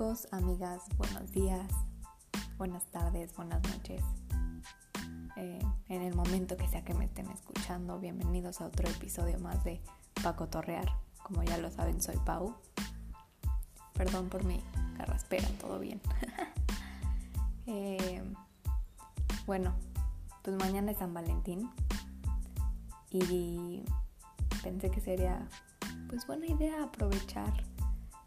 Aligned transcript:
Amigos, 0.00 0.28
amigas, 0.30 0.82
buenos 0.96 1.30
días, 1.30 1.70
buenas 2.56 2.86
tardes, 2.86 3.36
buenas 3.36 3.62
noches. 3.68 4.02
Eh, 5.36 5.60
en 5.90 6.00
el 6.00 6.14
momento 6.14 6.56
que 6.56 6.66
sea 6.68 6.82
que 6.82 6.94
me 6.94 7.04
estén 7.04 7.28
escuchando, 7.28 7.98
bienvenidos 7.98 8.62
a 8.62 8.66
otro 8.68 8.88
episodio 8.88 9.38
más 9.40 9.62
de 9.62 9.82
Paco 10.22 10.48
Torrear. 10.48 10.88
Como 11.22 11.42
ya 11.42 11.58
lo 11.58 11.70
saben, 11.70 12.00
soy 12.00 12.16
Pau. 12.24 12.54
Perdón 13.92 14.30
por 14.30 14.42
mi 14.42 14.62
carraspera, 14.96 15.46
todo 15.60 15.78
bien. 15.78 16.00
Eh, 17.66 18.24
bueno, 19.46 19.74
pues 20.42 20.56
mañana 20.56 20.90
es 20.90 20.98
San 20.98 21.12
Valentín 21.12 21.70
y 23.10 23.84
pensé 24.62 24.90
que 24.90 25.00
sería 25.00 25.46
pues 26.08 26.26
buena 26.26 26.46
idea 26.46 26.82
aprovechar 26.82 27.52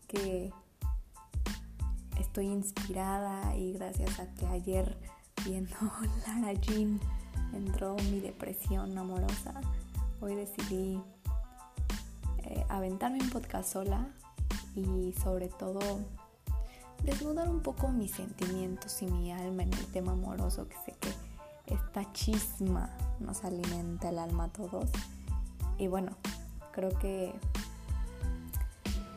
que 0.08 0.54
estoy 2.20 2.48
inspirada 2.48 3.56
y 3.56 3.74
gracias 3.74 4.20
a 4.20 4.28
que 4.36 4.46
ayer 4.48 4.98
viendo 5.46 5.76
Lara 6.28 6.54
Jean 6.54 7.00
entró 7.54 7.96
mi 8.12 8.20
depresión 8.20 8.98
amorosa, 8.98 9.54
hoy 10.22 10.36
decidí 10.36 11.02
eh, 12.44 12.66
aventarme 12.70 13.20
un 13.22 13.30
podcast 13.30 13.74
sola 13.74 14.08
y 14.76 15.14
sobre 15.22 15.50
todo 15.50 15.80
desnudar 17.04 17.50
un 17.50 17.62
poco 17.62 17.90
mis 17.90 18.12
sentimientos 18.12 19.02
y 19.02 19.08
mi 19.08 19.32
alma 19.32 19.64
en 19.64 19.74
el 19.74 19.86
tema 19.88 20.14
amoroso 20.14 20.68
que 20.68 20.76
sé 20.86 20.96
que 21.00 21.12
esta 21.74 22.12
chisma 22.14 22.90
nos 23.20 23.44
alimenta 23.44 24.10
el 24.10 24.20
alma 24.20 24.46
a 24.46 24.50
todos. 24.50 24.90
Y 25.78 25.88
bueno, 25.88 26.12
creo 26.72 26.98
que 27.00 27.34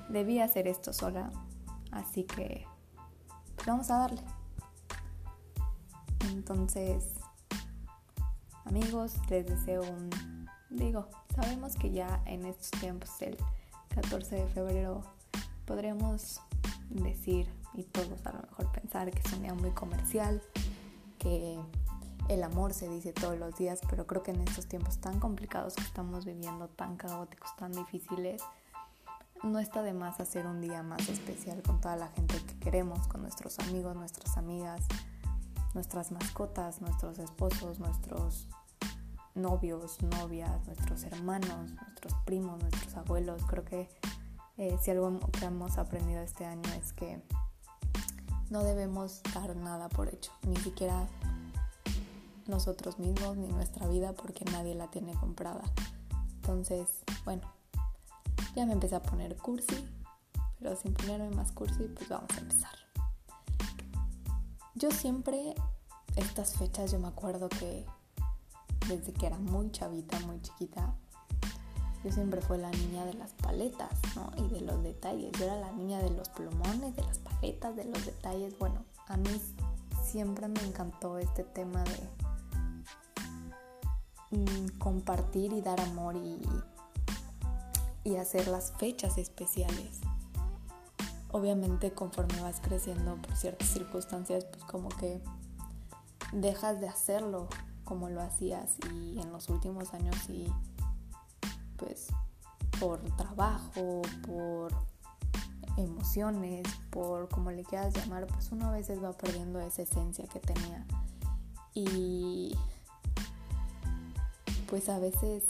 debí 0.08 0.40
hacer 0.40 0.68
esto 0.68 0.92
sola, 0.92 1.30
así 1.90 2.24
que 2.24 2.66
vamos 3.66 3.90
a 3.90 3.98
darle. 3.98 4.22
Entonces, 6.30 7.04
amigos, 8.64 9.14
les 9.28 9.46
deseo 9.46 9.82
un... 9.82 10.10
Digo, 10.70 11.08
sabemos 11.34 11.74
que 11.76 11.90
ya 11.90 12.22
en 12.26 12.44
estos 12.44 12.70
tiempos, 12.80 13.10
el 13.22 13.36
14 13.88 14.36
de 14.36 14.46
febrero, 14.48 15.02
podríamos 15.64 16.40
decir, 16.90 17.48
y 17.74 17.84
todos 17.84 18.24
a 18.26 18.32
lo 18.32 18.42
mejor 18.42 18.72
pensar 18.72 19.10
que 19.10 19.18
es 19.18 19.32
un 19.32 19.56
muy 19.56 19.70
comercial, 19.70 20.42
que 21.18 21.58
el 22.28 22.42
amor 22.42 22.72
se 22.72 22.88
dice 22.88 23.12
todos 23.12 23.38
los 23.38 23.56
días, 23.56 23.80
pero 23.88 24.06
creo 24.06 24.22
que 24.22 24.32
en 24.32 24.40
estos 24.40 24.66
tiempos 24.66 24.98
tan 24.98 25.20
complicados 25.20 25.74
que 25.74 25.82
estamos 25.82 26.24
viviendo, 26.24 26.68
tan 26.68 26.96
caóticos, 26.96 27.54
tan 27.56 27.72
difíciles, 27.72 28.42
no 29.42 29.58
está 29.58 29.82
de 29.82 29.92
más 29.92 30.20
hacer 30.20 30.46
un 30.46 30.60
día 30.60 30.82
más 30.82 31.08
especial 31.08 31.62
con 31.62 31.80
toda 31.80 31.96
la 31.96 32.08
gente 32.08 32.36
que 32.42 32.58
queremos, 32.58 33.06
con 33.08 33.22
nuestros 33.22 33.58
amigos, 33.60 33.94
nuestras 33.96 34.36
amigas, 34.36 34.82
nuestras 35.74 36.10
mascotas, 36.12 36.80
nuestros 36.80 37.18
esposos, 37.18 37.78
nuestros 37.78 38.48
novios, 39.34 40.02
novias, 40.02 40.66
nuestros 40.66 41.04
hermanos, 41.04 41.70
nuestros 41.72 42.14
primos, 42.24 42.60
nuestros 42.60 42.94
abuelos. 42.96 43.42
Creo 43.46 43.64
que 43.64 43.88
eh, 44.56 44.76
si 44.80 44.90
algo 44.90 45.20
que 45.30 45.44
hemos 45.44 45.78
aprendido 45.78 46.22
este 46.22 46.46
año 46.46 46.68
es 46.80 46.92
que 46.92 47.22
no 48.48 48.62
debemos 48.62 49.22
dar 49.34 49.54
nada 49.56 49.88
por 49.88 50.08
hecho, 50.08 50.32
ni 50.46 50.56
siquiera 50.56 51.06
nosotros 52.46 52.98
mismos 52.98 53.36
ni 53.36 53.48
nuestra 53.48 53.86
vida 53.88 54.12
porque 54.12 54.44
nadie 54.46 54.74
la 54.74 54.88
tiene 54.88 55.14
comprada. 55.14 55.62
Entonces, 56.36 56.88
bueno, 57.24 57.55
ya 58.56 58.64
me 58.64 58.72
empecé 58.72 58.94
a 58.96 59.02
poner 59.02 59.36
cursi, 59.36 59.86
pero 60.58 60.74
sin 60.76 60.94
ponerme 60.94 61.28
más 61.30 61.52
cursi, 61.52 61.84
pues 61.94 62.08
vamos 62.08 62.30
a 62.34 62.40
empezar. 62.40 62.74
Yo 64.74 64.90
siempre, 64.90 65.54
estas 66.16 66.56
fechas, 66.56 66.90
yo 66.90 66.98
me 66.98 67.08
acuerdo 67.08 67.50
que 67.50 67.84
desde 68.88 69.12
que 69.12 69.26
era 69.26 69.38
muy 69.38 69.70
chavita, 69.72 70.18
muy 70.20 70.40
chiquita, 70.40 70.94
yo 72.02 72.10
siempre 72.12 72.40
fui 72.40 72.56
la 72.56 72.70
niña 72.70 73.04
de 73.04 73.12
las 73.14 73.32
paletas, 73.32 73.90
¿no? 74.14 74.32
Y 74.36 74.48
de 74.48 74.62
los 74.62 74.82
detalles. 74.82 75.32
Yo 75.32 75.44
era 75.44 75.56
la 75.56 75.72
niña 75.72 75.98
de 75.98 76.10
los 76.10 76.30
plumones, 76.30 76.96
de 76.96 77.02
las 77.02 77.18
paletas, 77.18 77.76
de 77.76 77.84
los 77.84 78.06
detalles. 78.06 78.58
Bueno, 78.58 78.84
a 79.08 79.18
mí 79.18 79.30
siempre 80.02 80.48
me 80.48 80.60
encantó 80.60 81.18
este 81.18 81.44
tema 81.44 81.84
de 84.30 84.38
mm, 84.38 84.78
compartir 84.78 85.52
y 85.52 85.60
dar 85.60 85.80
amor 85.80 86.16
y 86.16 86.40
y 88.06 88.16
hacer 88.18 88.46
las 88.46 88.72
fechas 88.78 89.18
especiales. 89.18 90.00
Obviamente 91.32 91.92
conforme 91.92 92.40
vas 92.40 92.60
creciendo 92.60 93.16
por 93.16 93.36
ciertas 93.36 93.68
circunstancias, 93.68 94.44
pues 94.44 94.62
como 94.64 94.90
que 94.90 95.20
dejas 96.32 96.80
de 96.80 96.88
hacerlo 96.88 97.48
como 97.82 98.08
lo 98.08 98.22
hacías 98.22 98.76
y 98.92 99.18
en 99.18 99.32
los 99.32 99.48
últimos 99.48 99.92
años 99.92 100.16
y 100.28 100.46
pues 101.76 102.06
por 102.78 103.00
trabajo, 103.16 104.02
por 104.24 104.72
emociones, 105.76 106.64
por 106.90 107.28
como 107.28 107.50
le 107.50 107.64
quieras 107.64 107.92
llamar, 107.92 108.28
pues 108.28 108.52
uno 108.52 108.68
a 108.68 108.70
veces 108.70 109.02
va 109.02 109.12
perdiendo 109.14 109.58
esa 109.58 109.82
esencia 109.82 110.26
que 110.28 110.38
tenía. 110.38 110.86
Y 111.74 112.56
pues 114.68 114.88
a 114.88 115.00
veces 115.00 115.42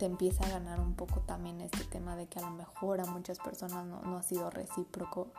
te 0.00 0.06
empieza 0.06 0.46
a 0.46 0.48
ganar 0.48 0.80
un 0.80 0.94
poco 0.94 1.20
también 1.20 1.60
este 1.60 1.84
tema 1.84 2.16
de 2.16 2.26
que 2.26 2.38
a 2.38 2.42
lo 2.42 2.52
mejor 2.52 3.02
a 3.02 3.04
muchas 3.04 3.38
personas 3.38 3.84
no, 3.84 4.16
ha 4.16 4.22
sido 4.22 4.48
recíproco 4.48 5.30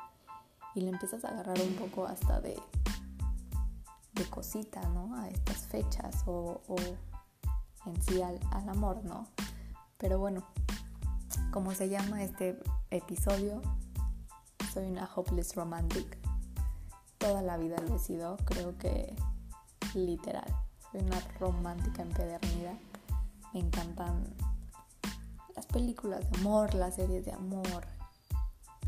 y 0.75 0.81
le 0.81 0.91
empiezas 0.91 1.25
a 1.25 1.29
agarrar 1.29 1.59
un 1.59 1.73
poco 1.77 2.05
hasta 2.05 2.39
de, 2.41 2.55
de 4.13 4.29
cosita, 4.29 4.87
¿no? 4.89 5.15
A 5.15 5.29
estas 5.29 5.65
fechas 5.65 6.21
o, 6.27 6.61
en 7.87 8.01
sí 8.03 8.21
al, 8.21 8.39
al 8.51 8.69
amor, 8.69 9.03
¿no? 9.03 9.25
Pero 9.97 10.19
bueno, 10.19 10.43
como 11.51 11.73
se 11.73 11.89
llama 11.89 12.23
este 12.23 12.61
episodio, 12.91 13.63
soy 14.71 14.85
una 14.85 15.09
hopeless 15.15 15.55
romantic. 15.55 16.19
Toda 17.17 17.41
la 17.41 17.57
vida 17.57 17.77
lo 17.77 17.95
he 17.95 17.99
sido, 17.99 18.37
creo 18.45 18.77
que 18.77 19.15
literal. 19.95 20.53
Soy 20.91 21.01
una 21.01 21.19
romántica 21.39 22.03
empedernida. 22.03 22.77
Me 23.53 23.59
encantan 23.59 24.50
las 25.55 25.65
películas 25.65 26.29
de 26.29 26.39
amor, 26.39 26.73
las 26.73 26.95
series 26.95 27.25
de 27.25 27.31
amor, 27.31 27.83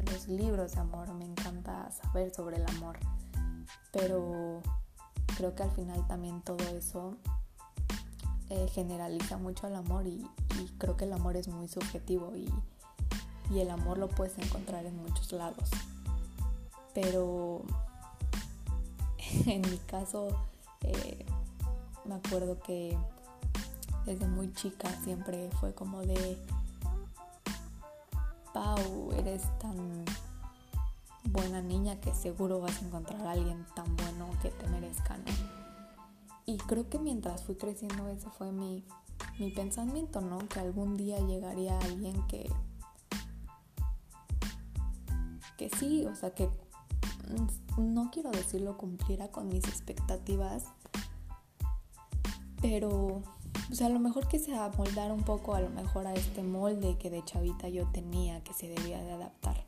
los 0.06 0.28
libros 0.28 0.74
de 0.74 0.80
amor, 0.80 1.14
me 1.14 1.26
encanta 1.26 1.90
saber 1.92 2.34
sobre 2.34 2.58
el 2.58 2.66
amor, 2.70 3.00
pero 3.92 4.62
creo 5.38 5.56
que 5.56 5.64
al 5.64 5.72
final 5.72 6.06
también 6.08 6.42
todo 6.42 6.64
eso 6.70 7.18
eh, 8.50 8.68
generaliza 8.72 9.38
mucho 9.38 9.68
el 9.68 9.76
amor 9.76 10.06
y, 10.06 10.28
creo 10.78 10.98
que 10.98 11.06
el 11.06 11.14
amor 11.14 11.36
es 11.38 11.48
muy 11.48 11.68
subjetivo 11.68 12.36
y, 12.36 12.52
el 13.58 13.70
amor 13.70 14.00
lo 14.00 14.10
puedes 14.10 14.38
encontrar 14.40 14.86
en 14.86 14.96
muchos 14.98 15.32
lados. 15.32 15.70
Pero 16.94 17.62
en 19.46 19.62
mi 19.62 19.78
caso 19.78 20.30
eh, 20.82 21.26
me 22.06 22.16
acuerdo 22.16 22.60
que 22.62 22.98
desde 24.06 24.28
muy 24.28 24.52
chica 24.54 24.90
siempre 25.04 25.50
fue 25.60 25.74
como 25.74 26.02
de 26.02 26.38
Pau, 28.54 29.12
eres 29.18 29.42
tan 29.60 30.06
buena 31.24 31.62
niña 31.62 32.00
que 32.00 32.14
seguro 32.14 32.60
vas 32.60 32.82
a 32.82 32.86
encontrar 32.86 33.26
a 33.26 33.32
alguien 33.32 33.66
tan 33.76 33.96
bueno 33.96 34.30
que 34.42 34.50
te 34.50 34.68
merezca, 34.68 35.18
¿no? 35.18 35.24
Y 36.46 36.58
creo 36.58 36.90
que 36.90 37.00
mientras 37.00 37.44
fui 37.44 37.56
creciendo 37.56 38.08
ese 38.10 38.30
fue 38.30 38.52
mi, 38.52 38.84
mi 39.40 39.50
pensamiento, 39.50 40.22
¿no? 40.22 40.38
Que 40.50 40.60
algún 40.60 40.98
día 40.98 41.20
llegaría 41.20 41.80
alguien 41.80 42.28
que... 42.28 42.52
Que 45.58 45.70
sí, 45.70 46.06
o 46.06 46.16
sea, 46.16 46.34
que 46.36 46.50
no 47.78 48.12
quiero 48.12 48.30
decirlo 48.32 48.78
cumpliera 48.78 49.30
con 49.30 49.48
mis 49.48 49.64
expectativas, 49.66 50.66
pero 52.62 53.24
sea, 53.72 53.88
a 53.88 53.90
lo 53.90 54.00
mejor 54.00 54.28
que 54.28 54.40
se 54.40 54.56
amoldara 54.56 55.14
un 55.14 55.24
poco 55.24 55.56
a 55.56 55.62
lo 55.62 55.70
mejor 55.70 56.08
a 56.08 56.14
este 56.14 56.44
molde 56.44 56.98
que 56.98 57.10
de 57.10 57.24
chavita 57.24 57.70
yo 57.70 57.88
tenía 57.92 58.44
que 58.44 58.54
se 58.54 58.68
debía 58.68 59.02
de 59.02 59.14
adaptar. 59.14 59.66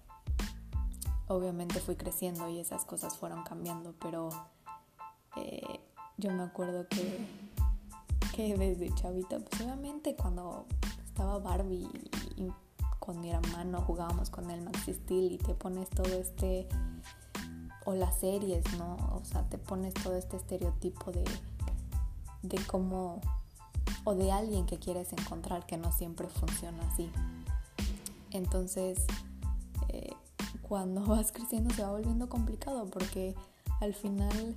Obviamente 1.28 1.80
fui 1.80 1.96
creciendo 1.96 2.50
y 2.50 2.60
esas 2.60 2.86
cosas 2.86 3.18
fueron 3.18 3.44
cambiando, 3.44 3.96
pero 4.00 4.30
eh, 5.38 5.80
yo 6.18 6.32
me 6.32 6.44
acuerdo 6.44 6.88
que, 6.88 7.26
que 8.36 8.56
desde 8.58 8.94
chavita, 8.94 9.40
pues 9.40 9.62
obviamente 9.62 10.16
cuando 10.16 10.66
estaba 11.06 11.40
Barbie 11.40 11.88
y, 12.36 12.52
con 13.00 13.22
mi 13.22 13.30
hermano 13.30 13.82
jugábamos 13.82 14.32
con 14.32 14.50
el 14.50 14.64
Maxi 14.64 14.94
Steel 14.94 15.32
y 15.32 15.38
te 15.38 15.54
pones 15.54 15.90
todo 15.92 16.12
este 16.20 16.68
o 17.86 17.94
las 17.94 18.20
series, 18.20 18.64
¿no? 18.80 18.96
O 19.14 19.24
sea, 19.24 19.48
te 19.48 19.60
pones 19.60 19.94
todo 19.94 20.16
este 20.16 20.38
estereotipo 20.38 21.12
de, 21.12 21.24
de 22.42 22.58
cómo 22.66 23.22
o 24.04 24.16
de 24.16 24.32
alguien 24.32 24.66
que 24.66 24.78
quieres 24.80 25.12
encontrar 25.14 25.66
que 25.66 25.78
no 25.78 25.92
siempre 25.92 26.28
funciona 26.28 26.88
así. 26.92 27.10
Entonces, 28.32 29.06
eh, 29.90 30.14
cuando 30.62 31.02
vas 31.06 31.32
creciendo 31.32 31.74
se 31.74 31.84
va 31.84 31.92
volviendo 31.92 32.30
complicado 32.30 32.86
porque 32.90 33.36
al 33.82 33.94
final 33.94 34.56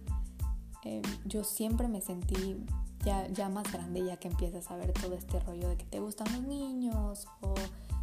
em, 0.85 1.03
yo 1.25 1.45
siempre 1.45 1.89
me 1.89 2.01
sentí 2.01 2.65
ya, 3.05 3.27
ya 3.29 3.49
más 3.49 3.71
grande 3.73 4.05
ya 4.05 4.17
que 4.17 4.29
empiezas 4.29 4.71
a 4.71 4.77
ver 4.77 4.93
todo 4.93 5.15
este 5.15 5.39
rollo 5.41 5.69
de 5.69 5.77
que 5.77 5.85
te 5.85 6.01
gustan 6.01 6.33
los 6.33 6.43
niños 6.43 7.27
o 7.41 7.55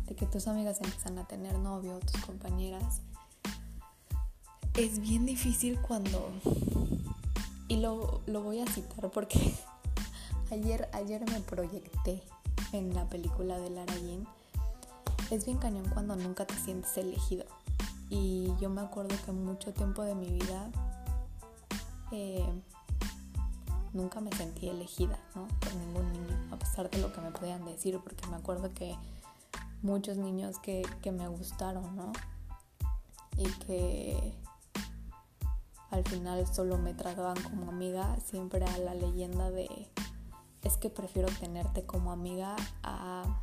de 0.07 0.16
que 0.16 0.25
tus 0.25 0.48
amigas 0.48 0.80
empiezan 0.81 1.18
a 1.18 1.28
tener 1.28 1.57
novio, 1.60 2.00
tus 2.00 2.21
compañeras. 2.21 3.01
Es 4.75 5.00
bien 5.00 5.25
difícil 5.25 5.80
cuando... 5.80 6.31
Y 7.68 7.78
lo, 7.78 8.21
lo 8.28 8.44
voy 8.44 8.60
a 8.60 8.68
citar 8.68 9.10
porque 9.10 9.56
ayer, 10.51 10.89
ayer 10.94 11.21
me 11.30 11.39
proyecté 11.42 12.24
en 12.71 12.94
la 12.94 13.07
película 13.09 13.57
de 13.57 13.69
Lara 13.69 13.95
Jean. 13.95 14.27
Es 15.31 15.45
bien 15.45 15.57
cañón 15.57 15.89
cuando 15.94 16.15
nunca 16.15 16.45
te 16.45 16.56
sientes 16.56 16.95
elegido. 16.97 17.45
Y 18.09 18.53
yo 18.59 18.69
me 18.69 18.81
acuerdo 18.81 19.15
que 19.25 19.31
mucho 19.31 19.74
tiempo 19.74 20.03
de 20.03 20.13
mi 20.13 20.30
vida 20.30 20.69
eh, 22.12 22.45
nunca 23.94 24.21
me 24.21 24.31
sentí 24.33 24.69
elegida, 24.69 25.19
¿no? 25.33 25.47
Por 25.59 25.74
ningún 25.75 26.12
niño, 26.13 26.47
a 26.51 26.57
pesar 26.57 26.89
de 26.89 27.00
lo 27.00 27.12
que 27.12 27.21
me 27.21 27.31
podían 27.31 27.65
decir, 27.65 28.00
porque 28.03 28.27
me 28.27 28.36
acuerdo 28.36 28.74
que 28.74 28.95
muchos 29.81 30.18
niños 30.18 30.59
que, 30.59 30.83
que 31.01 31.12
me 31.12 31.27
gustaron, 31.27 31.95
¿no? 31.95 32.12
Y 33.38 33.45
que 33.65 34.33
al 35.89 36.03
final 36.03 36.45
solo 36.45 36.77
me 36.77 36.94
trataban 36.94 37.42
como 37.42 37.71
amiga, 37.71 38.18
siempre 38.19 38.65
a 38.65 38.77
la 38.77 38.94
leyenda 38.94 39.50
de 39.50 39.89
es 40.65 40.77
que 40.77 40.89
prefiero 40.89 41.29
tenerte 41.39 41.85
como 41.85 42.12
amiga 42.12 42.56
a 42.83 43.41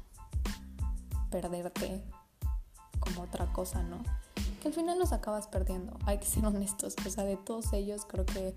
perderte 1.30 2.04
como 3.00 3.22
otra 3.22 3.50
cosa, 3.52 3.82
¿no? 3.82 4.02
Que 4.60 4.68
al 4.68 4.74
final 4.74 4.98
los 4.98 5.12
acabas 5.12 5.46
perdiendo, 5.46 5.96
hay 6.04 6.18
que 6.18 6.26
ser 6.26 6.44
honestos, 6.44 6.94
o 7.06 7.10
sea, 7.10 7.24
de 7.24 7.36
todos 7.36 7.72
ellos 7.72 8.04
creo 8.06 8.26
que... 8.26 8.54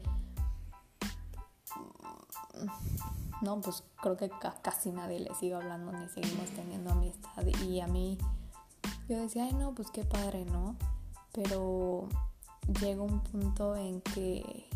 No, 3.41 3.61
pues 3.61 3.83
creo 4.01 4.17
que 4.17 4.31
casi 4.61 4.91
nadie 4.91 5.19
le 5.19 5.33
sigo 5.35 5.57
hablando 5.57 5.91
ni 5.91 6.07
seguimos 6.09 6.49
teniendo 6.51 6.91
amistad 6.91 7.45
y 7.45 7.79
a 7.81 7.87
mí 7.87 8.17
yo 9.07 9.19
decía, 9.19 9.43
ay 9.45 9.53
no, 9.53 9.75
pues 9.75 9.91
qué 9.91 10.03
padre, 10.03 10.45
¿no? 10.45 10.75
Pero 11.33 12.07
llega 12.79 13.03
un 13.03 13.19
punto 13.21 13.75
en 13.75 14.01
que 14.01 14.69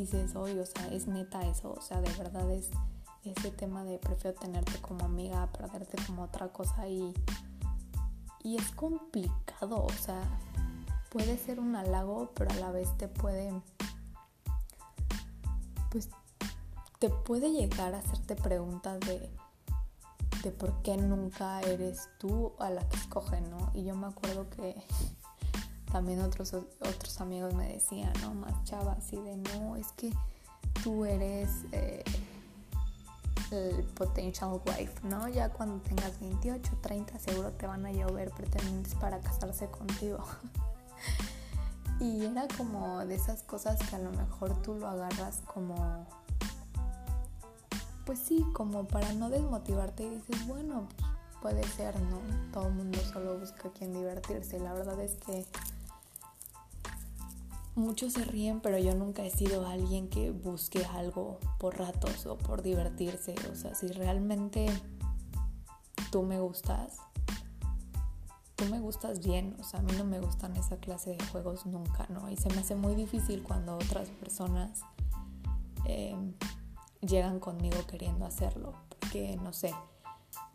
dices, 0.00 0.34
oye, 0.36 0.60
o 0.60 0.66
sea, 0.66 0.88
es 0.88 1.06
neta 1.06 1.46
eso, 1.46 1.72
o 1.72 1.80
sea, 1.80 2.00
de 2.00 2.12
verdad 2.12 2.50
es 2.50 2.70
ese 3.24 3.50
tema 3.50 3.84
de 3.84 3.98
prefiero 3.98 4.38
tenerte 4.38 4.80
como 4.80 5.04
amiga, 5.04 5.50
perderte 5.52 5.96
como 6.06 6.24
otra 6.24 6.48
cosa 6.48 6.88
y, 6.88 7.14
y 8.42 8.56
es 8.56 8.70
complicado, 8.72 9.84
o 9.84 9.92
sea, 9.92 10.22
puede 11.10 11.38
ser 11.38 11.60
un 11.60 11.74
halago, 11.76 12.32
pero 12.34 12.50
a 12.50 12.54
la 12.56 12.70
vez 12.70 12.96
te 12.98 13.08
puede, 13.08 13.52
pues, 15.90 16.10
te 16.98 17.08
puede 17.08 17.50
llegar 17.50 17.94
a 17.94 17.98
hacerte 17.98 18.36
preguntas 18.36 19.00
de, 19.00 19.30
de 20.42 20.50
por 20.50 20.82
qué 20.82 20.96
nunca 20.96 21.60
eres 21.62 22.10
tú 22.18 22.52
a 22.58 22.68
la 22.68 22.86
que 22.88 22.96
escogen, 22.96 23.48
¿no? 23.50 23.70
Y 23.74 23.84
yo 23.84 23.94
me 23.94 24.08
acuerdo 24.08 24.50
que 24.50 24.74
también 25.94 26.20
otros, 26.22 26.52
otros 26.52 27.20
amigos 27.20 27.54
me 27.54 27.68
decían, 27.68 28.12
¿no? 28.20 28.34
Más 28.34 28.64
chavas, 28.64 28.98
así 28.98 29.16
de, 29.16 29.36
no, 29.36 29.76
es 29.76 29.92
que 29.92 30.12
tú 30.82 31.04
eres 31.04 31.48
eh, 31.70 32.02
el 33.52 33.84
potential 33.94 34.60
wife, 34.66 34.92
¿no? 35.04 35.28
Ya 35.28 35.50
cuando 35.50 35.80
tengas 35.84 36.18
28, 36.18 36.78
30, 36.82 37.16
seguro 37.20 37.52
te 37.52 37.68
van 37.68 37.86
a 37.86 37.92
llover 37.92 38.32
pretendientes 38.32 38.96
para 38.96 39.20
casarse 39.20 39.68
contigo. 39.68 40.18
y 42.00 42.24
era 42.24 42.48
como 42.56 43.06
de 43.06 43.14
esas 43.14 43.44
cosas 43.44 43.78
que 43.88 43.94
a 43.94 44.00
lo 44.00 44.10
mejor 44.10 44.60
tú 44.62 44.74
lo 44.74 44.88
agarras 44.88 45.42
como, 45.46 46.08
pues 48.04 48.18
sí, 48.18 48.44
como 48.52 48.88
para 48.88 49.12
no 49.12 49.30
desmotivarte 49.30 50.02
y 50.02 50.10
dices, 50.10 50.44
bueno, 50.48 50.88
puede 51.40 51.62
ser, 51.62 51.94
¿no? 52.00 52.18
Todo 52.52 52.66
el 52.66 52.74
mundo 52.74 52.98
solo 53.12 53.38
busca 53.38 53.70
quien 53.70 53.92
divertirse. 53.92 54.58
La 54.58 54.74
verdad 54.74 54.98
es 54.98 55.14
que 55.24 55.46
muchos 57.74 58.12
se 58.12 58.24
ríen, 58.24 58.60
pero 58.60 58.78
yo 58.78 58.94
nunca 58.94 59.24
he 59.24 59.30
sido 59.30 59.66
alguien 59.66 60.08
que 60.08 60.30
busque 60.30 60.84
algo 60.84 61.38
por 61.58 61.78
ratos 61.78 62.26
o 62.26 62.38
por 62.38 62.62
divertirse. 62.62 63.34
O 63.52 63.54
sea, 63.54 63.74
si 63.74 63.88
realmente 63.88 64.66
tú 66.10 66.22
me 66.22 66.40
gustas, 66.40 66.98
tú 68.56 68.66
me 68.66 68.80
gustas 68.80 69.20
bien. 69.20 69.56
O 69.58 69.64
sea, 69.64 69.80
a 69.80 69.82
mí 69.82 69.92
no 69.98 70.04
me 70.04 70.20
gustan 70.20 70.56
esa 70.56 70.76
clase 70.76 71.10
de 71.10 71.26
juegos 71.26 71.66
nunca, 71.66 72.06
¿no? 72.08 72.30
Y 72.30 72.36
se 72.36 72.48
me 72.50 72.58
hace 72.58 72.74
muy 72.74 72.94
difícil 72.94 73.42
cuando 73.42 73.74
otras 73.74 74.08
personas 74.08 74.82
em, 75.84 76.34
llegan 77.00 77.40
conmigo 77.40 77.78
queriendo 77.86 78.24
hacerlo. 78.24 78.74
Porque, 78.88 79.36
no 79.36 79.52
sé, 79.52 79.74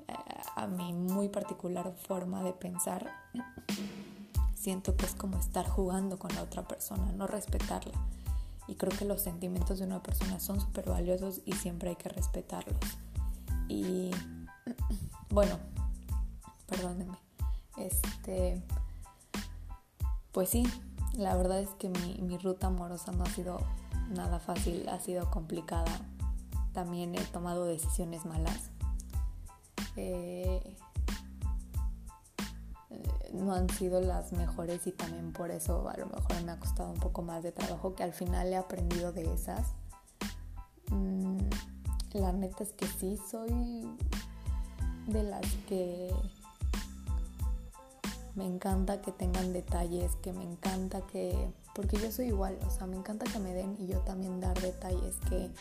eh, 0.08 0.14
a 0.56 0.68
mi 0.68 0.94
muy 0.94 1.30
particular 1.30 1.94
forma 2.08 2.44
de 2.44 2.54
pensar 2.54 3.12
siento 4.60 4.96
que 4.98 5.06
es 5.06 5.16
como 5.16 5.40
estar 5.40 5.68
jugando 5.68 6.20
con 6.20 6.36
la 6.36 6.44
otra 6.44 6.68
persona, 6.68 7.12
no 7.14 7.28
respetarla. 7.28 7.98
Y 8.68 8.76
creo 8.76 8.96
que 8.96 9.06
los 9.06 9.22
sentimientos 9.22 9.80
de 9.80 9.86
una 9.86 10.04
persona 10.04 10.40
son 10.40 10.60
súper 10.60 10.90
valiosos 10.90 11.42
y 11.46 11.54
siempre 11.54 11.90
hay 11.92 11.96
que 11.96 12.10
respetarlos. 12.10 12.78
Y 13.68 14.12
bueno, 15.30 15.58
perdónenme. 16.68 17.18
Este, 17.78 18.62
pues 20.34 20.50
sí, 20.50 20.68
la 21.14 21.36
verdad 21.36 21.60
es 21.60 21.70
que 21.80 21.90
mi, 21.90 22.20
mi 22.22 22.38
ruta 22.38 22.68
amorosa 22.68 23.14
no 23.14 23.24
ha 23.24 23.30
sido 23.30 23.60
nada 24.10 24.40
fácil, 24.40 24.88
ha 24.90 25.00
sido 25.00 25.32
complicada. 25.32 26.02
También 26.74 27.16
he 27.16 27.22
tomado 27.22 27.66
decisiones 27.66 28.26
malas. 28.26 28.72
Eh, 29.96 30.78
no 33.34 33.54
han 33.54 33.70
sido 33.70 34.02
las 34.02 34.32
mejores 34.32 34.86
y 34.88 34.92
también 34.92 35.32
por 35.34 35.52
eso 35.52 35.88
a 35.90 35.98
lo 35.98 36.08
mejor 36.08 36.44
me 36.44 36.52
ha 36.52 36.60
costado 36.60 36.92
un 36.92 37.00
poco 37.00 37.22
más 37.22 37.44
de 37.44 37.52
trabajo 37.52 37.96
que 37.96 38.04
al 38.04 38.14
final 38.14 38.48
he 38.48 38.56
aprendido 38.56 39.12
de 39.12 39.34
esas. 39.34 39.68
Mm, 40.92 41.38
la 42.14 42.32
neta 42.32 42.64
es 42.64 42.74
que 42.74 42.88
sí, 42.88 43.18
soy 43.30 43.88
de 45.08 45.24
las 45.24 45.46
que 45.68 46.14
me 48.36 48.46
encanta 48.46 49.02
que 49.02 49.12
tengan 49.12 49.54
detalles, 49.54 50.16
que 50.18 50.34
me 50.34 50.44
encanta 50.44 51.02
que... 51.02 51.52
Porque 51.76 51.98
yo 51.98 52.12
soy 52.12 52.28
igual, 52.28 52.58
o 52.66 52.70
sea, 52.72 52.88
me 52.88 52.98
encanta 52.98 53.26
que 53.32 53.40
me 53.40 53.54
den 53.54 53.76
y 53.80 53.88
yo 53.88 54.00
también 54.00 54.40
dar 54.40 54.60
detalles 54.60 55.16
que 55.30 55.52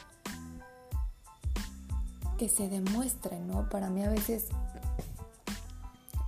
que 2.39 2.49
se 2.49 2.69
demuestren, 2.69 3.49
¿no? 3.49 3.69
Para 3.69 3.91
mí 3.91 4.05
a 4.05 4.09
veces 4.09 4.47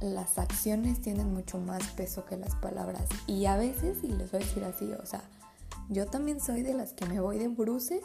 las 0.00 0.38
acciones 0.38 1.00
tienen 1.00 1.32
mucho 1.32 1.58
más 1.58 1.86
peso 1.88 2.24
que 2.24 2.36
las 2.36 2.54
palabras. 2.56 3.06
Y 3.26 3.46
a 3.46 3.56
veces, 3.56 3.98
y 4.02 4.08
les 4.08 4.30
voy 4.30 4.42
a 4.42 4.44
decir 4.44 4.64
así, 4.64 4.92
o 4.92 5.06
sea, 5.06 5.22
yo 5.88 6.06
también 6.06 6.40
soy 6.40 6.62
de 6.62 6.74
las 6.74 6.92
que 6.92 7.06
me 7.06 7.20
voy 7.20 7.38
de 7.38 7.48
bruces 7.48 8.04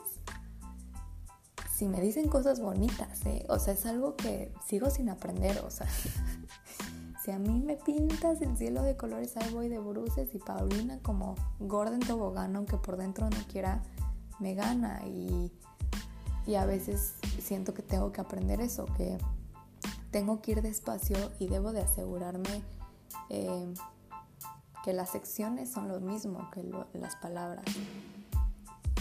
si 1.76 1.90
me 1.90 2.00
dicen 2.00 2.30
cosas 2.30 2.62
bonitas, 2.62 3.26
¿eh? 3.26 3.46
O 3.50 3.60
sea, 3.60 3.74
es 3.74 3.86
algo 3.86 4.16
que 4.16 4.54
sigo 4.66 4.90
sin 4.90 5.10
aprender, 5.10 5.60
o 5.60 5.70
sea. 5.70 5.88
si 7.24 7.32
a 7.32 7.40
mí 7.40 7.60
me 7.60 7.76
pintas 7.76 8.42
el 8.42 8.56
cielo 8.56 8.82
de 8.82 8.96
colores, 8.96 9.36
ahí 9.36 9.54
voy 9.54 9.68
de 9.68 9.80
bruces 9.80 10.34
y 10.34 10.40
Paulina 10.40 11.00
como 11.00 11.36
Gordon 11.60 12.00
Tobogán, 12.00 12.56
aunque 12.56 12.78
por 12.78 12.96
dentro 12.96 13.30
no 13.30 13.38
quiera, 13.52 13.84
me 14.40 14.54
gana. 14.54 15.02
Y, 15.06 15.52
y 16.48 16.56
a 16.56 16.66
veces 16.66 17.16
siento 17.42 17.74
que 17.74 17.82
tengo 17.82 18.14
que 18.14 18.22
aprender 18.22 18.62
eso, 18.62 18.86
que 18.96 19.18
tengo 20.16 20.42
que 20.42 20.52
ir 20.52 20.62
despacio 20.62 21.18
y 21.40 21.48
debo 21.48 21.74
de 21.74 21.82
asegurarme 21.82 22.64
eh, 23.28 23.74
que 24.86 24.94
las 24.94 25.10
secciones 25.10 25.70
son 25.70 25.90
lo 25.90 26.00
mismo 26.00 26.50
que 26.52 26.64
las 26.94 27.18
palabras. 27.18 27.66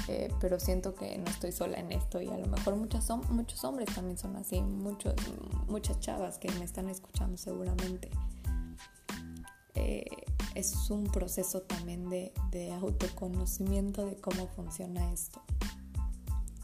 Eh, 0.09 0.35
pero 0.41 0.59
siento 0.59 0.97
que 0.97 1.17
no 1.17 1.27
estoy 1.27 1.53
sola 1.53 1.79
en 1.79 1.93
esto 1.93 2.21
y 2.21 2.27
a 2.27 2.37
lo 2.37 2.49
mejor 2.49 2.75
muchas, 2.75 3.09
muchos 3.31 3.63
hombres 3.63 3.95
también 3.95 4.19
son 4.19 4.35
así, 4.35 4.61
muchos, 4.61 5.15
muchas 5.69 6.01
chavas 6.01 6.39
que 6.39 6.51
me 6.59 6.65
están 6.65 6.89
escuchando 6.89 7.37
seguramente. 7.37 8.11
Eh, 9.77 10.05
es 10.57 10.91
un 10.91 11.05
proceso 11.05 11.63
también 11.63 12.11
de, 12.11 12.33
de 12.51 12.73
autoconocimiento 12.73 14.05
de 14.05 14.17
cómo 14.17 14.49
funciona 14.49 15.13
esto. 15.13 15.41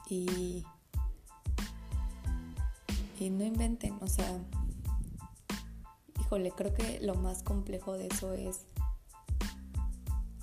Y 0.08 0.64
y 3.20 3.28
no 3.28 3.44
inventen, 3.44 3.98
o 4.00 4.08
sea, 4.08 4.26
híjole, 6.18 6.50
creo 6.52 6.72
que 6.74 7.00
lo 7.00 7.14
más 7.14 7.42
complejo 7.42 7.92
de 7.92 8.06
eso 8.06 8.32
es 8.32 8.64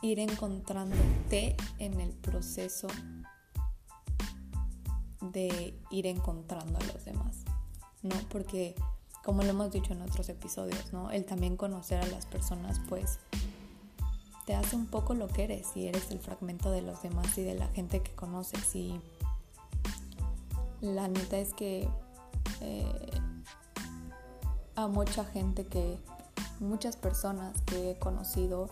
ir 0.04 0.20
encontrándote 0.20 1.58
en 1.80 2.00
el 2.00 2.12
proceso 2.12 2.88
de 5.22 5.78
ir 5.90 6.06
encontrando 6.06 6.78
a 6.78 6.84
los 6.84 7.04
demás, 7.04 7.44
¿no? 8.04 8.16
Porque 8.30 8.76
como 9.26 9.42
lo 9.42 9.50
hemos 9.50 9.72
dicho 9.72 9.94
en 9.94 10.04
otros 10.04 10.30
episodios, 10.30 10.94
¿no? 10.94 11.10
El 11.10 11.26
también 11.26 11.58
conocer 11.58 12.00
a 12.00 12.06
las 12.06 12.28
personas, 12.28 12.80
pues 12.88 13.18
te 14.46 14.54
hace 14.54 14.76
un 14.76 14.86
poco 14.86 15.16
lo 15.16 15.28
que 15.28 15.46
eres 15.46 15.76
y 15.76 15.88
eres 15.88 16.12
el 16.12 16.20
fragmento 16.20 16.70
de 16.70 16.84
los 16.84 17.02
demás 17.02 17.36
y 17.40 17.42
de 17.42 17.56
la 17.56 17.68
gente 17.70 18.04
que 18.04 18.14
conoces 18.14 18.76
y 18.76 19.02
la 20.80 21.08
neta 21.08 21.40
es 21.40 21.56
que 21.56 21.90
eh, 22.62 23.12
a 24.76 24.88
mucha 24.88 25.26
gente 25.26 25.66
que 25.66 26.00
muchas 26.60 26.96
personas 26.98 27.62
que 27.64 27.92
he 27.92 28.00
conocido 28.00 28.70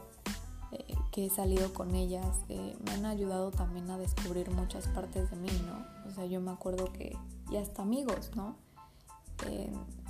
eh, 0.72 0.96
que 1.12 1.28
he 1.28 1.30
salido 1.30 1.74
con 1.74 1.96
ellas 1.96 2.26
eh, 2.50 2.78
me 2.84 2.92
han 2.92 3.06
ayudado 3.06 3.52
también 3.52 3.90
a 3.90 3.98
descubrir 3.98 4.52
muchas 4.52 4.88
partes 4.88 5.30
de 5.30 5.38
mí 5.38 5.50
no 5.66 5.86
o 6.10 6.14
sea 6.14 6.26
yo 6.26 6.42
me 6.42 6.52
acuerdo 6.52 6.92
que 6.92 7.18
y 7.52 7.58
hasta 7.58 7.84
amigos 7.84 8.32
no 8.36 8.56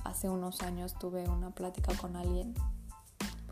hace 0.04 0.30
unos 0.30 0.62
años 0.62 0.94
tuve 1.00 1.28
una 1.28 1.50
plática 1.50 1.94
con 1.98 2.16
alguien 2.16 2.54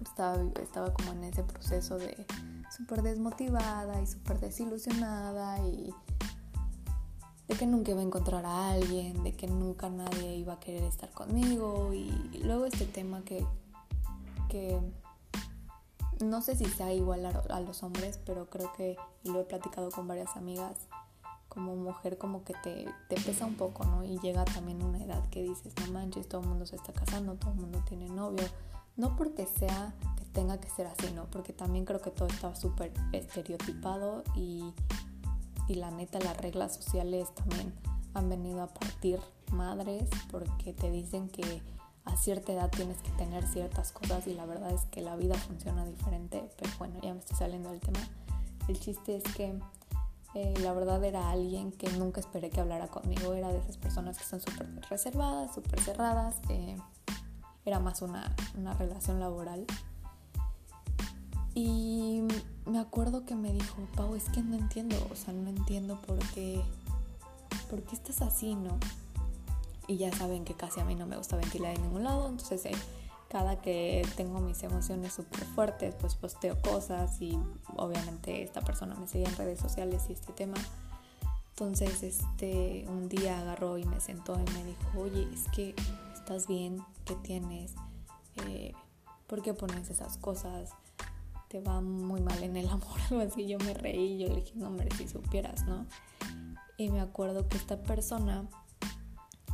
estaba, 0.02 0.38
estaba 0.62 0.94
como 0.94 1.12
en 1.14 1.24
ese 1.26 1.44
proceso 1.44 1.98
de 1.98 2.26
súper 2.70 3.02
desmotivada 3.02 4.02
y 4.02 4.08
súper 4.08 4.40
desilusionada 4.40 5.60
y 5.66 5.94
de 7.48 7.56
que 7.56 7.66
nunca 7.66 7.92
iba 7.92 8.00
a 8.00 8.04
encontrar 8.04 8.46
a 8.46 8.72
alguien, 8.72 9.24
de 9.24 9.34
que 9.34 9.48
nunca 9.48 9.90
nadie 9.90 10.36
iba 10.36 10.54
a 10.54 10.60
querer 10.60 10.84
estar 10.84 11.10
conmigo 11.12 11.94
y, 11.94 12.12
luego 12.44 12.66
este 12.66 12.86
tema 12.86 13.22
que, 13.24 13.46
que 14.50 14.80
no 16.24 16.42
sé 16.42 16.56
si 16.56 16.66
sea 16.66 16.94
igual 16.94 17.26
a, 17.26 17.60
los 17.60 17.84
hombres, 17.84 18.20
pero 18.26 18.50
creo 18.50 18.72
que 18.74 18.98
lo 19.24 19.42
he 19.42 19.44
platicado 19.44 19.90
con 19.92 20.08
varias 20.08 20.36
amigas, 20.38 20.88
como 21.50 21.76
mujer 21.76 22.18
como 22.18 22.44
que 22.44 22.54
te, 22.64 22.86
te, 23.10 23.16
pesa 23.22 23.46
un 23.46 23.56
poco, 23.56 23.86
¿no? 23.86 24.04
Y 24.04 24.20
llega 24.20 24.46
también 24.46 24.82
una 24.82 25.04
edad 25.04 25.24
que 25.30 25.44
dices, 25.44 25.74
no 25.82 25.92
manches, 25.92 26.28
todo 26.28 26.42
el 26.42 26.48
mundo 26.48 26.66
se 26.66 26.78
está 26.78 26.94
casando, 26.94 27.36
todo 27.36 27.52
el 27.52 27.58
mundo 27.58 27.84
tiene 27.88 28.10
novio, 28.10 28.48
no 28.96 29.16
porque 29.16 29.46
sea 29.46 29.94
que 30.18 30.26
tenga 30.26 30.60
que 30.60 30.70
ser 30.70 30.88
así, 30.88 31.12
¿no? 31.14 31.26
Porque 31.26 31.54
también 31.54 31.86
creo 31.86 32.02
que 32.02 32.12
todo 32.12 32.28
está 32.28 32.56
súper 32.56 32.94
estereotipado 33.12 34.24
y, 34.36 34.74
y 35.68 35.76
la 35.76 35.92
neta 35.92 36.20
las 36.20 36.38
reglas 36.38 36.76
sociales 36.76 37.34
también 37.36 37.74
han 38.14 38.30
venido 38.30 38.62
a 38.62 38.68
partir 38.68 39.20
madres 39.52 40.10
porque 40.32 40.74
te 40.74 40.92
dicen 40.92 41.30
que 41.30 41.62
a 42.06 42.18
cierta 42.18 42.52
edad 42.52 42.70
tienes 42.70 42.98
que 42.98 43.12
tener 43.12 43.48
ciertas 43.48 43.92
cosas 43.92 44.28
y 44.28 44.34
la 44.34 44.46
verdad 44.46 44.72
es 44.72 44.82
que 44.92 45.02
la 45.02 45.16
vida 45.16 45.36
funciona 45.36 45.86
diferente, 45.86 46.50
pero 46.58 46.72
bueno, 46.78 47.00
ya 47.02 47.14
me 47.14 47.20
estoy 47.20 47.38
saliendo 47.38 47.70
del 47.70 47.80
tema. 47.80 48.00
El 48.68 48.80
chiste 48.80 49.16
es 49.16 49.24
que 49.36 49.58
eh, 50.36 50.54
la 50.62 50.74
verdad 50.74 51.04
era 51.04 51.30
alguien 51.30 51.72
que 51.72 51.90
nunca 51.92 52.20
esperé 52.20 52.50
que 52.50 52.60
hablara 52.60 52.88
conmigo, 52.88 53.34
era 53.34 53.52
de 53.52 53.60
esas 53.60 53.78
personas 53.78 54.18
que 54.18 54.26
son 54.26 54.42
súper 54.42 54.68
reservadas, 54.90 55.54
súper 55.54 55.80
cerradas. 55.82 56.38
Eh, 56.50 56.76
era 57.66 57.80
más 57.80 58.02
una, 58.02 58.36
relación 58.78 59.20
laboral. 59.20 59.66
Y 61.56 62.24
me 62.66 62.80
acuerdo 62.80 63.26
que 63.26 63.36
me 63.36 63.54
dijo, 63.54 63.76
Pau, 63.96 64.16
es 64.16 64.30
que 64.30 64.42
no 64.42 64.56
entiendo, 64.56 64.96
o 65.12 65.16
sea, 65.16 65.34
no 65.34 65.50
entiendo 65.50 66.00
por 66.02 66.18
qué, 66.34 66.62
por 67.70 67.84
qué 67.84 67.96
estás 67.96 68.22
así, 68.22 68.56
¿no? 68.56 68.80
Y 69.88 69.98
ya 69.98 70.12
saben 70.12 70.46
que 70.46 70.56
casi 70.56 70.80
a 70.80 70.86
mí 70.86 70.96
no 70.96 71.06
me 71.06 71.18
gusta 71.18 71.36
ventilar 71.36 71.76
en 71.76 71.84
ningún 71.84 72.04
lado, 72.04 72.28
entonces 72.28 72.66
eh, 72.66 72.72
cada 73.30 73.62
que 73.62 74.08
tengo 74.16 74.40
mis 74.40 74.64
emociones 74.64 75.14
súper 75.14 75.44
fuertes, 75.44 75.96
pues 76.00 76.16
posteo 76.16 76.60
cosas 76.62 77.22
y 77.22 77.38
obviamente 77.76 78.44
esta 78.44 78.62
persona 78.62 78.96
me 78.96 79.08
sigue 79.08 79.26
en 79.26 79.36
redes 79.36 79.60
sociales 79.60 80.04
y 80.10 80.14
este 80.14 80.34
tema. 80.34 80.56
Entonces, 81.50 82.02
este, 82.02 82.86
un 82.88 83.10
día 83.10 83.40
agarró 83.40 83.78
y 83.78 83.86
me 83.86 84.00
sentó 84.00 84.34
y 84.40 84.52
me 84.54 84.64
dijo, 84.64 85.00
oye, 85.00 85.28
es 85.32 85.44
que 85.52 85.76
estás 86.14 86.48
bien, 86.48 86.84
qué 87.06 87.16
tienes, 87.16 87.76
eh, 88.48 88.74
por 89.28 89.44
qué 89.44 89.54
pones 89.54 89.90
esas 89.90 90.18
cosas, 90.18 90.72
te 91.54 91.60
va 91.60 91.82
muy 91.82 92.20
mal 92.20 92.42
en 92.42 92.58
el 92.58 92.68
amor, 92.68 93.00
algo 93.12 93.22
así. 93.22 93.48
Yo 93.48 93.60
me 93.60 93.76
reí, 93.76 94.18
yo 94.18 94.28
le 94.28 94.38
dije, 94.38 94.54
no, 94.56 94.70
hombre, 94.70 94.90
si 94.98 95.08
supieras, 95.08 95.68
¿no? 95.68 95.86
Y 96.78 96.90
me 96.90 97.00
acuerdo 97.00 97.48
que 97.48 97.58
esta 97.58 97.84
persona, 97.84 98.50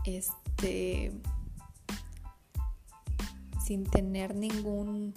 este, 0.06 1.12
sin 3.62 3.84
tener 3.84 4.34
ningún 4.34 5.14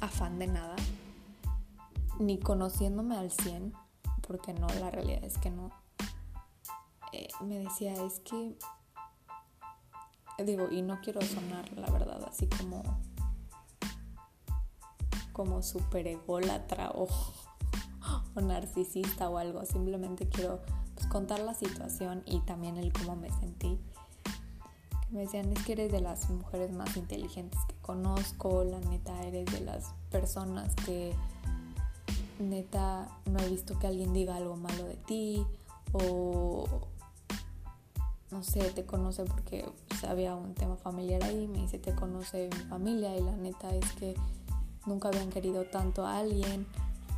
afán 0.00 0.38
de 0.38 0.46
nada, 0.46 0.76
ni 2.20 2.38
conociéndome 2.38 3.16
al 3.16 3.32
100, 3.32 3.72
porque 4.24 4.54
no, 4.54 4.68
la 4.68 4.92
realidad 4.92 5.24
es 5.24 5.36
que 5.36 5.50
no, 5.50 5.72
eh, 7.12 7.26
me 7.44 7.58
decía, 7.58 7.92
es 8.04 8.20
que 8.20 8.56
digo, 10.44 10.68
y 10.70 10.82
no 10.82 11.00
quiero 11.00 11.20
sonar, 11.22 11.76
la 11.76 11.90
verdad, 11.90 12.24
así 12.28 12.46
como 12.46 12.84
como 15.36 15.62
super 15.62 16.06
ególatra 16.06 16.90
o, 16.94 17.06
o 18.34 18.40
narcisista 18.40 19.28
o 19.28 19.36
algo, 19.36 19.66
simplemente 19.66 20.26
quiero 20.26 20.62
pues, 20.94 21.06
contar 21.08 21.40
la 21.40 21.52
situación 21.52 22.22
y 22.24 22.40
también 22.40 22.78
el 22.78 22.90
cómo 22.90 23.16
me 23.16 23.28
sentí. 23.28 23.78
Me 25.10 25.20
decían, 25.20 25.52
es 25.52 25.62
que 25.62 25.72
eres 25.72 25.92
de 25.92 26.00
las 26.00 26.30
mujeres 26.30 26.72
más 26.72 26.96
inteligentes 26.96 27.60
que 27.68 27.76
conozco, 27.82 28.64
la 28.64 28.80
neta, 28.80 29.22
eres 29.24 29.44
de 29.52 29.60
las 29.60 29.92
personas 30.10 30.74
que 30.74 31.14
neta 32.38 33.06
no 33.26 33.38
he 33.40 33.48
visto 33.50 33.78
que 33.78 33.88
alguien 33.88 34.14
diga 34.14 34.36
algo 34.36 34.56
malo 34.56 34.84
de 34.84 34.96
ti 34.96 35.46
o 35.92 36.64
no 38.30 38.42
sé, 38.42 38.70
te 38.70 38.86
conoce 38.86 39.24
porque 39.24 39.70
pues, 39.86 40.02
había 40.04 40.34
un 40.34 40.54
tema 40.54 40.76
familiar 40.76 41.22
ahí, 41.24 41.46
me 41.46 41.58
dice, 41.58 41.78
te 41.78 41.94
conoce 41.94 42.48
mi 42.50 42.60
familia 42.70 43.14
y 43.14 43.22
la 43.22 43.36
neta 43.36 43.74
es 43.74 43.92
que 43.92 44.14
nunca 44.86 45.08
habían 45.08 45.30
querido 45.30 45.64
tanto 45.66 46.06
a 46.06 46.18
alguien 46.18 46.66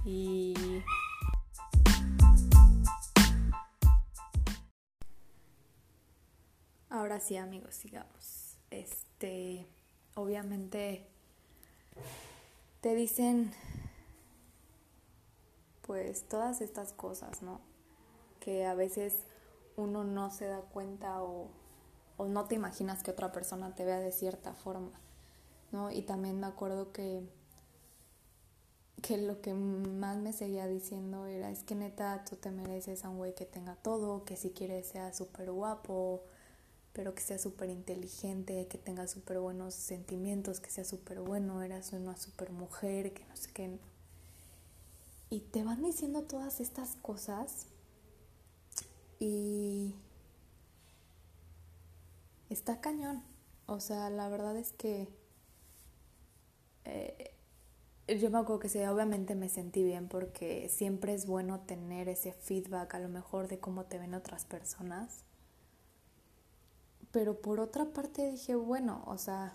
y... 0.05 0.55
Ahora 6.91 7.21
sí 7.21 7.37
amigos, 7.37 7.75
sigamos. 7.75 8.59
Este, 8.71 9.67
obviamente 10.15 11.07
te 12.81 12.95
dicen 12.95 13.53
pues 15.89 16.29
todas 16.29 16.61
estas 16.61 16.93
cosas, 16.93 17.43
¿no? 17.43 17.61
Que 18.41 18.67
a 18.67 18.75
veces 18.75 19.15
uno 19.77 20.05
no 20.05 20.31
se 20.31 20.47
da 20.47 20.61
cuenta 20.61 21.23
o, 21.23 21.49
no 22.19 22.45
te 22.45 22.57
imaginas 22.57 23.03
que 23.03 23.11
otra 23.11 23.33
persona 23.33 23.75
te 23.75 23.85
vea 23.85 24.01
de 24.01 24.13
cierta 24.13 24.53
forma, 24.53 24.91
¿no? 25.73 25.91
Y 25.91 26.03
también 26.03 26.41
me 26.41 26.47
acuerdo 26.47 26.93
que, 26.93 27.23
que 29.03 29.17
lo 29.17 29.41
que 29.41 29.55
más 29.55 30.19
me 30.19 30.33
seguía 30.33 30.67
diciendo 30.67 31.27
era, 31.27 31.51
es 31.51 31.63
que 31.63 31.75
neta, 31.75 32.25
tú 32.29 32.37
te 32.37 32.51
mereces 32.51 33.05
a 33.05 33.09
un 33.09 33.19
güey 33.19 33.35
que 33.35 33.47
tenga 33.47 33.77
todo, 33.77 34.25
que 34.25 34.37
si 34.37 34.51
quieres 34.51 34.87
sea 34.89 35.13
súper 35.13 35.51
guapo, 35.53 36.23
pero 36.93 37.15
que 37.15 37.23
sea 37.23 37.39
súper 37.39 37.71
inteligente, 37.71 38.67
que 38.67 38.79
tenga 38.79 39.07
súper 39.07 39.39
buenos 39.39 39.75
sentimientos, 39.75 40.61
que 40.61 40.71
sea 40.71 40.85
súper 40.85 41.21
bueno, 41.21 41.63
eras 41.63 41.93
una 41.93 42.17
súper 42.17 42.51
mujer, 42.51 43.13
que 43.13 43.25
no 43.27 43.37
sé 43.37 43.51
qué. 43.53 43.79
Y 45.31 45.41
te 45.41 45.63
van 45.63 45.83
diciendo 45.83 46.23
todas 46.23 46.59
estas 46.59 46.97
cosas 46.97 47.67
y 49.21 49.95
está 52.51 52.81
cañón. 52.81 53.23
O 53.67 53.79
sea, 53.79 54.11
la 54.11 54.29
verdad 54.29 54.57
es 54.57 54.73
que 54.73 55.09
eh, 56.85 57.35
yo 58.17 58.31
me 58.31 58.39
acuerdo 58.39 58.61
que 58.61 58.69
sí, 58.69 58.79
obviamente 58.81 59.35
me 59.35 59.49
sentí 59.49 59.85
bien 59.85 60.09
porque 60.09 60.69
siempre 60.71 61.13
es 61.13 61.27
bueno 61.27 61.61
tener 61.61 62.09
ese 62.09 62.33
feedback 62.33 62.95
a 62.95 62.99
lo 62.99 63.09
mejor 63.09 63.49
de 63.49 63.59
cómo 63.59 63.85
te 63.85 63.99
ven 63.99 64.15
otras 64.15 64.45
personas. 64.45 65.25
Pero 67.11 67.41
por 67.41 67.61
otra 67.61 67.87
parte 67.87 68.31
dije, 68.31 68.55
bueno, 68.55 69.03
o 69.07 69.19
sea, 69.19 69.55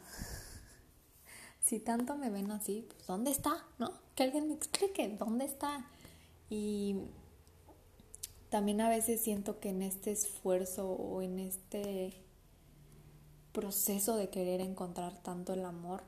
si 1.61 1.79
tanto 1.79 2.15
me 2.15 2.29
ven 2.29 2.51
así, 2.51 2.87
pues 2.87 3.07
¿dónde 3.07 3.31
está? 3.31 3.65
¿No? 3.79 3.91
Que 4.15 4.23
alguien 4.23 4.47
me 4.47 4.53
explique, 4.53 5.07
¿dónde 5.17 5.45
está? 5.45 5.87
Y 6.49 6.97
también 8.49 8.81
a 8.81 8.89
veces 8.89 9.21
siento 9.21 9.59
que 9.59 9.69
en 9.69 9.81
este 9.81 10.11
esfuerzo 10.11 10.91
o 10.91 11.23
en 11.23 11.39
este 11.39 12.21
proceso 13.51 14.15
de 14.15 14.29
querer 14.29 14.61
encontrar 14.61 15.21
tanto 15.23 15.53
el 15.53 15.65
amor, 15.65 16.03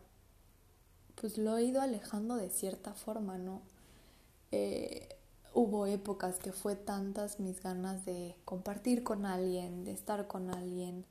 pues 1.16 1.38
lo 1.38 1.58
he 1.58 1.64
ido 1.64 1.82
alejando 1.82 2.36
de 2.36 2.50
cierta 2.50 2.94
forma, 2.94 3.38
¿no? 3.38 3.62
Eh, 4.52 5.10
hubo 5.54 5.86
épocas 5.86 6.38
que 6.38 6.52
fue 6.52 6.76
tantas 6.76 7.40
mis 7.40 7.62
ganas 7.62 8.06
de 8.06 8.36
compartir 8.46 9.04
con 9.04 9.26
alguien, 9.26 9.86
de 9.86 9.92
estar 9.92 10.28
con 10.28 10.54
alguien, 10.54 11.06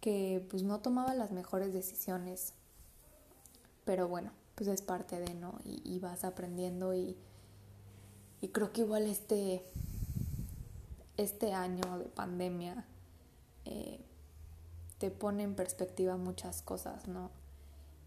que 0.00 0.46
pues 0.50 0.62
no 0.62 0.80
tomaba 0.80 1.14
las 1.14 1.30
mejores 1.32 1.72
decisiones. 1.72 2.52
Pero 3.84 4.08
bueno, 4.08 4.32
pues 4.54 4.68
es 4.68 4.82
parte 4.82 5.18
de, 5.18 5.34
¿no? 5.34 5.58
Y, 5.64 5.98
vas 5.98 6.24
aprendiendo 6.24 6.94
y, 6.94 7.16
y 8.42 8.48
creo 8.48 8.72
que 8.72 8.82
igual 8.82 9.06
este, 9.06 9.64
este 11.16 11.52
año 11.52 11.98
de 11.98 12.04
pandemia 12.04 12.84
eh, 13.64 14.00
te 14.98 15.10
pone 15.10 15.42
en 15.42 15.54
perspectiva 15.54 16.16
muchas 16.16 16.60
cosas, 16.60 17.08
¿no? 17.08 17.30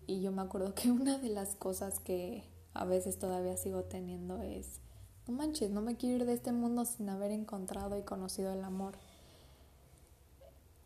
Y 0.08 0.22
yo 0.22 0.32
me 0.32 0.42
acuerdo 0.42 0.74
que 0.76 0.92
una 0.92 1.18
de 1.18 1.30
las 1.30 1.56
cosas 1.56 2.00
que 2.00 2.44
a 2.74 2.86
veces 2.86 3.20
todavía 3.20 3.56
sigo 3.58 3.84
teniendo 3.84 4.42
es, 4.42 4.80
no 5.28 5.34
manches, 5.34 5.70
no 5.70 5.82
me 5.82 5.96
quiero 5.96 6.18
ir 6.18 6.26
de 6.26 6.34
este 6.34 6.52
mundo 6.52 6.86
sin 6.86 7.10
haber 7.10 7.32
encontrado 7.32 7.98
y 7.98 8.04
conocido 8.04 8.52
el 8.52 8.64
amor. 8.64 8.96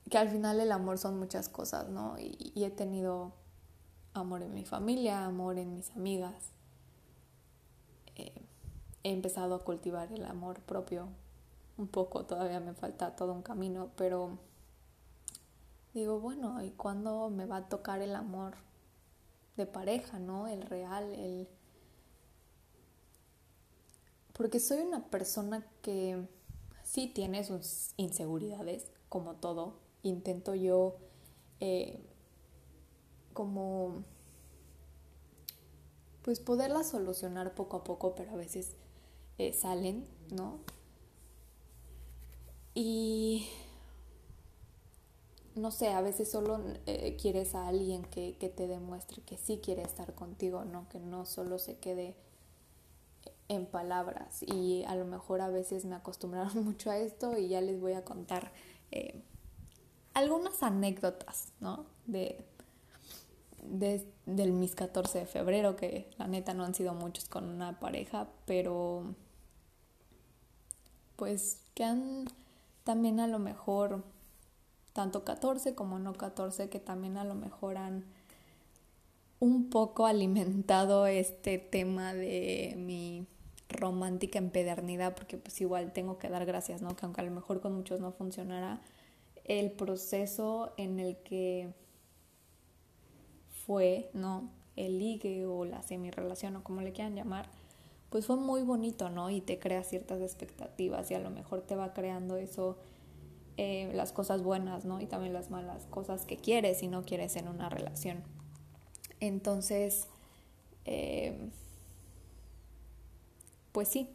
Que 0.10 0.18
al 0.18 0.30
final 0.30 0.60
el 0.60 0.72
amor 0.72 0.98
son 0.98 1.18
muchas 1.20 1.50
cosas, 1.50 1.90
¿no? 1.90 2.18
Y, 2.20 2.54
he 2.64 2.70
tenido 2.70 3.34
amor 4.14 4.42
en 4.42 4.54
mi 4.54 4.64
familia, 4.64 5.26
amor 5.26 5.58
en 5.58 5.74
mis 5.74 5.92
amigas. 5.92 6.52
Eh, 8.16 8.46
he 9.04 9.12
empezado 9.12 9.56
a 9.56 9.64
cultivar 9.64 10.12
el 10.12 10.26
amor 10.26 10.60
propio 10.62 11.10
un 11.78 11.88
poco, 11.88 12.26
todavía 12.26 12.60
me 12.60 12.74
falta 12.74 13.16
todo 13.16 13.34
un 13.34 13.44
camino, 13.44 13.90
pero 13.96 14.40
digo, 15.94 16.20
bueno, 16.20 16.64
¿y 16.64 16.72
cuándo 16.72 17.30
me 17.30 17.46
va 17.46 17.58
a 17.58 17.70
tocar 17.70 18.02
el 18.02 18.16
amor 18.16 18.56
de 19.58 19.66
pareja, 19.66 20.20
¿no? 20.20 20.48
El 20.48 20.62
real, 20.62 21.12
el... 21.14 21.48
Porque 24.34 24.60
soy 24.60 24.80
una 24.80 25.10
persona 25.10 25.68
que 25.82 26.28
sí 26.84 27.08
tiene 27.08 27.44
sus 27.44 27.94
inseguridades, 27.98 28.92
como 29.10 29.36
todo. 29.36 29.80
Intento 30.04 30.56
yo 30.56 30.98
eh, 31.60 32.00
como 33.34 34.04
pues 36.22 36.40
poderlas 36.40 36.90
solucionar 36.90 37.56
poco 37.56 37.78
a 37.78 37.84
poco, 37.84 38.14
pero 38.14 38.32
a 38.32 38.36
veces 38.36 38.76
eh, 39.38 39.54
salen, 39.54 40.06
¿no? 40.30 40.60
Y 42.76 43.48
no 45.58 45.72
sé, 45.72 45.90
a 45.90 46.02
veces 46.02 46.30
solo 46.30 46.60
eh, 46.86 47.18
quieres 47.20 47.56
a 47.56 47.68
alguien 47.68 48.04
que, 48.04 48.36
que, 48.38 48.50
te 48.50 48.68
demuestre 48.68 49.22
que 49.24 49.38
sí 49.38 49.60
quiere 49.64 49.82
estar 49.82 50.14
contigo, 50.14 50.66
¿no? 50.66 50.88
Que 50.90 51.00
no 51.00 51.26
solo 51.26 51.60
se 51.60 51.78
quede 51.78 52.16
en 53.50 53.66
palabras. 53.66 54.44
Y 54.44 54.84
a 54.88 54.96
lo 54.96 55.06
mejor 55.06 55.42
a 55.42 55.50
veces 55.50 55.86
me 55.86 55.96
acostumbraron 55.96 56.64
mucho 56.66 56.90
a 56.90 56.98
esto 56.98 57.38
y 57.38 57.48
ya 57.48 57.62
les 57.62 57.80
voy 57.80 57.94
a 57.94 58.04
contar 58.04 58.52
eh, 58.92 59.22
algunas 60.14 60.64
anécdotas, 60.64 61.54
¿no? 61.60 61.86
De, 62.06 62.44
de, 63.64 64.06
del 64.26 64.52
mis 64.52 64.76
14 64.76 65.20
de 65.20 65.26
febrero, 65.26 65.76
que 65.76 66.10
la 66.18 66.28
neta 66.28 66.54
no 66.54 66.64
han 66.64 66.74
sido 66.74 66.94
muchos 66.94 67.26
con 67.26 67.46
una 67.46 67.80
pareja, 67.80 68.28
pero 68.46 69.16
pues 71.16 71.62
que 71.74 71.84
han 71.84 72.28
también 72.84 73.20
a 73.20 73.28
lo 73.28 73.40
mejor 73.40 74.04
tanto 74.98 75.24
14 75.24 75.76
como 75.76 76.00
no 76.00 76.14
14 76.14 76.70
que 76.70 76.80
también 76.80 77.18
a 77.18 77.24
lo 77.24 77.36
mejor 77.36 77.78
han 77.78 78.04
un 79.40 79.70
poco 79.70 80.08
alimentado 80.08 81.06
este 81.06 81.60
tema 81.60 82.16
de 82.16 82.74
mi 82.80 83.28
romántica 83.70 84.40
empedernidad 84.40 85.14
porque 85.14 85.38
pues 85.38 85.62
igual 85.62 85.94
tengo 85.94 86.18
que 86.18 86.30
dar 86.30 86.48
gracias, 86.48 86.82
¿no? 86.82 86.96
Que 86.96 87.06
aunque 87.06 87.22
a 87.22 87.26
lo 87.26 87.30
mejor 87.30 87.62
con 87.62 87.76
muchos 87.76 88.00
no 88.00 88.12
funcionará, 88.12 88.82
el 89.44 89.70
proceso 89.70 90.74
en 90.78 91.00
el 91.00 91.18
que 91.18 91.72
fue, 93.68 94.10
¿no? 94.14 94.50
El 94.76 94.98
ligue 94.98 95.46
o 95.46 95.64
la 95.64 95.84
semi-relación 95.84 96.56
o 96.56 96.64
como 96.64 96.82
le 96.82 96.92
quieran 96.92 97.14
llamar, 97.14 97.52
pues 98.10 98.26
fue 98.26 98.38
muy 98.38 98.64
bonito, 98.64 99.12
¿no? 99.12 99.30
Y 99.30 99.42
te 99.42 99.60
crea 99.60 99.84
ciertas 99.84 100.22
expectativas 100.22 101.12
y 101.12 101.14
a 101.14 101.20
lo 101.20 101.30
mejor 101.30 101.62
te 101.62 101.76
va 101.76 101.94
creando 101.94 102.38
eso 102.38 102.80
eh, 103.58 103.90
las 103.96 104.12
cosas 104.12 104.44
buenas, 104.44 104.86
¿no? 104.86 105.02
Y 105.02 105.08
también 105.08 105.34
las 105.34 105.50
malas 105.50 105.88
cosas 105.88 106.26
que 106.26 106.38
quieres 106.38 106.84
y 106.84 106.88
no 106.88 107.04
quieres 107.04 107.36
en 107.38 107.48
una 107.48 107.70
relación. 107.70 108.24
Entonces, 109.20 110.08
eh, 110.86 111.50
pues 113.72 113.88
sí, 113.88 114.10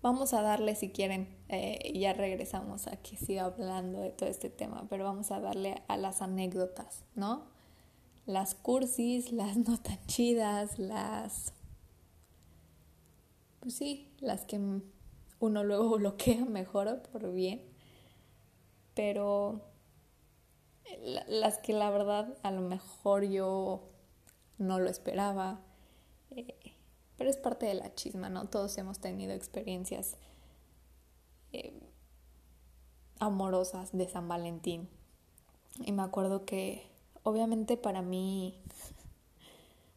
vamos 0.00 0.32
a 0.32 0.40
darle 0.40 0.74
si 0.76 0.88
quieren, 0.88 1.28
eh, 1.50 1.92
ya 1.94 2.14
regresamos 2.14 2.86
a 2.86 2.96
que 2.96 3.18
siga 3.18 3.44
hablando 3.44 4.00
de 4.00 4.10
todo 4.10 4.30
este 4.30 4.48
tema, 4.48 4.86
pero 4.88 5.04
vamos 5.04 5.30
a 5.30 5.40
darle 5.40 5.82
a 5.86 5.98
las 5.98 6.22
anécdotas, 6.22 7.04
¿no? 7.14 7.44
Las 8.24 8.54
cursis, 8.54 9.30
las 9.30 9.58
no 9.58 9.76
tan 9.78 10.02
chidas, 10.06 10.78
las... 10.78 11.52
Pues 13.60 13.74
sí, 13.74 14.10
las 14.20 14.46
que 14.46 14.58
uno 15.38 15.64
luego 15.64 15.98
bloquea 15.98 16.46
mejor 16.46 17.02
por 17.12 17.30
bien 17.30 17.75
pero 18.96 19.60
las 21.28 21.58
que 21.58 21.74
la 21.74 21.90
verdad 21.90 22.34
a 22.42 22.50
lo 22.50 22.62
mejor 22.62 23.24
yo 23.24 23.82
no 24.58 24.80
lo 24.80 24.88
esperaba, 24.88 25.60
eh, 26.30 26.72
pero 27.18 27.28
es 27.28 27.36
parte 27.36 27.66
de 27.66 27.74
la 27.74 27.94
chisma, 27.94 28.30
¿no? 28.30 28.48
Todos 28.48 28.76
hemos 28.78 28.98
tenido 28.98 29.34
experiencias 29.34 30.16
eh, 31.52 31.78
amorosas 33.18 33.92
de 33.92 34.08
San 34.08 34.28
Valentín. 34.28 34.88
Y 35.84 35.92
me 35.92 36.02
acuerdo 36.02 36.46
que 36.46 36.90
obviamente 37.22 37.76
para 37.76 38.00
mí 38.00 38.58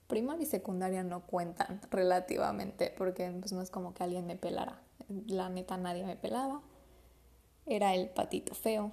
primaria 0.08 0.44
y 0.44 0.46
secundaria 0.46 1.04
no 1.04 1.26
cuentan 1.26 1.80
relativamente 1.90 2.94
porque 2.98 3.32
pues, 3.40 3.54
no 3.54 3.62
es 3.62 3.70
como 3.70 3.94
que 3.94 4.04
alguien 4.04 4.28
me 4.28 4.36
pelara. 4.36 4.82
La 5.28 5.48
neta 5.48 5.78
nadie 5.78 6.04
me 6.04 6.18
pelaba 6.18 6.62
era 7.66 7.96
el 7.96 8.10
patito 8.10 8.56
feo, 8.56 8.92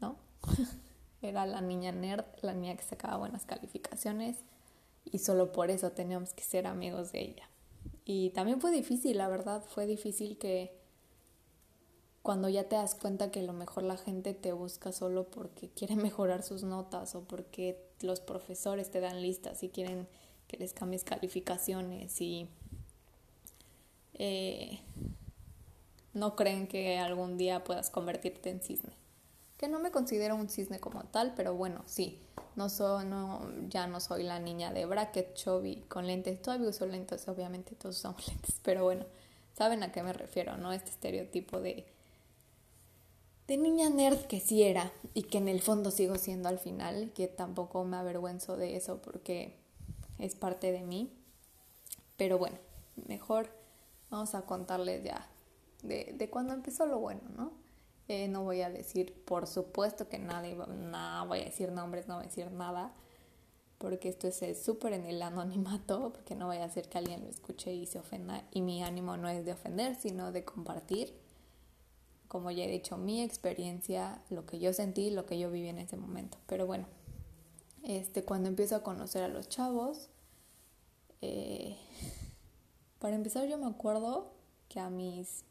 ¿no? 0.00 0.16
era 1.22 1.46
la 1.46 1.60
niña 1.60 1.92
nerd, 1.92 2.24
la 2.42 2.54
niña 2.54 2.76
que 2.76 2.84
sacaba 2.84 3.16
buenas 3.16 3.44
calificaciones 3.44 4.36
y 5.04 5.18
solo 5.18 5.52
por 5.52 5.70
eso 5.70 5.92
teníamos 5.92 6.32
que 6.32 6.42
ser 6.42 6.66
amigos 6.66 7.12
de 7.12 7.22
ella. 7.22 7.48
Y 8.04 8.30
también 8.30 8.60
fue 8.60 8.70
difícil, 8.70 9.18
la 9.18 9.28
verdad, 9.28 9.62
fue 9.68 9.86
difícil 9.86 10.38
que 10.38 10.72
cuando 12.22 12.48
ya 12.48 12.68
te 12.68 12.76
das 12.76 12.94
cuenta 12.94 13.30
que 13.30 13.40
a 13.40 13.44
lo 13.44 13.52
mejor 13.52 13.84
la 13.84 13.96
gente 13.96 14.34
te 14.34 14.52
busca 14.52 14.92
solo 14.92 15.28
porque 15.30 15.68
quiere 15.68 15.96
mejorar 15.96 16.42
sus 16.42 16.64
notas 16.64 17.14
o 17.14 17.22
porque 17.24 17.80
los 18.00 18.20
profesores 18.20 18.90
te 18.90 19.00
dan 19.00 19.22
listas 19.22 19.62
y 19.62 19.68
quieren 19.68 20.08
que 20.48 20.56
les 20.56 20.72
cambies 20.72 21.04
calificaciones 21.04 22.20
y 22.20 22.48
eh, 24.14 24.80
no 26.16 26.34
creen 26.34 26.66
que 26.66 26.98
algún 26.98 27.36
día 27.36 27.62
puedas 27.62 27.90
convertirte 27.90 28.48
en 28.48 28.62
cisne. 28.62 28.94
Que 29.58 29.68
no 29.68 29.78
me 29.78 29.90
considero 29.90 30.34
un 30.34 30.48
cisne 30.48 30.80
como 30.80 31.04
tal, 31.04 31.34
pero 31.36 31.54
bueno, 31.54 31.82
sí. 31.84 32.18
No 32.56 32.70
soy, 32.70 33.04
no, 33.04 33.46
ya 33.68 33.86
no 33.86 34.00
soy 34.00 34.22
la 34.22 34.38
niña 34.38 34.72
de 34.72 34.86
bracket, 34.86 35.34
chubby, 35.34 35.84
con 35.88 36.06
lentes. 36.06 36.40
Todavía 36.40 36.70
uso 36.70 36.86
lentes, 36.86 37.28
obviamente 37.28 37.74
todos 37.74 37.98
usamos 37.98 38.26
lentes, 38.28 38.58
pero 38.62 38.84
bueno, 38.84 39.04
saben 39.54 39.82
a 39.82 39.92
qué 39.92 40.02
me 40.02 40.14
refiero, 40.14 40.56
¿no? 40.56 40.72
Este 40.72 40.88
estereotipo 40.88 41.60
de, 41.60 41.86
de 43.46 43.56
niña 43.58 43.90
nerd 43.90 44.20
que 44.26 44.40
sí 44.40 44.62
era 44.62 44.90
y 45.12 45.24
que 45.24 45.36
en 45.36 45.48
el 45.48 45.60
fondo 45.60 45.90
sigo 45.90 46.16
siendo 46.16 46.48
al 46.48 46.58
final, 46.58 47.12
que 47.14 47.28
tampoco 47.28 47.84
me 47.84 47.98
avergüenzo 47.98 48.56
de 48.56 48.76
eso 48.76 49.02
porque 49.02 49.54
es 50.18 50.34
parte 50.34 50.72
de 50.72 50.80
mí. 50.80 51.12
Pero 52.16 52.38
bueno, 52.38 52.56
mejor 53.06 53.50
vamos 54.08 54.34
a 54.34 54.46
contarles 54.46 55.04
ya 55.04 55.28
de, 55.82 56.14
de 56.16 56.30
cuando 56.30 56.54
empezó 56.54 56.86
lo 56.86 56.98
bueno, 56.98 57.22
¿no? 57.36 57.66
Eh, 58.08 58.28
no 58.28 58.44
voy 58.44 58.60
a 58.60 58.70
decir, 58.70 59.12
por 59.24 59.48
supuesto 59.48 60.08
que 60.08 60.18
nadie, 60.18 60.54
nada, 60.54 61.24
voy 61.24 61.40
a 61.40 61.44
decir 61.44 61.72
nombres, 61.72 62.06
no 62.06 62.14
voy 62.14 62.24
a 62.24 62.28
decir 62.28 62.50
nada, 62.52 62.92
porque 63.78 64.08
esto 64.08 64.28
es 64.28 64.62
súper 64.62 64.92
en 64.92 65.06
el 65.06 65.20
anonimato, 65.22 66.12
porque 66.14 66.36
no 66.36 66.46
voy 66.46 66.58
a 66.58 66.64
hacer 66.64 66.88
que 66.88 66.98
alguien 66.98 67.24
lo 67.24 67.30
escuche 67.30 67.74
y 67.74 67.86
se 67.86 67.98
ofenda, 67.98 68.44
y 68.52 68.62
mi 68.62 68.82
ánimo 68.84 69.16
no 69.16 69.28
es 69.28 69.44
de 69.44 69.52
ofender, 69.52 69.96
sino 69.96 70.30
de 70.30 70.44
compartir, 70.44 71.14
como 72.28 72.50
ya 72.52 72.64
he 72.64 72.70
dicho, 72.70 72.96
mi 72.96 73.22
experiencia, 73.22 74.22
lo 74.30 74.46
que 74.46 74.60
yo 74.60 74.72
sentí, 74.72 75.10
lo 75.10 75.26
que 75.26 75.38
yo 75.38 75.50
viví 75.50 75.68
en 75.68 75.78
ese 75.78 75.96
momento. 75.96 76.38
Pero 76.46 76.66
bueno, 76.66 76.86
este, 77.82 78.24
cuando 78.24 78.48
empiezo 78.48 78.76
a 78.76 78.82
conocer 78.82 79.22
a 79.22 79.28
los 79.28 79.48
chavos, 79.48 80.10
eh, 81.22 81.76
para 83.00 83.16
empezar 83.16 83.48
yo 83.48 83.58
me 83.58 83.66
acuerdo 83.66 84.32
que 84.68 84.80
a 84.80 84.90
mis 84.90 85.44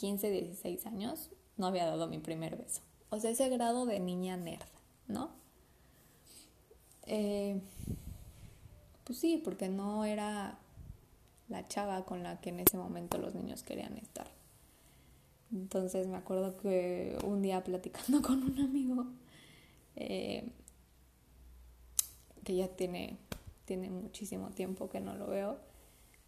15, 0.00 0.30
16 0.30 0.86
años, 0.86 1.28
no 1.58 1.66
había 1.66 1.84
dado 1.84 2.08
mi 2.08 2.18
primer 2.18 2.56
beso. 2.56 2.80
O 3.10 3.20
sea, 3.20 3.30
ese 3.30 3.50
grado 3.50 3.84
de 3.84 4.00
niña 4.00 4.38
nerd, 4.38 4.66
¿no? 5.08 5.30
Eh, 7.04 7.60
pues 9.04 9.18
sí, 9.18 9.36
porque 9.44 9.68
no 9.68 10.06
era 10.06 10.58
la 11.48 11.68
chava 11.68 12.06
con 12.06 12.22
la 12.22 12.40
que 12.40 12.48
en 12.48 12.60
ese 12.60 12.78
momento 12.78 13.18
los 13.18 13.34
niños 13.34 13.62
querían 13.62 13.98
estar. 13.98 14.26
Entonces 15.52 16.06
me 16.06 16.16
acuerdo 16.16 16.56
que 16.56 17.18
un 17.22 17.42
día 17.42 17.62
platicando 17.62 18.22
con 18.26 18.42
un 18.42 18.58
amigo, 18.58 19.04
eh, 19.96 20.50
que 22.42 22.56
ya 22.56 22.68
tiene, 22.68 23.18
tiene 23.66 23.90
muchísimo 23.90 24.48
tiempo 24.50 24.88
que 24.88 25.00
no 25.00 25.14
lo 25.14 25.26
veo, 25.26 25.58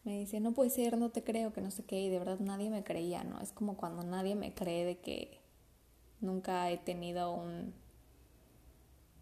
me 0.05 0.19
dice, 0.19 0.41
no 0.41 0.53
puede 0.53 0.71
ser, 0.71 0.99
no 0.99 1.11
te 1.11 1.23
creo, 1.23 1.53
que 1.53 1.61
no 1.61 1.71
sé 1.71 1.85
qué, 1.85 2.01
y 2.01 2.09
de 2.09 2.19
verdad 2.19 2.38
nadie 2.41 2.71
me 2.71 2.83
creía, 2.83 3.23
¿no? 3.25 3.41
Es 3.41 3.53
como 3.53 3.77
cuando 3.77 4.03
nadie 4.03 4.35
me 4.35 4.53
cree 4.53 4.85
de 4.85 4.99
que 4.99 5.41
nunca 6.21 6.71
he 6.71 6.79
tenido 6.79 7.33
un 7.33 7.73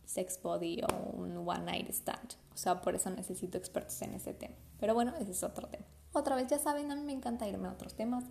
sex 0.05 0.41
body 0.43 0.83
o 0.83 1.17
un 1.17 1.37
one 1.47 1.65
night 1.65 1.89
stand. 1.91 2.35
O 2.55 2.57
sea, 2.57 2.81
por 2.81 2.95
eso 2.95 3.11
necesito 3.11 3.59
expertos 3.59 4.01
en 4.03 4.15
ese 4.15 4.35
tema. 4.35 4.55
Pero 4.79 4.95
bueno, 4.95 5.15
ese 5.21 5.31
es 5.31 5.43
otro 5.43 5.69
tema. 5.69 5.85
Otra 6.13 6.35
vez, 6.35 6.49
ya 6.49 6.59
saben, 6.59 6.91
a 6.91 6.97
mí 6.97 7.03
me 7.03 7.13
encanta 7.13 7.47
irme 7.47 7.69
a 7.69 7.73
otros 7.73 7.95
temas 7.95 8.25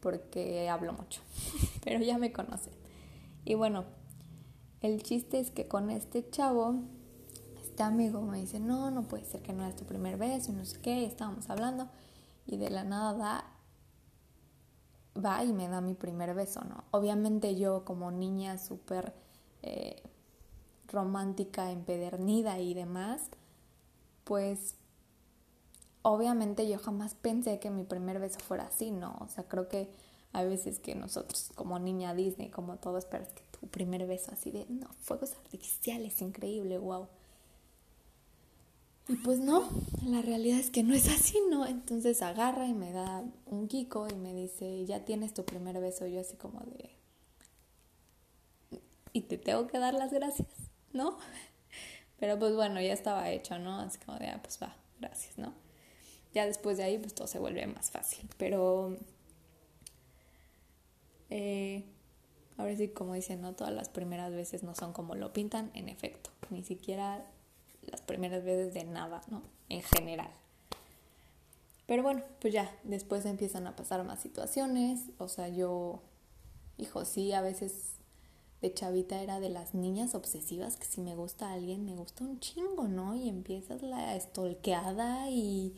porque 0.00 0.68
hablo 0.68 0.92
mucho, 0.92 1.20
pero 1.84 2.00
ya 2.00 2.18
me 2.18 2.32
conocen. 2.32 2.72
Y 3.44 3.54
bueno, 3.54 3.84
el 4.80 5.02
chiste 5.02 5.38
es 5.38 5.50
que 5.50 5.68
con 5.68 5.90
este 5.90 6.28
chavo, 6.30 6.76
este 7.72 7.84
amigo 7.84 8.20
me 8.20 8.36
dice, 8.36 8.60
no, 8.60 8.90
no 8.90 9.08
puede 9.08 9.24
ser 9.24 9.40
que 9.40 9.54
no 9.54 9.66
es 9.66 9.74
tu 9.74 9.86
primer 9.86 10.18
beso 10.18 10.52
y 10.52 10.54
no 10.54 10.66
sé 10.66 10.78
qué, 10.82 11.06
estábamos 11.06 11.48
hablando 11.48 11.88
y 12.44 12.58
de 12.58 12.68
la 12.68 12.84
nada 12.84 13.46
va 15.16 15.42
y 15.42 15.54
me 15.54 15.68
da 15.68 15.80
mi 15.80 15.94
primer 15.94 16.34
beso, 16.34 16.60
¿no? 16.64 16.84
Obviamente 16.90 17.56
yo 17.56 17.86
como 17.86 18.10
niña 18.10 18.58
súper 18.58 19.14
eh, 19.62 20.02
romántica, 20.86 21.70
empedernida 21.70 22.58
y 22.58 22.74
demás, 22.74 23.30
pues 24.24 24.74
obviamente 26.02 26.68
yo 26.68 26.78
jamás 26.78 27.14
pensé 27.14 27.58
que 27.58 27.70
mi 27.70 27.84
primer 27.84 28.18
beso 28.18 28.38
fuera 28.40 28.64
así, 28.64 28.90
¿no? 28.90 29.16
O 29.20 29.28
sea, 29.28 29.44
creo 29.44 29.68
que 29.68 29.90
hay 30.34 30.46
veces 30.46 30.78
que 30.78 30.94
nosotros 30.94 31.52
como 31.54 31.78
niña 31.78 32.12
Disney, 32.12 32.50
como 32.50 32.76
todo, 32.76 32.98
esperas 32.98 33.28
que 33.28 33.42
tu 33.58 33.66
primer 33.68 34.06
beso 34.06 34.30
así 34.30 34.50
de, 34.50 34.66
no, 34.68 34.90
fuegos 35.00 35.32
artificiales, 35.36 36.20
increíble, 36.20 36.76
wow. 36.76 37.08
Y 39.12 39.16
pues 39.16 39.40
no, 39.40 39.68
la 40.06 40.22
realidad 40.22 40.58
es 40.58 40.70
que 40.70 40.82
no 40.82 40.94
es 40.94 41.06
así, 41.06 41.38
¿no? 41.50 41.66
Entonces 41.66 42.22
agarra 42.22 42.66
y 42.66 42.72
me 42.72 42.92
da 42.92 43.22
un 43.44 43.68
kiko 43.68 44.08
y 44.08 44.14
me 44.14 44.32
dice, 44.32 44.86
ya 44.86 45.04
tienes 45.04 45.34
tu 45.34 45.44
primer 45.44 45.78
beso. 45.80 46.06
Yo 46.06 46.18
así 46.18 46.34
como 46.36 46.60
de... 46.60 46.96
Y 49.12 49.20
te 49.20 49.36
tengo 49.36 49.66
que 49.66 49.78
dar 49.78 49.92
las 49.92 50.14
gracias, 50.14 50.48
¿no? 50.94 51.18
Pero 52.20 52.38
pues 52.38 52.54
bueno, 52.54 52.80
ya 52.80 52.94
estaba 52.94 53.28
hecho, 53.28 53.58
¿no? 53.58 53.80
Así 53.80 53.98
como 53.98 54.18
de, 54.18 54.28
ah, 54.28 54.40
pues 54.42 54.58
va, 54.62 54.74
gracias, 54.98 55.36
¿no? 55.36 55.52
Ya 56.32 56.46
después 56.46 56.78
de 56.78 56.84
ahí, 56.84 56.96
pues 56.96 57.14
todo 57.14 57.26
se 57.26 57.38
vuelve 57.38 57.66
más 57.66 57.90
fácil. 57.90 58.30
Pero... 58.38 58.96
Eh, 61.28 61.84
ahora 62.56 62.74
sí, 62.76 62.88
como 62.88 63.12
dicen, 63.12 63.42
¿no? 63.42 63.52
Todas 63.52 63.74
las 63.74 63.90
primeras 63.90 64.32
veces 64.32 64.62
no 64.62 64.74
son 64.74 64.94
como 64.94 65.14
lo 65.16 65.34
pintan, 65.34 65.70
en 65.74 65.90
efecto. 65.90 66.30
Ni 66.48 66.62
siquiera 66.62 67.26
las 67.90 68.02
primeras 68.02 68.44
veces 68.44 68.74
de 68.74 68.84
nada, 68.84 69.22
¿no? 69.28 69.42
En 69.68 69.82
general. 69.82 70.30
Pero 71.86 72.02
bueno, 72.02 72.22
pues 72.40 72.54
ya, 72.54 72.70
después 72.84 73.24
empiezan 73.26 73.66
a 73.66 73.76
pasar 73.76 74.04
más 74.04 74.20
situaciones. 74.20 75.00
O 75.18 75.28
sea, 75.28 75.48
yo, 75.48 76.02
hijo, 76.78 77.04
sí, 77.04 77.32
a 77.32 77.42
veces 77.42 77.96
de 78.62 78.72
chavita 78.72 79.20
era 79.20 79.40
de 79.40 79.50
las 79.50 79.74
niñas 79.74 80.14
obsesivas 80.14 80.76
que 80.76 80.84
si 80.84 81.00
me 81.00 81.16
gusta 81.16 81.52
alguien, 81.52 81.84
me 81.84 81.96
gusta 81.96 82.24
un 82.24 82.38
chingo, 82.38 82.86
¿no? 82.86 83.14
Y 83.14 83.28
empiezas 83.28 83.82
la 83.82 84.14
estolqueada 84.14 85.28
y 85.30 85.74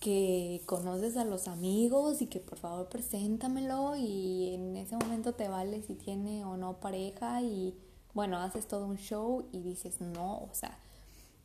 que 0.00 0.62
conoces 0.66 1.16
a 1.16 1.24
los 1.24 1.48
amigos 1.48 2.22
y 2.22 2.26
que 2.26 2.38
por 2.38 2.58
favor 2.58 2.88
preséntamelo 2.88 3.96
y 3.96 4.54
en 4.54 4.76
ese 4.76 4.96
momento 4.96 5.32
te 5.32 5.48
vale 5.48 5.82
si 5.82 5.94
tiene 5.94 6.44
o 6.44 6.56
no 6.56 6.80
pareja 6.80 7.42
y 7.42 7.74
bueno, 8.14 8.38
haces 8.38 8.68
todo 8.68 8.86
un 8.86 8.98
show 8.98 9.48
y 9.52 9.60
dices 9.60 10.00
no, 10.00 10.38
o 10.38 10.50
sea, 10.52 10.78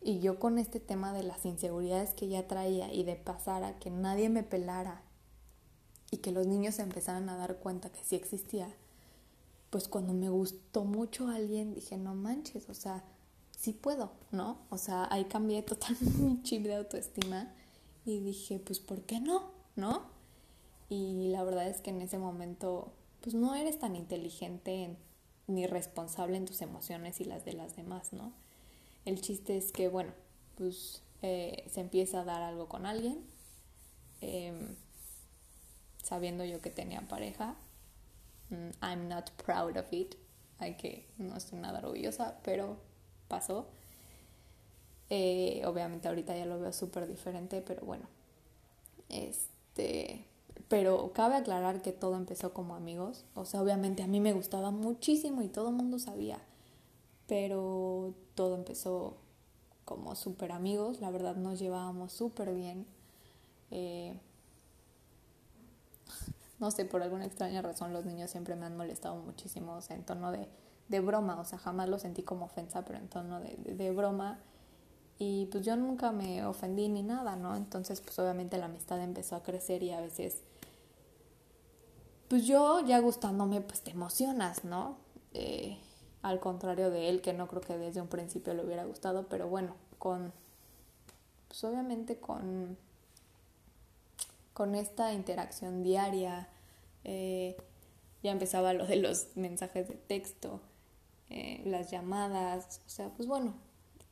y 0.02 0.20
yo 0.20 0.40
con 0.40 0.58
este 0.58 0.80
tema 0.80 1.14
de 1.14 1.24
las 1.24 1.46
inseguridades 1.46 2.14
que 2.14 2.28
ya 2.28 2.48
traía 2.48 2.92
y 2.92 3.04
de 3.04 3.16
pasar 3.16 3.64
a 3.64 3.78
que 3.78 3.92
nadie 3.92 4.30
me 4.30 4.44
pelara 4.44 5.04
y 6.10 6.18
que 6.18 6.32
los 6.32 6.48
niños 6.48 6.76
se 6.76 6.82
empezaran 6.82 7.30
a 7.30 7.38
dar 7.38 7.58
cuenta 7.58 7.92
que 7.92 8.04
sí 8.04 8.16
existía, 8.16 8.76
pues 9.70 9.88
cuando 9.88 10.14
me 10.14 10.30
gustó 10.30 10.84
mucho 10.84 11.28
alguien 11.28 11.74
dije, 11.74 11.98
no 11.98 12.16
manches, 12.16 12.68
o 12.70 12.74
sea, 12.74 13.04
sí 13.58 13.74
puedo, 13.74 14.12
¿no? 14.32 14.58
O 14.70 14.78
sea, 14.78 15.08
ahí 15.12 15.26
cambié 15.26 15.62
totalmente 15.62 16.18
mi 16.20 16.42
chip 16.42 16.64
de 16.64 16.76
autoestima 16.76 17.54
y 18.04 18.20
dije, 18.20 18.60
pues 18.60 18.80
¿por 18.80 19.04
qué 19.04 19.20
no? 19.20 19.52
¿No? 19.76 20.10
Y 20.90 21.30
la 21.30 21.44
verdad 21.44 21.70
es 21.70 21.80
que 21.80 21.92
en 21.92 22.02
ese 22.02 22.18
momento, 22.18 22.92
pues 23.22 23.36
no 23.36 23.56
eres 23.56 23.80
tan 23.80 23.96
inteligente 23.96 24.98
ni 25.48 25.68
responsable 25.68 26.38
en 26.38 26.46
tus 26.46 26.62
emociones 26.62 27.22
y 27.22 27.26
las 27.26 27.46
de 27.46 27.54
las 27.54 27.76
demás, 27.76 28.12
¿no? 28.12 28.34
El 29.06 29.22
chiste 29.22 29.58
es 29.58 29.72
que, 29.72 29.88
bueno, 29.88 30.14
pues 30.56 31.02
eh, 31.22 31.66
se 31.70 31.82
empieza 31.82 32.22
a 32.22 32.24
dar 32.24 32.42
algo 32.42 32.68
con 32.68 32.86
alguien, 32.86 33.26
em, 34.22 34.76
sabiendo 36.04 36.46
yo 36.46 36.62
que 36.62 36.70
tenía 36.70 37.02
pareja. 37.02 37.56
Mm, 38.50 38.70
I'm 38.84 39.08
not 39.08 39.32
proud 39.44 39.78
of 39.78 39.92
it, 39.92 40.16
hay 40.60 40.76
que, 40.76 41.08
no 41.18 41.36
estoy 41.36 41.60
nada 41.60 41.80
orgullosa, 41.80 42.40
pero 42.44 42.78
pasó. 43.28 43.68
Eh, 45.10 45.64
obviamente 45.66 46.08
ahorita 46.08 46.38
ya 46.38 46.46
lo 46.46 46.60
veo 46.60 46.72
súper 46.74 47.08
diferente, 47.08 47.62
pero 47.62 47.84
bueno. 47.86 48.08
Este, 49.10 50.26
pero 50.70 51.12
cabe 51.14 51.36
aclarar 51.36 51.82
que 51.82 51.92
todo 51.92 52.16
empezó 52.16 52.54
como 52.54 52.76
amigos. 52.76 53.26
O 53.36 53.46
sea, 53.46 53.62
obviamente 53.62 54.04
a 54.04 54.08
mí 54.08 54.20
me 54.20 54.34
gustaba 54.34 54.72
muchísimo 54.72 55.42
y 55.42 55.48
todo 55.50 55.70
el 55.70 55.76
mundo 55.76 56.00
sabía 56.00 56.40
pero 57.32 58.14
todo 58.36 58.56
empezó 58.56 59.16
como 59.86 60.16
súper 60.16 60.52
amigos, 60.52 61.00
la 61.00 61.12
verdad 61.12 61.38
nos 61.38 61.60
llevábamos 61.60 62.12
súper 62.12 62.54
bien. 62.54 62.86
Eh, 63.70 64.20
no 66.60 66.72
sé, 66.72 66.84
por 66.84 67.02
alguna 67.02 67.24
extraña 67.26 67.62
razón 67.62 67.94
los 67.94 68.04
niños 68.04 68.32
siempre 68.32 68.58
me 68.58 68.66
han 68.66 68.76
molestado 68.76 69.16
muchísimo, 69.16 69.80
en 69.88 70.04
tono 70.04 70.34
de, 70.34 70.50
de 70.90 71.00
broma, 71.00 71.40
o 71.40 71.46
sea, 71.46 71.58
jamás 71.58 71.88
lo 71.88 72.00
sentí 72.00 72.22
como 72.22 72.48
ofensa, 72.48 72.84
pero 72.84 73.00
en 73.00 73.08
tono 73.08 73.40
de, 73.40 73.56
de, 73.56 73.92
broma. 73.92 74.42
Y 75.18 75.46
pues 75.46 75.64
yo 75.64 75.78
nunca 75.78 76.12
me 76.12 76.46
ofendí 76.46 76.90
ni 76.90 77.02
nada, 77.02 77.38
¿no? 77.38 77.56
Entonces, 77.56 78.02
pues 78.02 78.20
obviamente 78.20 78.58
la 78.58 78.66
amistad 78.66 79.02
empezó 79.02 79.38
a 79.38 79.44
crecer 79.44 79.84
y 79.84 79.92
a 79.92 80.02
veces, 80.02 80.42
pues 82.28 82.46
yo 82.46 82.86
ya 82.86 83.00
gustándome, 83.00 83.62
pues 83.62 83.80
te 83.80 83.92
emocionas, 83.92 84.66
¿no? 84.66 84.98
Eh, 85.34 85.78
al 86.22 86.40
contrario 86.40 86.90
de 86.90 87.10
él, 87.10 87.22
que 87.22 87.34
no 87.34 87.48
creo 87.48 87.62
que 87.62 87.78
desde 87.78 88.02
un 88.02 88.08
principio 88.08 88.54
le 88.54 88.64
hubiera 88.64 88.86
gustado, 88.86 89.28
pero 89.28 89.48
bueno, 89.48 89.76
con, 89.98 90.32
pues 91.48 91.64
obviamente 91.64 92.18
con, 92.18 92.78
con 94.54 94.76
esta 94.76 95.14
interacción 95.14 95.84
diaria, 95.84 96.48
eh, 97.04 97.58
ya 98.24 98.32
empezaba 98.32 98.74
lo 98.74 98.86
de 98.86 98.98
los 98.98 99.36
mensajes 99.36 99.88
de 99.88 99.96
texto, 99.96 100.62
eh, 101.30 101.62
las 101.66 101.90
llamadas, 101.90 102.82
o 102.86 102.90
sea, 102.90 103.10
pues 103.10 103.28
bueno, 103.28 103.54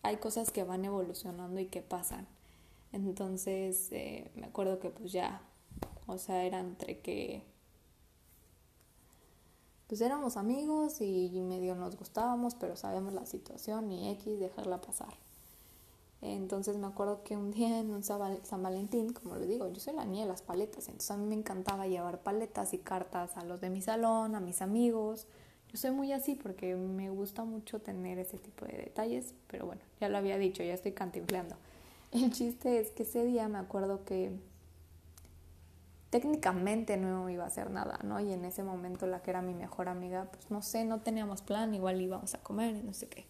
hay 0.01 0.17
cosas 0.17 0.51
que 0.51 0.63
van 0.63 0.85
evolucionando 0.85 1.59
y 1.59 1.65
que 1.65 1.81
pasan. 1.81 2.27
Entonces, 2.91 3.91
eh, 3.91 4.31
me 4.35 4.47
acuerdo 4.47 4.79
que 4.79 4.89
pues 4.89 5.11
ya, 5.11 5.41
o 6.07 6.17
sea, 6.17 6.43
era 6.43 6.59
entre 6.59 6.99
que 6.99 7.43
pues 9.89 10.01
éramos 10.01 10.37
amigos 10.37 11.01
y 11.01 11.31
medio 11.41 11.73
nos 11.73 11.97
gustábamos, 11.97 12.53
pero 12.53 12.75
sabíamos 12.75 13.11
la 13.13 13.25
situación 13.25 13.91
y 13.91 14.11
X 14.11 14.39
dejarla 14.39 14.79
pasar. 14.79 15.15
Entonces 16.21 16.77
me 16.77 16.85
acuerdo 16.85 17.23
que 17.23 17.35
un 17.35 17.49
día 17.49 17.79
en 17.79 17.91
un 17.91 18.03
San 18.03 18.61
Valentín, 18.61 19.13
como 19.13 19.37
le 19.37 19.47
digo, 19.47 19.67
yo 19.67 19.79
soy 19.79 19.95
la 19.95 20.05
niña 20.05 20.23
de 20.23 20.29
las 20.29 20.43
paletas, 20.43 20.87
entonces 20.89 21.09
a 21.09 21.17
mí 21.17 21.25
me 21.25 21.33
encantaba 21.33 21.87
llevar 21.87 22.21
paletas 22.21 22.73
y 22.73 22.77
cartas 22.77 23.35
a 23.35 23.43
los 23.45 23.61
de 23.61 23.71
mi 23.71 23.81
salón, 23.81 24.35
a 24.35 24.39
mis 24.39 24.61
amigos. 24.61 25.25
Yo 25.71 25.77
soy 25.77 25.89
muy 25.89 26.11
así 26.11 26.35
porque 26.35 26.75
me 26.75 27.09
gusta 27.09 27.43
mucho 27.43 27.79
tener 27.79 28.19
ese 28.19 28.37
tipo 28.37 28.65
de 28.65 28.77
detalles, 28.77 29.33
pero 29.47 29.65
bueno, 29.65 29.81
ya 29.99 30.07
lo 30.07 30.19
había 30.19 30.37
dicho, 30.37 30.61
ya 30.61 30.75
estoy 30.75 30.91
cantinfleando. 30.91 31.55
El 32.11 32.31
chiste 32.31 32.79
es 32.79 32.91
que 32.91 33.03
ese 33.03 33.25
día 33.25 33.47
me 33.47 33.57
acuerdo 33.57 34.03
que 34.05 34.37
técnicamente 36.09 36.97
no 36.97 37.29
iba 37.29 37.43
a 37.43 37.47
hacer 37.47 37.69
nada, 37.69 37.99
¿no? 38.03 38.19
Y 38.19 38.33
en 38.33 38.45
ese 38.45 38.63
momento 38.63 39.05
la 39.05 39.21
que 39.21 39.31
era 39.31 39.41
mi 39.41 39.53
mejor 39.53 39.89
amiga, 39.89 40.25
pues 40.31 40.49
no 40.49 40.61
sé, 40.61 40.83
no 40.85 41.01
teníamos 41.01 41.41
plan, 41.41 41.73
igual 41.73 42.01
íbamos 42.01 42.33
a 42.33 42.39
comer 42.39 42.75
y 42.75 42.81
no 42.81 42.93
sé 42.93 43.07
qué. 43.07 43.25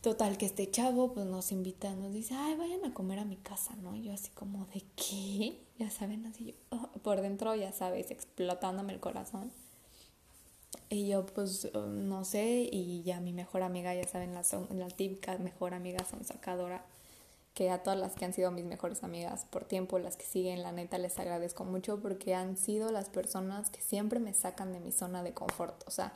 Total, 0.00 0.38
que 0.38 0.46
este 0.46 0.70
chavo 0.70 1.12
pues 1.12 1.26
nos 1.26 1.50
invita, 1.52 1.94
nos 1.94 2.12
dice, 2.12 2.34
ay, 2.34 2.56
vayan 2.56 2.84
a 2.84 2.94
comer 2.94 3.18
a 3.18 3.24
mi 3.24 3.36
casa, 3.36 3.74
¿no? 3.76 3.94
Y 3.96 4.04
yo 4.04 4.12
así 4.12 4.30
como, 4.30 4.66
¿de 4.66 4.82
qué? 4.94 5.60
Ya 5.78 5.90
saben, 5.90 6.26
así 6.26 6.56
yo, 6.70 6.90
por 7.02 7.20
dentro, 7.20 7.54
ya 7.54 7.72
sabes, 7.72 8.10
explotándome 8.10 8.92
el 8.92 9.00
corazón. 9.00 9.52
Y 10.88 11.08
yo 11.08 11.26
pues 11.26 11.72
no 11.74 12.24
sé, 12.24 12.68
y 12.70 13.02
ya 13.02 13.20
mi 13.20 13.32
mejor 13.32 13.62
amiga, 13.62 13.94
ya 13.94 14.06
saben, 14.06 14.34
la, 14.34 14.42
la 14.70 14.88
típica 14.88 15.36
mejor 15.38 15.74
amiga 15.74 16.04
son 16.04 16.24
sacadora 16.24 16.84
que 17.56 17.70
a 17.70 17.82
todas 17.82 17.98
las 17.98 18.14
que 18.14 18.26
han 18.26 18.34
sido 18.34 18.50
mis 18.50 18.66
mejores 18.66 19.02
amigas 19.02 19.46
por 19.48 19.64
tiempo, 19.64 19.98
las 19.98 20.18
que 20.18 20.26
siguen, 20.26 20.62
la 20.62 20.72
neta 20.72 20.98
les 20.98 21.18
agradezco 21.18 21.64
mucho 21.64 21.98
porque 22.02 22.34
han 22.34 22.58
sido 22.58 22.92
las 22.92 23.08
personas 23.08 23.70
que 23.70 23.80
siempre 23.80 24.20
me 24.20 24.34
sacan 24.34 24.74
de 24.74 24.78
mi 24.78 24.92
zona 24.92 25.22
de 25.22 25.32
confort. 25.32 25.82
O 25.88 25.90
sea, 25.90 26.12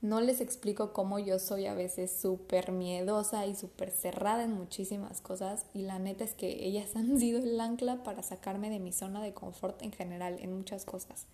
no 0.00 0.20
les 0.20 0.40
explico 0.40 0.92
cómo 0.92 1.20
yo 1.20 1.38
soy 1.38 1.66
a 1.66 1.74
veces 1.74 2.10
súper 2.20 2.72
miedosa 2.72 3.46
y 3.46 3.54
súper 3.54 3.92
cerrada 3.92 4.42
en 4.42 4.52
muchísimas 4.52 5.20
cosas 5.20 5.64
y 5.74 5.82
la 5.82 6.00
neta 6.00 6.24
es 6.24 6.34
que 6.34 6.66
ellas 6.66 6.90
han 6.96 7.20
sido 7.20 7.38
el 7.38 7.60
ancla 7.60 8.02
para 8.02 8.24
sacarme 8.24 8.68
de 8.68 8.80
mi 8.80 8.90
zona 8.90 9.22
de 9.22 9.32
confort 9.32 9.80
en 9.82 9.92
general, 9.92 10.38
en 10.40 10.56
muchas 10.56 10.84
cosas. 10.84 11.26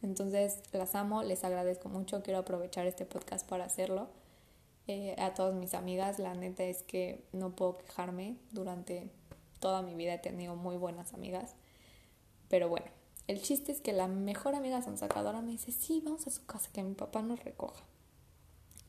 Entonces 0.00 0.60
las 0.72 0.94
amo, 0.94 1.22
les 1.22 1.44
agradezco 1.44 1.90
mucho, 1.90 2.22
quiero 2.22 2.38
aprovechar 2.38 2.86
este 2.86 3.04
podcast 3.04 3.46
para 3.46 3.66
hacerlo 3.66 4.08
Eh, 4.88 5.16
a 5.18 5.34
todas 5.34 5.54
mis 5.54 5.74
amigas, 5.74 6.18
la 6.18 6.34
neta 6.34 6.62
es 6.64 6.82
que 6.82 7.24
no 7.32 7.56
puedo 7.56 7.78
quejarme. 7.78 8.36
Durante 8.52 9.10
toda 9.58 9.82
mi 9.82 9.94
vida 9.94 10.14
he 10.14 10.18
tenido 10.18 10.56
muy 10.56 10.76
buenas 10.76 11.12
amigas. 11.14 11.54
Pero 12.48 12.68
bueno, 12.68 12.86
el 13.26 13.42
chiste 13.42 13.72
es 13.72 13.80
que 13.80 13.92
la 13.92 14.06
mejor 14.06 14.54
amiga 14.54 14.82
sonsacadora 14.82 15.42
me 15.42 15.50
dice, 15.50 15.72
sí, 15.72 16.00
vamos 16.04 16.26
a 16.26 16.30
su 16.30 16.46
casa, 16.46 16.70
que 16.72 16.82
mi 16.82 16.94
papá 16.94 17.22
nos 17.22 17.42
recoja. 17.42 17.84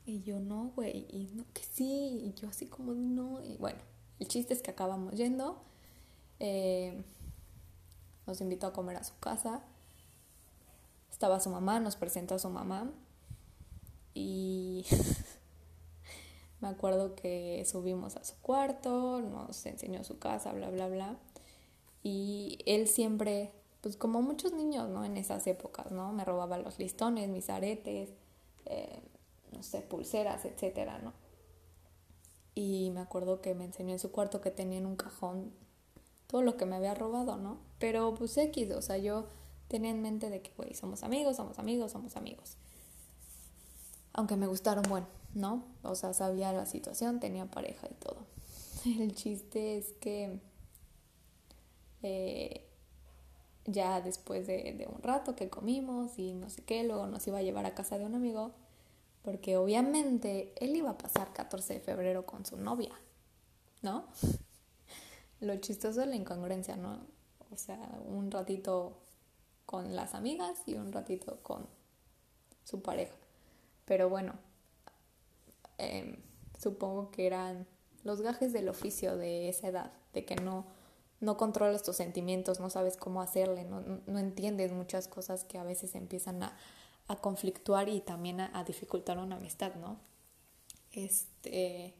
Y 0.06 0.22
yo, 0.22 0.38
no, 0.38 0.72
güey, 0.74 1.06
y 1.10 1.30
no, 1.34 1.44
que 1.52 1.62
sí, 1.62 2.22
y 2.24 2.32
yo 2.40 2.48
así 2.48 2.66
como, 2.66 2.94
no, 2.94 3.44
y 3.44 3.56
bueno, 3.56 3.80
el 4.20 4.28
chiste 4.28 4.54
es 4.54 4.62
que 4.62 4.70
acabamos 4.70 5.14
yendo. 5.14 5.60
Eh, 6.40 7.02
nos 8.26 8.40
invitó 8.40 8.68
a 8.68 8.72
comer 8.72 8.96
a 8.96 9.04
su 9.04 9.18
casa. 9.18 9.62
Estaba 11.10 11.40
su 11.40 11.50
mamá, 11.50 11.80
nos 11.80 11.96
presentó 11.96 12.36
a 12.36 12.38
su 12.38 12.48
mamá. 12.48 12.90
Y 14.14 14.86
me 16.60 16.68
acuerdo 16.68 17.14
que 17.14 17.64
subimos 17.66 18.16
a 18.16 18.24
su 18.24 18.34
cuarto, 18.40 19.20
nos 19.20 19.64
enseñó 19.66 20.04
su 20.04 20.18
casa, 20.18 20.52
bla, 20.52 20.70
bla, 20.70 20.88
bla. 20.88 21.16
Y 22.02 22.58
él 22.66 22.88
siempre 22.88 23.52
pues 23.80 23.96
como 23.96 24.22
muchos 24.22 24.52
niños, 24.52 24.88
¿no? 24.88 25.04
En 25.04 25.16
esas 25.16 25.46
épocas, 25.46 25.92
¿no? 25.92 26.12
Me 26.12 26.24
robaba 26.24 26.58
los 26.58 26.78
listones, 26.78 27.28
mis 27.28 27.48
aretes, 27.48 28.10
eh, 28.66 29.00
no 29.52 29.62
sé, 29.62 29.80
pulseras, 29.82 30.44
etcétera, 30.44 30.98
¿no? 30.98 31.12
Y 32.54 32.90
me 32.90 33.00
acuerdo 33.00 33.40
que 33.40 33.54
me 33.54 33.64
enseñó 33.64 33.92
en 33.92 33.98
su 33.98 34.10
cuarto 34.10 34.40
que 34.40 34.50
tenía 34.50 34.78
en 34.78 34.86
un 34.86 34.96
cajón 34.96 35.52
todo 36.26 36.42
lo 36.42 36.56
que 36.56 36.66
me 36.66 36.76
había 36.76 36.94
robado, 36.94 37.36
¿no? 37.36 37.58
Pero 37.78 38.14
pues 38.14 38.36
X, 38.36 38.72
o 38.72 38.82
sea, 38.82 38.98
yo 38.98 39.26
tenía 39.68 39.90
en 39.90 40.02
mente 40.02 40.28
de 40.28 40.42
que, 40.42 40.50
güey, 40.56 40.74
somos 40.74 41.04
amigos, 41.04 41.36
somos 41.36 41.58
amigos, 41.58 41.92
somos 41.92 42.16
amigos. 42.16 42.56
Aunque 44.12 44.36
me 44.36 44.48
gustaron, 44.48 44.82
bueno, 44.88 45.06
¿no? 45.34 45.64
O 45.82 45.94
sea, 45.94 46.14
sabía 46.14 46.52
la 46.52 46.66
situación, 46.66 47.20
tenía 47.20 47.46
pareja 47.46 47.88
y 47.90 47.94
todo. 47.94 48.26
El 48.84 49.14
chiste 49.14 49.78
es 49.78 49.92
que 49.94 50.40
eh, 52.02 52.64
ya 53.64 54.00
después 54.00 54.46
de, 54.46 54.88
un 54.92 55.02
rato 55.02 55.36
que 55.36 55.50
comimos 55.50 56.18
y 56.18 56.32
no 56.34 56.48
sé 56.50 56.62
qué, 56.62 56.84
luego 56.84 57.06
nos 57.06 57.26
iba 57.26 57.38
a 57.38 57.42
llevar 57.42 57.66
a 57.66 57.74
casa 57.74 57.98
de 57.98 58.06
un 58.06 58.14
amigo, 58.14 58.52
porque 59.22 59.56
obviamente 59.56 60.52
él 60.56 60.74
iba 60.76 60.90
a 60.90 60.98
pasar 60.98 61.32
14 61.32 61.74
de 61.74 61.80
febrero 61.80 62.24
con 62.24 62.46
su 62.46 62.56
novia, 62.56 62.92
¿no? 63.82 64.04
Lo 65.40 65.56
chistoso 65.56 66.02
es 66.02 66.08
la 66.08 66.16
incongruencia, 66.16 66.76
¿no? 66.76 66.98
O 67.52 67.56
sea, 67.56 67.78
un 68.06 68.30
ratito 68.30 68.98
con 69.66 69.94
las 69.94 70.14
amigas 70.14 70.58
y 70.66 70.74
un 70.74 70.92
ratito 70.92 71.38
con 71.42 71.66
su 72.64 72.80
pareja. 72.82 73.14
Pero 73.84 74.08
bueno, 74.08 74.34
em, 75.78 76.16
supongo 76.58 77.10
que 77.10 77.26
eran 77.26 77.66
los 78.04 78.20
gajes 78.20 78.52
del 78.52 78.68
oficio 78.68 79.16
de 79.16 79.48
esa 79.48 79.68
edad, 79.68 79.92
de 80.12 80.24
que 80.24 80.36
no 80.36 80.66
no 81.20 81.36
controlas 81.36 81.82
tus 81.82 81.96
sentimientos, 81.96 82.60
no 82.60 82.70
sabes 82.70 82.96
cómo 82.96 83.20
hacerle, 83.20 83.64
no, 83.64 84.18
entiendes 84.18 84.72
muchas 84.72 85.08
cosas 85.08 85.44
que 85.44 85.58
a 85.58 85.64
veces 85.64 85.94
empiezan 85.94 86.42
a, 86.42 86.56
conflictuar 87.22 87.88
y 87.88 88.00
también 88.00 88.40
a, 88.40 88.64
dificultar 88.64 89.18
una 89.18 89.36
amistad, 89.36 89.74
¿no? 89.76 89.98
Este, 90.92 91.94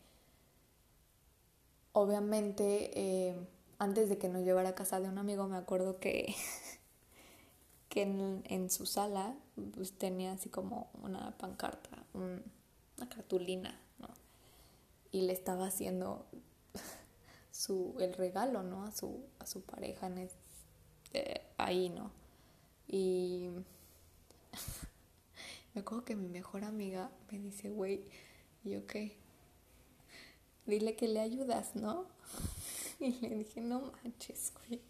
obviamente, 1.93 2.91
eh, 2.95 3.35
antes 3.79 4.11
de 4.11 4.19
que 4.19 4.29
nos 4.29 4.43
llevara 4.43 4.71
a 4.71 4.75
casa 4.75 5.01
de 5.01 5.09
un 5.09 5.17
amigo, 5.17 5.49
me 5.49 5.57
acuerdo 5.57 5.99
que, 5.99 6.35
que 7.89 8.03
en, 8.03 8.71
su 8.71 8.85
sala 8.85 9.35
pues, 9.75 9.93
tenía 9.93 10.33
así 10.33 10.51
como 10.51 10.91
una 11.03 11.37
pancarta, 11.39 12.05
una 12.99 13.09
cartulina, 13.09 13.81
¿no? 13.99 14.09
Y 15.11 15.23
le 15.23 15.33
estaba 15.33 15.67
haciendo 15.67 16.27
su, 17.51 17.97
el 18.01 18.13
regalo, 18.15 18.63
¿no? 18.63 18.85
A 18.85 18.93
su, 18.93 19.25
a 19.39 19.47
su 19.47 19.63
pareja 19.63 20.09
en 20.09 20.29
eh, 21.15 21.41
ahí, 21.57 21.89
¿no? 21.89 22.11
Y 22.87 23.49
me 25.75 25.81
acuerdo 25.81 26.05
que 26.05 26.17
mi 26.17 26.29
mejor 26.29 26.65
amiga 26.65 27.11
me 27.31 27.39
dice, 27.39 27.71
güey, 27.71 28.05
¿y 28.65 28.71
yo 28.71 28.87
qué? 28.87 29.17
Dile 30.67 30.97
que 30.97 31.09
le 31.09 31.21
ayudas, 31.21 31.75
¿no? 31.75 32.07
Y 33.01 33.13
le 33.21 33.29
dije, 33.29 33.61
no 33.61 33.93
manches, 34.03 34.53
güey. 34.55 34.81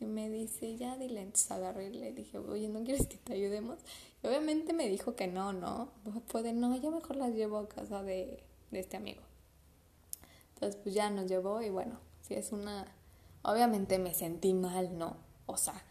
Y 0.00 0.06
me 0.06 0.30
dice, 0.30 0.76
ya 0.76 0.96
dile, 0.96 1.20
entonces 1.20 1.50
agarré 1.50 1.88
y 1.88 1.92
le 1.92 2.12
dije, 2.12 2.38
oye, 2.38 2.68
¿no 2.68 2.82
quieres 2.82 3.06
que 3.06 3.18
te 3.18 3.34
ayudemos? 3.34 3.78
Y 4.22 4.26
obviamente 4.26 4.72
me 4.72 4.88
dijo 4.88 5.14
que 5.14 5.26
no, 5.26 5.52
¿no? 5.52 5.90
Puede, 6.28 6.54
no, 6.54 6.74
yo 6.80 6.90
mejor 6.90 7.16
las 7.16 7.34
llevo 7.34 7.58
a 7.58 7.68
casa 7.68 8.02
de, 8.02 8.42
de 8.70 8.80
este 8.80 8.96
amigo. 8.96 9.20
Entonces, 10.54 10.80
pues 10.82 10.94
ya 10.94 11.10
nos 11.10 11.26
llevó 11.26 11.60
y 11.62 11.70
bueno, 11.70 11.98
si 12.22 12.34
es 12.34 12.52
una... 12.52 12.86
Obviamente 13.42 13.98
me 13.98 14.12
sentí 14.14 14.52
mal, 14.54 14.98
¿no? 14.98 15.16
O 15.46 15.56
sea, 15.56 15.82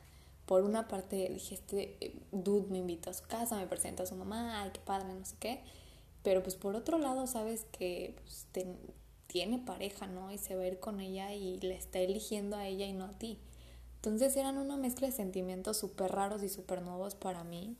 por 0.46 0.64
una 0.64 0.88
parte 0.88 1.30
dije, 1.30 1.54
este 1.54 2.16
dude 2.32 2.68
me 2.70 2.80
invitó 2.80 3.12
a 3.12 3.14
su 3.14 3.28
casa, 3.28 3.58
me 3.58 3.68
presentó 3.68 4.02
a 4.02 4.06
su 4.08 4.16
mamá, 4.16 4.64
ay, 4.64 4.72
qué 4.74 4.80
padre, 4.80 5.14
no 5.14 5.24
sé 5.24 5.36
qué. 5.40 5.64
Pero 6.24 6.42
pues 6.42 6.56
por 6.56 6.76
otro 6.76 6.98
lado, 6.98 7.28
sabes 7.28 7.66
que 7.72 8.16
pues, 8.24 8.48
tiene 9.28 9.60
pareja, 9.60 10.08
¿no? 10.08 10.32
Y 10.32 10.40
se 10.40 10.56
va 10.56 10.64
a 10.64 10.68
ir 10.68 10.80
con 10.80 11.00
ella 11.00 11.34
y 11.34 11.60
le 11.60 11.76
está 11.76 12.00
eligiendo 12.00 12.58
a 12.58 12.66
ella 12.66 12.88
y 12.88 12.94
no 12.94 13.06
a 13.06 13.18
ti. 13.20 13.40
Entonces 14.00 14.38
eran 14.38 14.58
una 14.58 14.78
mezcla 14.78 15.08
de 15.08 15.14
sentimientos 15.14 15.76
súper 15.76 16.14
raros 16.14 16.42
y 16.42 16.48
súper 16.48 16.82
nuevos 16.82 17.16
para 17.16 17.44
mí. 17.44 17.76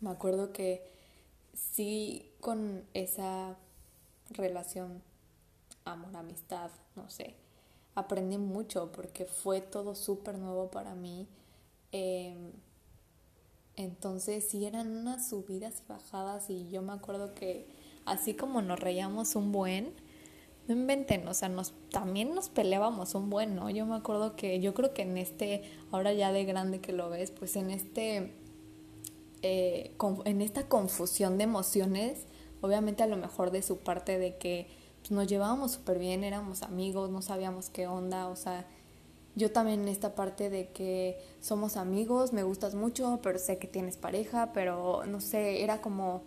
Me 0.00 0.10
acuerdo 0.10 0.52
que 0.52 0.88
sí 1.52 2.30
con 2.40 2.84
esa 2.94 3.56
relación 4.30 5.02
amor, 5.84 6.16
amistad, 6.16 6.70
no 6.94 7.10
sé. 7.10 7.34
Aprendí 7.96 8.38
mucho 8.38 8.92
porque 8.92 9.24
fue 9.24 9.60
todo 9.60 9.96
súper 9.96 10.38
nuevo 10.38 10.70
para 10.70 10.94
mí. 10.94 11.26
Em, 11.90 12.52
entonces 13.74 14.46
sí 14.48 14.64
eran 14.64 14.88
unas 14.96 15.28
subidas 15.28 15.82
y 15.84 15.88
bajadas 15.88 16.50
y 16.50 16.68
yo 16.68 16.82
me 16.82 16.92
acuerdo 16.92 17.34
que 17.34 17.66
así 18.04 18.34
como 18.34 18.62
nos 18.62 18.78
reíamos 18.78 19.34
un 19.34 19.50
buen, 19.50 19.92
no 20.68 20.74
inventen, 20.74 21.26
o 21.28 21.34
sea, 21.34 21.48
nos, 21.48 21.74
también 21.90 22.34
nos 22.34 22.48
peleábamos 22.48 23.14
un 23.14 23.30
buen, 23.30 23.54
¿no? 23.54 23.70
Yo 23.70 23.86
me 23.86 23.94
acuerdo 23.94 24.34
que 24.34 24.60
yo 24.60 24.74
creo 24.74 24.92
que 24.92 25.02
en 25.02 25.16
este, 25.16 25.62
ahora 25.92 26.12
ya 26.12 26.32
de 26.32 26.44
grande 26.44 26.80
que 26.80 26.92
lo 26.92 27.08
ves, 27.08 27.30
pues 27.30 27.56
en 27.56 27.70
este, 27.70 28.32
eh, 29.42 29.92
en 30.24 30.42
esta 30.42 30.68
confusión 30.68 31.38
de 31.38 31.44
emociones, 31.44 32.26
obviamente 32.60 33.02
a 33.02 33.06
lo 33.06 33.16
mejor 33.16 33.52
de 33.52 33.62
su 33.62 33.78
parte 33.78 34.18
de 34.18 34.36
que 34.36 34.66
pues, 35.00 35.12
nos 35.12 35.28
llevábamos 35.28 35.72
súper 35.72 35.98
bien, 35.98 36.24
éramos 36.24 36.62
amigos, 36.62 37.10
no 37.10 37.22
sabíamos 37.22 37.70
qué 37.70 37.86
onda, 37.86 38.28
o 38.28 38.34
sea, 38.36 38.66
yo 39.36 39.52
también 39.52 39.82
en 39.82 39.88
esta 39.88 40.14
parte 40.14 40.50
de 40.50 40.68
que 40.72 41.18
somos 41.40 41.76
amigos, 41.76 42.32
me 42.32 42.42
gustas 42.42 42.74
mucho, 42.74 43.20
pero 43.22 43.38
sé 43.38 43.58
que 43.58 43.68
tienes 43.68 43.98
pareja, 43.98 44.50
pero 44.52 45.04
no 45.06 45.20
sé, 45.20 45.62
era 45.62 45.80
como, 45.80 46.22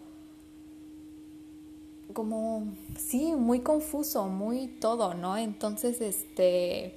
como, 2.13 2.74
sí, 2.98 3.34
muy 3.34 3.60
confuso, 3.62 4.28
muy 4.28 4.67
todo, 4.67 5.13
¿no? 5.13 5.38
Entonces, 5.38 6.02
este, 6.02 6.95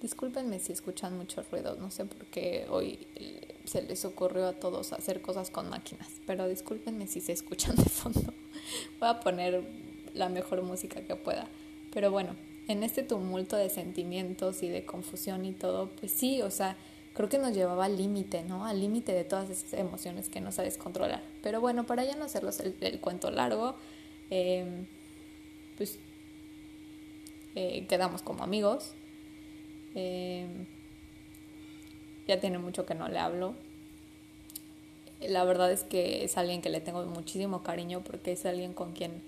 discúlpenme 0.00 0.58
si 0.58 0.72
escuchan 0.72 1.16
muchos 1.16 1.50
ruidos, 1.50 1.78
no 1.78 1.90
sé 1.90 2.04
por 2.04 2.26
qué 2.26 2.66
hoy 2.70 2.98
se 3.64 3.82
les 3.82 4.04
ocurrió 4.04 4.46
a 4.46 4.52
todos 4.52 4.92
hacer 4.92 5.20
cosas 5.20 5.50
con 5.50 5.68
máquinas, 5.68 6.08
pero 6.26 6.48
discúlpenme 6.48 7.06
si 7.06 7.20
se 7.20 7.32
escuchan 7.32 7.76
de 7.76 7.84
fondo. 7.84 8.20
Voy 9.00 9.08
a 9.08 9.20
poner 9.20 9.64
la 10.14 10.28
mejor 10.28 10.62
música 10.62 11.00
que 11.02 11.16
pueda. 11.16 11.48
Pero 11.92 12.10
bueno, 12.10 12.36
en 12.68 12.82
este 12.82 13.02
tumulto 13.02 13.56
de 13.56 13.70
sentimientos 13.70 14.62
y 14.62 14.68
de 14.68 14.84
confusión 14.84 15.44
y 15.44 15.52
todo, 15.52 15.90
pues 15.98 16.12
sí, 16.12 16.42
o 16.42 16.50
sea, 16.50 16.76
creo 17.14 17.28
que 17.28 17.38
nos 17.38 17.54
llevaba 17.54 17.86
al 17.86 17.96
límite, 17.96 18.42
¿no? 18.42 18.66
Al 18.66 18.80
límite 18.80 19.12
de 19.12 19.24
todas 19.24 19.48
esas 19.50 19.72
emociones 19.74 20.28
que 20.28 20.40
no 20.40 20.52
sabes 20.52 20.76
controlar. 20.76 21.22
Pero 21.42 21.60
bueno, 21.60 21.86
para 21.86 22.04
ya 22.04 22.16
no 22.16 22.24
hacerlos 22.24 22.60
el, 22.60 23.00
cuento 23.00 23.30
largo, 23.30 23.76
em, 24.30 24.86
pues 25.76 25.98
eh, 27.54 27.86
quedamos 27.88 28.22
como 28.22 28.44
amigos. 28.44 28.92
Em, 29.94 30.66
ya 32.28 32.40
tiene 32.40 32.58
mucho 32.58 32.84
que 32.86 32.94
no 32.94 33.08
le 33.08 33.18
hablo. 33.18 33.54
La 35.20 35.44
verdad 35.44 35.72
es 35.72 35.82
que 35.82 36.24
es 36.24 36.36
alguien 36.36 36.60
que 36.60 36.68
le 36.68 36.80
tengo 36.80 37.04
muchísimo 37.06 37.62
cariño 37.62 38.02
porque 38.04 38.32
es 38.32 38.44
alguien 38.44 38.74
con 38.74 38.92
quien 38.92 39.22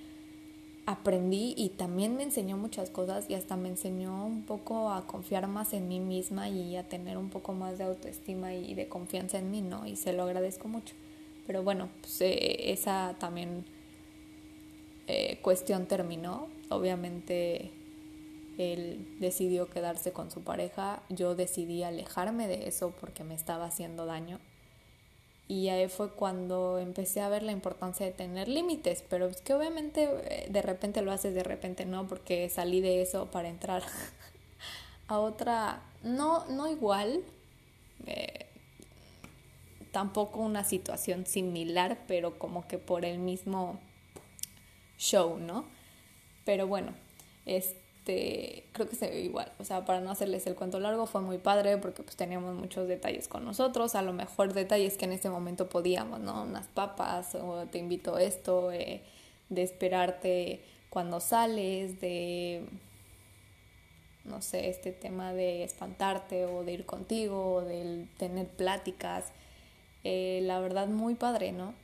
aprendí 0.85 1.55
y 1.57 1.71
también 1.71 2.17
me 2.17 2.23
enseñó 2.23 2.57
muchas 2.57 2.89
cosas 2.91 3.29
y 3.29 3.35
hasta 3.35 3.57
me 3.57 3.69
enseñó 3.69 4.25
un 4.25 4.43
poco 4.43 4.91
a 4.91 5.07
confiar 5.07 5.47
más 5.47 5.75
en 5.75 5.87
mí 5.87 6.01
misma 6.01 6.49
y 6.49 6.77
a 6.77 6.89
tener 6.89 7.19
un 7.19 7.29
poco 7.29 7.53
más 7.53 7.77
de 7.77 7.85
autoestima 7.85 8.55
y 8.55 8.75
de 8.75 8.89
confianza 8.89 9.39
en 9.39 9.51
mí, 9.51 9.61
¿no? 9.61 9.87
Y 9.87 9.97
se 9.97 10.13
lo 10.13 10.23
agradezco 10.23 10.67
mucho. 10.67 10.95
Pero 11.47 11.63
bueno, 11.63 11.89
pues 12.01 12.21
eh, 12.23 12.73
esa 12.73 13.17
también 13.19 13.65
eh, 15.09 15.41
cuestión 15.41 15.87
terminó. 15.87 16.49
Obviamente 16.69 17.73
él 18.59 19.17
decidió 19.21 19.71
quedarse 19.71 20.13
con 20.13 20.31
su 20.31 20.43
pareja, 20.43 21.03
yo 21.09 21.35
decidí 21.35 21.83
alejarme 21.83 22.47
de 22.47 22.69
eso 22.69 22.93
porque 23.01 23.25
me 23.25 23.35
estaba 23.35 23.65
haciendo 23.67 24.05
daño. 24.05 24.39
Y 25.47 25.71
ahí 25.71 25.89
fue 25.89 26.13
cuando 26.13 26.79
empecé 26.79 27.23
a 27.23 27.31
ver 27.31 27.43
la 27.43 27.53
importancia 27.53 28.05
de 28.05 28.13
tener 28.13 28.49
límites, 28.49 29.03
pero 29.09 29.27
es 29.29 29.41
que 29.41 29.55
obviamente 29.55 30.11
eh, 30.25 30.47
de 30.51 30.61
repente 30.61 31.01
lo 31.01 31.11
haces, 31.11 31.35
de 31.35 31.43
repente 31.43 31.87
no, 31.87 32.07
porque 32.07 32.51
salí 32.51 32.83
de 32.83 33.01
eso 33.01 33.31
para 33.31 33.49
entrar 33.49 33.83
a 35.09 35.19
otra, 35.21 35.83
no, 36.03 36.45
no 36.49 36.69
igual, 36.69 37.23
eh, 38.07 38.45
tampoco 39.91 40.41
una 40.41 40.65
situación 40.65 41.25
similar, 41.25 42.05
pero 42.07 42.39
como 42.39 42.69
que 42.69 42.77
por 42.77 43.07
el 43.07 43.19
mismo 43.19 43.81
show, 44.99 45.39
¿no? 45.39 45.65
Pero 46.45 46.67
bueno, 46.67 46.93
este 47.47 47.89
este, 48.09 48.65
creo 48.73 48.89
que 48.89 48.97
se 48.97 49.11
ve 49.11 49.21
igual, 49.21 49.53
o 49.59 49.65
sea, 49.65 49.85
para 49.85 50.01
no 50.01 50.11
hacerles 50.11 50.47
el 50.47 50.55
cuento 50.55 50.81
largo, 50.81 51.05
fue 51.05 51.21
muy 51.21 51.37
padre 51.37 51.77
porque 51.77 52.03
pues 52.03 52.17
teníamos 52.17 52.55
muchos 52.55 52.89
detalles 52.89 53.29
con 53.29 53.45
nosotros, 53.45 53.95
a 53.95 54.01
lo 54.01 54.15
mejor 54.15 54.55
detalles 54.55 54.97
que 54.97 55.05
en 55.05 55.13
ese 55.13 55.29
momento 55.29 55.69
podíamos, 55.69 56.19
¿no? 56.21 56.45
Unas 56.45 56.67
papas, 56.69 57.35
o 57.35 57.67
te 57.67 57.79
invito 57.79 58.17
a 58.17 58.23
esto, 58.23 58.73
eh, 58.73 59.03
de 59.51 59.63
esperarte 59.63 60.63
cuando 60.89 61.21
sales, 61.21 62.01
de, 62.01 62.65
no 64.25 64.41
sé, 64.41 64.71
este 64.71 64.93
tema 64.93 65.35
de 65.35 65.65
espantarte 65.65 66.47
o 66.47 66.65
de 66.65 66.73
ir 66.73 66.87
contigo, 66.87 67.57
o 67.57 67.61
de 67.61 68.07
tener 68.17 68.47
pláticas, 68.49 69.27
eh, 70.03 70.41
la 70.45 70.61
verdad 70.61 70.89
muy 70.89 71.15
padre, 71.15 71.53
¿no? 71.53 71.75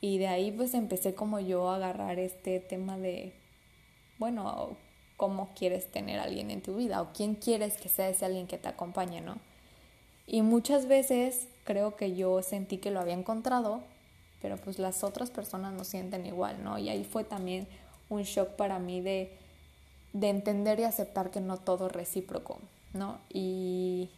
Y 0.00 0.18
de 0.18 0.28
ahí 0.28 0.52
pues 0.52 0.74
empecé 0.74 1.14
como 1.14 1.40
yo 1.40 1.68
a 1.70 1.76
agarrar 1.76 2.18
este 2.18 2.60
tema 2.60 2.98
de, 2.98 3.32
bueno, 4.18 4.76
cómo 5.16 5.50
quieres 5.54 5.90
tener 5.90 6.18
a 6.18 6.24
alguien 6.24 6.50
en 6.50 6.62
tu 6.62 6.76
vida 6.76 7.00
o 7.00 7.12
quién 7.12 7.34
quieres 7.34 7.76
que 7.78 7.88
sea 7.88 8.08
ese 8.08 8.24
alguien 8.24 8.46
que 8.46 8.58
te 8.58 8.68
acompañe, 8.68 9.20
¿no? 9.20 9.38
Y 10.26 10.42
muchas 10.42 10.86
veces 10.86 11.48
creo 11.64 11.96
que 11.96 12.14
yo 12.14 12.42
sentí 12.42 12.78
que 12.78 12.90
lo 12.90 13.00
había 13.00 13.14
encontrado, 13.14 13.82
pero 14.42 14.56
pues 14.56 14.78
las 14.78 15.04
otras 15.04 15.30
personas 15.30 15.72
no 15.72 15.84
sienten 15.84 16.26
igual, 16.26 16.62
¿no? 16.62 16.78
Y 16.78 16.88
ahí 16.88 17.04
fue 17.04 17.24
también 17.24 17.66
un 18.08 18.22
shock 18.22 18.50
para 18.50 18.78
mí 18.78 19.00
de, 19.00 19.36
de 20.12 20.28
entender 20.28 20.80
y 20.80 20.84
aceptar 20.84 21.30
que 21.30 21.40
no 21.40 21.58
todo 21.58 21.86
es 21.86 21.92
recíproco, 21.92 22.58
¿no? 22.92 23.18
Y, 23.32 24.10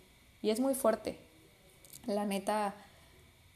y 0.42 0.50
es 0.50 0.60
muy 0.60 0.74
fuerte. 0.74 1.18
La 2.06 2.24
neta, 2.24 2.74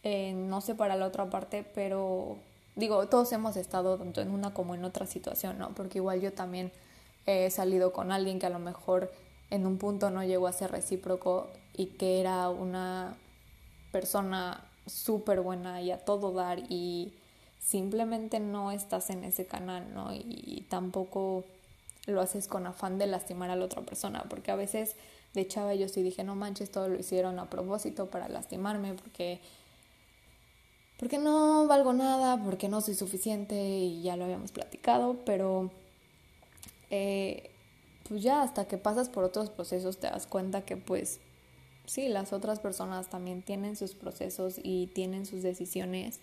eh, 0.02 0.32
no 0.32 0.60
sé 0.60 0.74
para 0.74 0.96
la 0.96 1.06
otra 1.06 1.30
parte, 1.30 1.64
pero 1.74 2.38
digo, 2.76 3.06
todos 3.08 3.32
hemos 3.32 3.56
estado 3.56 3.98
tanto 3.98 4.20
en 4.20 4.30
una 4.30 4.54
como 4.54 4.74
en 4.74 4.84
otra 4.84 5.06
situación, 5.06 5.58
¿no? 5.58 5.74
Porque 5.74 5.98
igual 5.98 6.20
yo 6.20 6.32
también 6.32 6.72
he 7.26 7.50
salido 7.50 7.92
con 7.92 8.10
alguien 8.12 8.38
que 8.38 8.46
a 8.46 8.50
lo 8.50 8.58
mejor 8.58 9.12
en 9.50 9.66
un 9.66 9.78
punto 9.78 10.10
no 10.10 10.24
llegó 10.24 10.46
a 10.46 10.52
ser 10.52 10.70
recíproco 10.70 11.50
y 11.76 11.86
que 11.86 12.20
era 12.20 12.48
una 12.48 13.16
persona 13.92 14.64
súper 14.86 15.40
buena 15.40 15.80
y 15.82 15.90
a 15.90 15.98
todo 15.98 16.32
dar 16.32 16.58
y 16.70 17.12
simplemente 17.60 18.40
no 18.40 18.72
estás 18.72 19.10
en 19.10 19.24
ese 19.24 19.46
canal, 19.46 19.92
¿no? 19.94 20.12
Y, 20.14 20.66
tampoco 20.68 21.44
lo 22.06 22.22
haces 22.22 22.48
con 22.48 22.66
afán 22.66 22.98
de 22.98 23.06
lastimar 23.06 23.50
a 23.50 23.56
la 23.56 23.66
otra 23.66 23.82
persona, 23.82 24.24
porque 24.28 24.50
a 24.50 24.56
veces 24.56 24.96
de 25.34 25.46
chava 25.46 25.74
yo 25.74 25.86
sí 25.88 26.02
dije, 26.02 26.24
no 26.24 26.34
manches, 26.34 26.70
todo 26.70 26.88
lo 26.88 26.98
hicieron 26.98 27.38
a 27.38 27.50
propósito 27.50 28.06
para 28.06 28.28
lastimarme, 28.28 28.94
porque 28.94 29.40
porque 31.02 31.18
no 31.18 31.66
valgo 31.66 31.92
nada, 31.92 32.40
porque 32.44 32.68
no 32.68 32.80
soy 32.80 32.94
suficiente 32.94 33.56
y 33.60 34.02
ya 34.02 34.16
lo 34.16 34.22
habíamos 34.22 34.52
platicado, 34.52 35.18
pero 35.26 35.68
eh, 36.90 37.50
pues 38.08 38.22
ya 38.22 38.40
hasta 38.42 38.68
que 38.68 38.78
pasas 38.78 39.08
por 39.08 39.24
otros 39.24 39.50
procesos 39.50 39.98
te 39.98 40.06
das 40.06 40.28
cuenta 40.28 40.64
que 40.64 40.76
pues 40.76 41.18
sí, 41.86 42.06
las 42.06 42.32
otras 42.32 42.60
personas 42.60 43.10
también 43.10 43.42
tienen 43.42 43.74
sus 43.74 43.94
procesos 43.96 44.60
y 44.62 44.92
tienen 44.94 45.26
sus 45.26 45.42
decisiones 45.42 46.20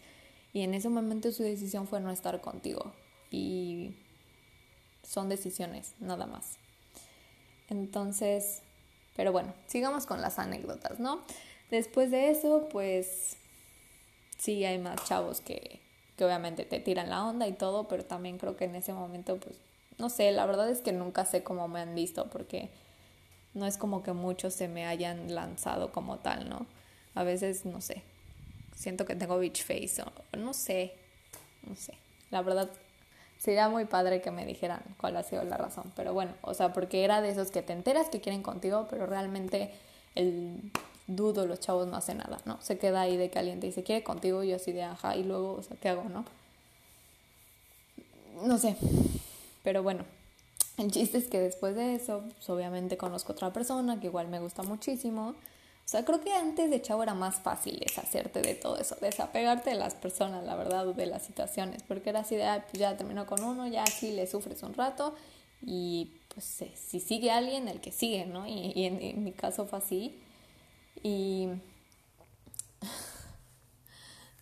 y 0.53 0.61
en 0.61 0.73
ese 0.73 0.87
momento 0.87 1.29
su 1.33 1.43
decisión 1.43 1.85
fue 1.85 1.99
no 1.99 2.09
estar 2.09 2.39
contigo 2.39 2.93
y 3.31 3.97
son 5.03 5.27
decisiones, 5.27 5.93
nada 5.99 6.25
más. 6.25 6.53
Entonces, 7.67 8.61
pero 9.17 9.33
bueno, 9.33 9.53
sigamos 9.67 10.05
con 10.05 10.21
las 10.21 10.39
anécdotas, 10.39 11.01
¿no? 11.01 11.19
Después 11.69 12.11
de 12.11 12.29
eso, 12.29 12.69
pues 12.71 13.38
sí 14.39 14.65
hay 14.65 14.79
más 14.79 15.03
chavos 15.05 15.41
que, 15.41 15.79
que 16.17 16.25
obviamente 16.25 16.65
te 16.65 16.79
tiran 16.79 17.11
la 17.11 17.23
onda 17.23 17.47
y 17.47 17.53
todo, 17.53 17.87
pero 17.87 18.03
también 18.03 18.39
creo 18.39 18.57
que 18.57 18.65
en 18.65 18.75
ese 18.75 18.93
momento 18.93 19.37
pues 19.37 19.55
no 19.99 20.09
sé, 20.09 20.31
la 20.31 20.45
verdad 20.45 20.69
es 20.69 20.79
que 20.79 20.93
nunca 20.93 21.25
sé 21.25 21.43
cómo 21.43 21.67
me 21.67 21.81
han 21.81 21.93
visto 21.93 22.27
porque 22.29 22.69
no 23.53 23.67
es 23.67 23.77
como 23.77 24.01
que 24.01 24.13
muchos 24.13 24.53
se 24.53 24.67
me 24.67 24.87
hayan 24.87 25.35
lanzado 25.35 25.91
como 25.91 26.17
tal, 26.17 26.49
¿no? 26.49 26.65
A 27.15 27.23
veces, 27.23 27.65
no 27.65 27.81
sé, 27.81 28.01
siento 28.75 29.05
que 29.05 29.15
tengo 29.15 29.37
beach 29.37 29.63
face 29.63 30.01
o 30.01 30.37
no 30.37 30.53
sé, 30.53 30.93
no 31.67 31.75
sé. 31.75 31.93
La 32.31 32.41
verdad, 32.41 32.69
sería 33.39 33.67
muy 33.67 33.85
padre 33.85 34.21
que 34.21 34.31
me 34.31 34.45
dijeran 34.45 34.81
cuál 34.99 35.17
ha 35.17 35.23
sido 35.23 35.43
la 35.43 35.57
razón, 35.57 35.91
pero 35.95 36.13
bueno, 36.13 36.33
o 36.41 36.53
sea, 36.53 36.71
porque 36.71 37.03
era 37.03 37.21
de 37.21 37.29
esos 37.29 37.51
que 37.51 37.61
te 37.61 37.73
enteras 37.73 38.09
que 38.09 38.21
quieren 38.21 38.41
contigo, 38.41 38.87
pero 38.89 39.05
realmente 39.05 39.73
el 40.15 40.71
dudo, 41.15 41.45
los 41.45 41.59
chavos 41.59 41.87
no 41.87 41.97
hacen 41.97 42.19
nada, 42.19 42.39
¿no? 42.45 42.59
Se 42.61 42.77
queda 42.77 43.01
ahí 43.01 43.17
de 43.17 43.29
caliente 43.29 43.67
y 43.67 43.71
se 43.71 43.83
quiere 43.83 44.03
contigo 44.03 44.43
yo 44.43 44.55
así 44.55 44.71
de 44.71 44.83
ajá, 44.83 45.15
y 45.15 45.23
luego, 45.23 45.53
o 45.53 45.63
sea, 45.63 45.75
¿qué 45.77 45.89
hago, 45.89 46.03
no? 46.09 46.25
No 48.45 48.57
sé, 48.57 48.75
pero 49.63 49.83
bueno, 49.83 50.05
el 50.77 50.91
chiste 50.91 51.17
es 51.17 51.27
que 51.27 51.39
después 51.39 51.75
de 51.75 51.95
eso, 51.95 52.23
pues 52.35 52.49
obviamente 52.49 52.95
conozco 52.95 53.33
otra 53.33 53.51
persona 53.51 53.99
que 53.99 54.07
igual 54.07 54.29
me 54.29 54.39
gusta 54.39 54.63
muchísimo. 54.63 55.29
O 55.29 55.91
sea, 55.91 56.05
creo 56.05 56.21
que 56.21 56.31
antes 56.31 56.69
de 56.69 56.81
chavo 56.81 57.01
era 57.01 57.15
más 57.15 57.37
fácil 57.37 57.79
deshacerte 57.79 58.41
de 58.41 58.53
todo 58.53 58.77
eso, 58.77 58.95
desapegarte 59.01 59.71
de 59.71 59.75
las 59.75 59.95
personas, 59.95 60.45
la 60.45 60.55
verdad, 60.55 60.85
de 60.85 61.05
las 61.07 61.23
situaciones, 61.23 61.81
porque 61.83 62.11
era 62.11 62.19
así 62.19 62.35
de, 62.35 62.45
pues 62.69 62.79
ya 62.79 62.95
terminó 62.95 63.25
con 63.25 63.43
uno, 63.43 63.67
ya 63.67 63.83
así 63.83 64.11
le 64.11 64.27
sufres 64.27 64.61
un 64.61 64.75
rato 64.75 65.15
y 65.65 66.11
pues 66.33 66.45
si 66.75 66.99
sigue 66.99 67.31
alguien, 67.31 67.67
el 67.67 67.81
que 67.81 67.91
sigue, 67.91 68.25
¿no? 68.25 68.47
Y, 68.47 68.85
en, 68.85 69.23
mi 69.23 69.31
caso 69.31 69.65
fue 69.65 69.79
así. 69.79 70.21
Y 71.03 71.49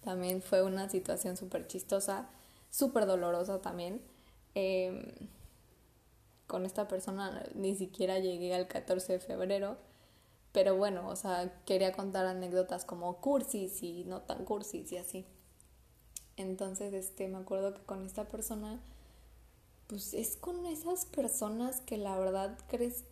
también 0.03 0.41
fue 0.41 0.63
una 0.63 0.89
situación 0.89 1.37
súper 1.37 1.67
chistosa, 1.67 2.29
súper 2.69 3.05
dolorosa 3.05 3.61
también 3.61 4.01
Em, 4.59 5.03
con 6.47 6.65
esta 6.65 6.87
persona 6.87 7.43
ni 7.53 7.75
siquiera 7.75 8.17
llegué 8.17 8.55
al 8.55 8.67
14 8.67 9.13
de 9.13 9.19
febrero, 9.19 9.77
pero 10.51 10.75
bueno, 10.75 11.07
o 11.09 11.15
sea, 11.15 11.61
quería 11.65 11.91
contar 11.91 12.25
anécdotas 12.25 12.83
como 12.83 13.17
cursis 13.21 13.83
y 13.83 14.03
no 14.05 14.21
tan 14.23 14.45
cursis 14.45 14.91
y 14.91 14.97
así. 14.97 15.25
Entonces, 16.37 16.91
este, 16.95 17.27
me 17.27 17.37
acuerdo 17.37 17.75
que 17.75 17.83
con 17.83 18.03
esta 18.03 18.25
persona, 18.29 18.79
pues 19.85 20.15
es 20.15 20.37
con 20.37 20.65
esas 20.65 21.05
personas 21.05 21.81
que 21.81 21.97
la 21.97 22.17
verdad 22.17 22.57
crees... 22.67 23.03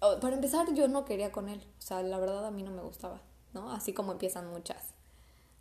para 0.00 0.34
empezar, 0.34 0.72
yo 0.74 0.88
no 0.88 1.04
quería 1.04 1.32
con 1.32 1.48
él, 1.48 1.60
o 1.78 1.82
sea, 1.82 2.02
la 2.02 2.18
verdad 2.18 2.46
a 2.46 2.50
mí 2.50 2.62
no 2.62 2.70
me 2.70 2.82
gustaba, 2.82 3.22
¿no? 3.52 3.70
Así 3.70 3.92
como 3.92 4.12
empiezan 4.12 4.48
muchas. 4.50 4.94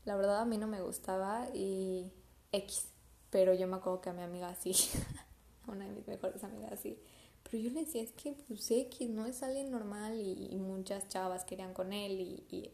La 0.05 0.15
verdad 0.15 0.39
a 0.39 0.45
mí 0.45 0.57
no 0.57 0.67
me 0.67 0.81
gustaba 0.81 1.47
y 1.53 2.11
X. 2.51 2.87
Pero 3.31 3.53
yo 3.53 3.67
me 3.67 3.77
acuerdo 3.77 4.01
que 4.01 4.09
a 4.09 4.13
mi 4.13 4.21
amiga 4.21 4.55
sí, 4.55 4.73
una 5.67 5.85
de 5.85 5.91
mis 5.91 6.07
mejores 6.07 6.43
amigas 6.43 6.79
sí. 6.79 6.99
Pero 7.43 7.63
yo 7.63 7.69
le 7.71 7.81
decía, 7.81 8.01
es 8.01 8.11
que 8.11 8.33
pues 8.47 8.69
X 8.71 9.09
no 9.09 9.25
es 9.25 9.43
alguien 9.43 9.71
normal 9.71 10.19
y, 10.19 10.55
muchas 10.57 11.07
chavas 11.09 11.43
querían 11.43 11.73
con 11.73 11.93
él 11.93 12.19
y, 12.21 12.43
y, 12.49 12.71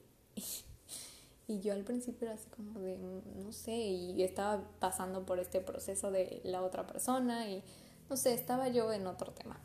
y, 1.54 1.60
yo 1.60 1.74
al 1.74 1.84
principio 1.84 2.28
era 2.28 2.36
así 2.36 2.48
como 2.50 2.80
de, 2.80 2.98
no 2.98 3.52
sé, 3.52 3.74
y 3.76 4.24
estaba 4.24 4.64
pasando 4.80 5.26
por 5.26 5.40
este 5.40 5.62
proceso 5.62 6.12
de 6.12 6.42
la 6.44 6.62
otra 6.62 6.88
persona 6.88 7.50
y 7.50 7.64
no 8.10 8.16
sé, 8.16 8.34
estaba 8.34 8.70
yo 8.70 8.92
en 8.94 9.08
otro 9.08 9.34
tema. 9.34 9.60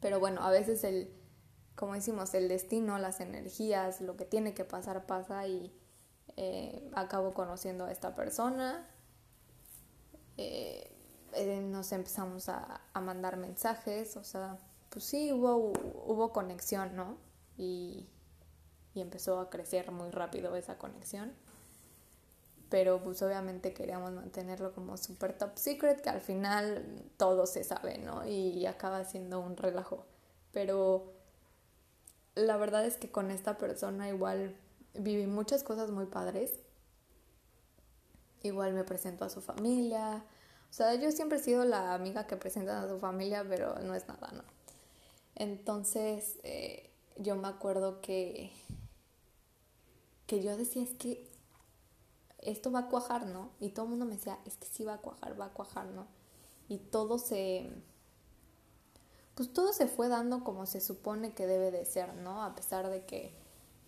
Pero 0.00 0.20
bueno, 0.20 0.42
a 0.42 0.50
veces 0.50 0.84
el, 0.84 1.10
como 1.74 1.94
decimos, 1.94 2.34
el 2.34 2.48
destino, 2.48 2.98
las 2.98 3.20
energías, 3.20 4.00
lo 4.00 4.16
que 4.16 4.24
tiene 4.24 4.54
que 4.54 4.64
pasar 4.64 5.06
pasa 5.06 5.46
y 5.46 5.72
eh, 6.36 6.90
acabo 6.94 7.34
conociendo 7.34 7.86
a 7.86 7.92
esta 7.92 8.14
persona 8.14 8.86
eh, 10.38 10.88
eh, 11.34 11.60
nos 11.60 11.90
empezamos 11.92 12.48
a, 12.48 12.80
mandar 12.94 13.36
mensajes, 13.36 14.16
o 14.16 14.24
sea, 14.24 14.56
pues 14.88 15.04
sí, 15.04 15.32
hubo, 15.32 15.72
hubo 16.06 16.32
conexión, 16.32 16.96
¿no? 16.96 17.16
Y, 17.56 18.08
y 18.94 19.00
empezó 19.00 19.40
a 19.40 19.50
crecer 19.50 19.90
muy 19.90 20.10
rápido 20.10 20.54
esa 20.56 20.78
conexión. 20.78 21.32
Pero 22.68 23.00
pues 23.02 23.22
obviamente 23.22 23.72
queríamos 23.72 24.12
mantenerlo 24.12 24.72
como 24.72 24.96
super 24.96 25.36
top 25.36 25.56
secret, 25.56 26.02
que 26.02 26.10
al 26.10 26.20
final 26.20 26.84
todo 27.16 27.46
se 27.46 27.64
sabe, 27.64 27.98
¿no? 27.98 28.26
Y 28.26 28.66
acaba 28.66 29.04
siendo 29.04 29.40
un 29.40 29.56
relajo. 29.56 30.04
Pero 30.52 31.12
la 32.34 32.56
verdad 32.56 32.84
es 32.84 32.96
que 32.96 33.10
con 33.10 33.30
esta 33.30 33.56
persona 33.58 34.08
igual 34.08 34.54
viví 34.94 35.26
muchas 35.26 35.62
cosas 35.62 35.90
muy 35.90 36.06
padres 36.06 36.52
igual 38.42 38.72
me 38.72 38.84
presento 38.84 39.24
a 39.24 39.30
su 39.30 39.40
familia. 39.40 40.24
O 40.70 40.72
sea, 40.72 40.94
yo 40.94 41.10
siempre 41.12 41.38
he 41.38 41.42
sido 41.42 41.64
la 41.64 41.94
amiga 41.94 42.26
que 42.26 42.36
presenta 42.36 42.82
a 42.82 42.88
su 42.88 42.98
familia, 42.98 43.44
pero 43.48 43.78
no 43.80 43.94
es 43.94 44.06
nada, 44.06 44.30
¿no? 44.32 44.42
Entonces, 45.34 46.38
eh, 46.42 46.90
yo 47.16 47.36
me 47.36 47.48
acuerdo 47.48 48.00
que, 48.00 48.52
que 50.26 50.42
yo 50.42 50.56
decía, 50.56 50.82
es 50.82 50.94
que 50.94 51.27
esto 52.50 52.70
va 52.70 52.80
a 52.80 52.88
cuajar, 52.88 53.26
¿no? 53.26 53.50
Y 53.60 53.70
todo 53.70 53.84
el 53.84 53.90
mundo 53.90 54.04
me 54.04 54.16
decía, 54.16 54.38
es 54.46 54.56
que 54.56 54.66
sí 54.66 54.84
va 54.84 54.94
a 54.94 54.98
cuajar, 54.98 55.38
va 55.38 55.46
a 55.46 55.52
cuajar, 55.52 55.86
¿no? 55.86 56.06
Y 56.68 56.78
todo 56.78 57.18
se, 57.18 57.70
pues 59.34 59.52
todo 59.52 59.72
se 59.72 59.86
fue 59.86 60.08
dando 60.08 60.44
como 60.44 60.66
se 60.66 60.80
supone 60.80 61.32
que 61.32 61.46
debe 61.46 61.70
de 61.70 61.84
ser, 61.84 62.14
¿no? 62.14 62.42
A 62.42 62.54
pesar 62.54 62.88
de 62.88 63.04
que, 63.04 63.32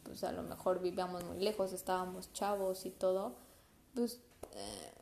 pues 0.05 0.25
a 0.25 0.33
lo 0.33 0.43
mejor 0.43 0.81
vivíamos 0.81 1.25
muy 1.25 1.39
lejos, 1.39 1.73
estábamos 1.73 2.33
chavos 2.33 2.87
y 2.87 2.91
todo, 2.91 3.35
pues 3.95 4.21
eh, 4.53 4.93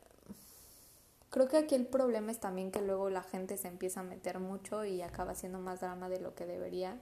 creo 1.29 1.47
que 1.47 1.57
aquí 1.57 1.75
el 1.75 1.85
problema 1.85 2.31
es 2.31 2.39
también 2.39 2.71
que 2.71 2.81
luego 2.81 3.09
la 3.09 3.23
gente 3.23 3.57
se 3.57 3.67
empieza 3.67 4.01
a 4.01 4.03
meter 4.03 4.39
mucho 4.39 4.85
y 4.85 5.01
acaba 5.01 5.35
siendo 5.35 5.59
más 5.59 5.81
drama 5.81 6.09
de 6.09 6.19
lo 6.19 6.35
que 6.35 6.45
debería. 6.45 6.99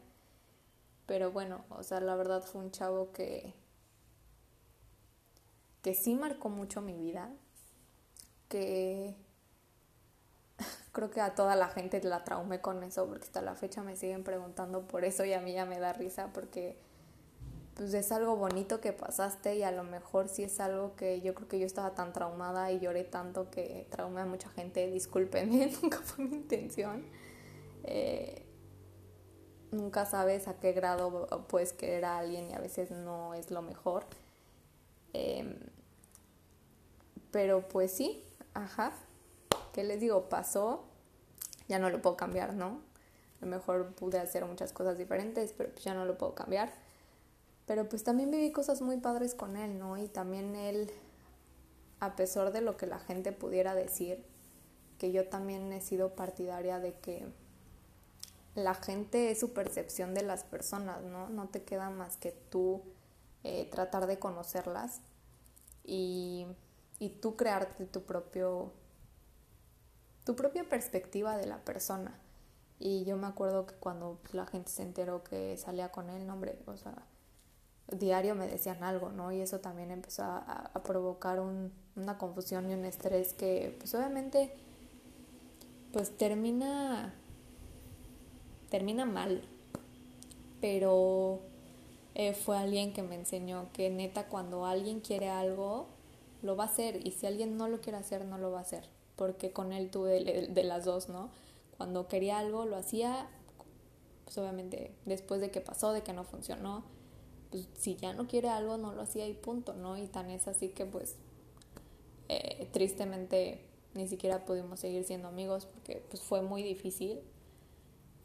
Pero 1.06 1.32
bueno, 1.32 1.64
o 1.70 1.84
sea, 1.84 2.02
la 2.02 2.16
verdad 2.16 2.44
fue 2.44 2.62
un 2.62 2.72
chavo 2.72 3.14
que 3.14 3.54
que 5.88 5.96
sí 5.96 6.16
marcó 6.16 6.50
mucho 6.50 6.82
mi 6.82 6.98
vida, 6.98 7.32
que 8.50 9.16
creo 10.92 11.10
que 11.10 11.22
a 11.22 11.34
toda 11.34 11.56
la 11.56 11.70
gente 11.70 12.04
la 12.04 12.26
traumé 12.26 12.60
con 12.60 12.84
eso, 12.84 13.08
porque 13.08 13.24
hasta 13.24 13.42
la 13.42 13.56
fecha 13.56 13.84
me 13.84 13.96
siguen 13.96 14.26
preguntando 14.26 14.86
por 14.86 15.06
eso 15.06 15.24
y 15.24 15.32
a 15.32 15.40
mí 15.40 15.54
ya 15.54 15.66
me 15.66 15.80
da 15.80 15.94
risa 15.94 16.34
porque 16.34 16.78
pues 17.74 17.94
es 17.94 18.12
algo 18.12 18.36
bonito 18.36 18.82
que 18.82 18.92
pasaste 18.92 19.56
y 19.56 19.64
a 19.64 19.72
lo 19.72 19.86
mejor 19.86 20.28
sí 20.28 20.44
es 20.44 20.60
algo 20.60 20.94
que 20.98 21.22
yo 21.22 21.34
creo 21.34 21.48
que 21.48 21.58
yo 21.58 21.66
estaba 21.66 21.96
tan 21.96 22.12
traumada 22.12 22.70
y 22.74 22.82
lloré 22.82 23.06
tanto 23.06 23.50
que 23.50 23.88
traumé 23.90 24.20
a 24.20 24.26
mucha 24.26 24.50
gente, 24.50 24.92
discúlpenme, 24.92 25.72
nunca 25.82 26.00
fue 26.00 26.26
mi 26.26 26.36
intención. 26.36 27.06
Eh, 27.86 28.46
nunca 29.72 30.06
sabes 30.06 30.50
a 30.50 30.60
qué 30.60 30.74
grado 30.74 31.28
puedes 31.48 31.72
querer 31.72 32.04
a 32.04 32.18
alguien 32.18 32.50
y 32.50 32.56
a 32.56 32.60
veces 32.60 32.92
no 32.92 33.34
es 33.36 33.52
lo 33.52 33.62
mejor. 33.62 34.06
Eh, 35.14 35.58
pero 37.38 37.62
pues 37.68 37.92
sí, 37.92 38.24
ajá. 38.56 38.92
¿Qué 39.72 39.84
les 39.84 40.00
digo? 40.00 40.28
Pasó, 40.28 40.86
ya 41.68 41.78
no 41.78 41.92
lo 41.92 42.02
puedo 42.02 42.18
cambiar, 42.18 42.56
¿no? 42.56 42.82
A 43.40 43.46
lo 43.46 43.48
mejor 43.52 43.94
pude 43.94 44.18
hacer 44.18 44.44
muchas 44.46 44.74
cosas 44.74 44.98
diferentes, 44.98 45.54
pero 45.56 45.70
pues 45.70 45.84
ya 45.84 45.94
no 45.94 46.04
lo 46.04 46.18
puedo 46.18 46.34
cambiar. 46.34 46.74
Pero 47.68 47.88
pues 47.88 48.04
también 48.04 48.32
viví 48.32 48.52
cosas 48.52 48.82
muy 48.82 48.98
padres 48.98 49.36
con 49.36 49.56
él, 49.56 49.78
¿no? 49.78 50.00
Y 50.00 50.08
también 50.08 50.56
él, 50.56 50.90
a 52.00 52.16
pesar 52.16 52.52
de 52.52 52.62
lo 52.62 52.76
que 52.76 52.88
la 52.88 52.98
gente 52.98 53.32
pudiera 53.32 53.76
decir, 53.76 54.26
que 54.98 55.12
yo 55.12 55.30
también 55.30 55.72
he 55.74 55.82
sido 55.82 56.16
partidaria 56.16 56.80
de 56.80 56.94
que 56.94 57.24
la 58.56 58.74
gente 58.74 59.30
es 59.30 59.40
su 59.40 59.54
percepción 59.54 60.16
de 60.16 60.24
las 60.24 60.44
personas, 60.44 61.04
¿no? 61.04 61.30
No 61.30 61.50
te 61.50 61.62
queda 61.62 61.92
más 61.92 62.18
que 62.18 62.32
tú 62.32 62.82
eh, 63.44 63.70
tratar 63.70 64.08
de 64.08 64.18
conocerlas 64.18 65.02
y 65.84 66.48
y 67.00 67.10
tú 67.10 67.36
crearte 67.36 67.86
tu 67.86 68.04
propio 68.04 68.74
tu 70.28 70.36
propia 70.36 70.68
perspectiva 70.68 71.38
de 71.38 71.46
la 71.48 71.64
persona. 71.64 72.20
Y 72.80 73.06
yo 73.06 73.16
me 73.16 73.28
acuerdo 73.28 73.66
que 73.66 73.76
cuando 73.76 74.20
la 74.34 74.46
gente 74.46 74.70
se 74.70 74.84
enteró 74.84 75.24
que 75.24 75.56
salía 75.56 75.90
con 75.90 76.10
él, 76.10 76.30
hombre, 76.30 76.60
o 76.66 76.76
sea, 76.76 76.96
diario 77.92 78.36
me 78.36 78.46
decían 78.46 78.84
algo, 78.84 79.10
¿no? 79.10 79.32
Y 79.32 79.40
eso 79.40 79.62
también 79.62 79.90
empezó 79.90 80.24
a, 80.24 80.70
provocar 80.84 81.40
una 81.40 82.18
confusión 82.18 82.70
y 82.70 82.74
un 82.74 82.84
estrés 82.84 83.34
que, 83.34 83.74
pues 83.80 83.96
obviamente, 83.96 84.54
pues 85.94 86.16
termina, 86.18 87.14
termina 88.70 89.06
mal. 89.06 89.42
Pero 90.60 91.40
eh, 92.16 92.34
fue 92.34 92.58
alguien 92.58 92.92
que 92.92 93.02
me 93.02 93.16
enseñó 93.16 93.72
que 93.72 93.90
neta 93.90 94.28
cuando 94.28 94.66
alguien 94.66 95.00
quiere 95.00 95.30
algo, 95.30 95.88
lo 96.42 96.56
va 96.56 96.66
a 96.66 96.68
hacer 96.68 97.06
y 97.06 97.12
si 97.12 97.26
alguien 97.26 97.58
no 97.58 97.68
lo 97.68 97.82
quiere 97.82 97.98
hacer, 97.98 98.26
no 98.26 98.38
lo 98.38 98.52
va 98.52 98.60
a 98.60 98.62
hacer, 98.62 98.90
porque 99.16 99.52
con 99.52 99.74
él 99.74 99.90
tuve 99.90 100.48
de, 100.48 100.64
las 100.64 100.86
dos, 100.86 101.10
¿no? 101.10 101.30
Cuando 101.78 102.08
quería 102.08 102.40
algo, 102.40 102.66
lo 102.66 102.76
hacía, 102.76 103.28
pues 104.26 104.38
obviamente 104.38 104.92
después 105.06 105.42
de 105.42 105.52
que 105.52 105.62
pasó, 105.62 105.92
de 105.92 106.04
que 106.04 106.14
no 106.14 106.24
funcionó, 106.24 106.84
pues 107.52 107.68
si 107.78 107.96
ya 107.96 108.14
no 108.14 108.28
quiere 108.28 108.50
algo, 108.50 108.78
no 108.78 108.94
lo 108.94 109.02
hacía 109.02 109.28
y 109.28 109.34
punto, 109.34 109.74
¿no? 109.74 109.98
Y 109.98 110.08
tan 110.08 110.30
es 110.30 110.48
así 110.48 110.70
que 110.70 110.86
pues 110.86 111.16
eh, 112.30 112.68
tristemente 112.72 113.62
ni 113.94 114.08
siquiera 114.08 114.46
pudimos 114.46 114.80
seguir 114.80 115.04
siendo 115.04 115.28
amigos 115.28 115.66
porque 115.66 116.04
pues 116.10 116.22
fue 116.22 116.42
muy 116.42 116.62
difícil, 116.62 117.20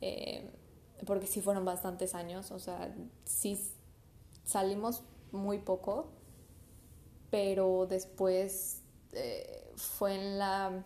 eh, 0.00 0.50
porque 1.06 1.26
sí 1.26 1.40
fueron 1.40 1.64
bastantes 1.64 2.14
años, 2.14 2.50
o 2.50 2.58
sea, 2.58 2.94
sí 3.24 3.58
salimos 4.44 5.02
muy 5.30 5.58
poco, 5.58 6.08
pero 7.32 7.86
después 7.86 8.82
eh, 9.14 9.72
fue 9.74 10.16
en 10.16 10.38
la 10.38 10.84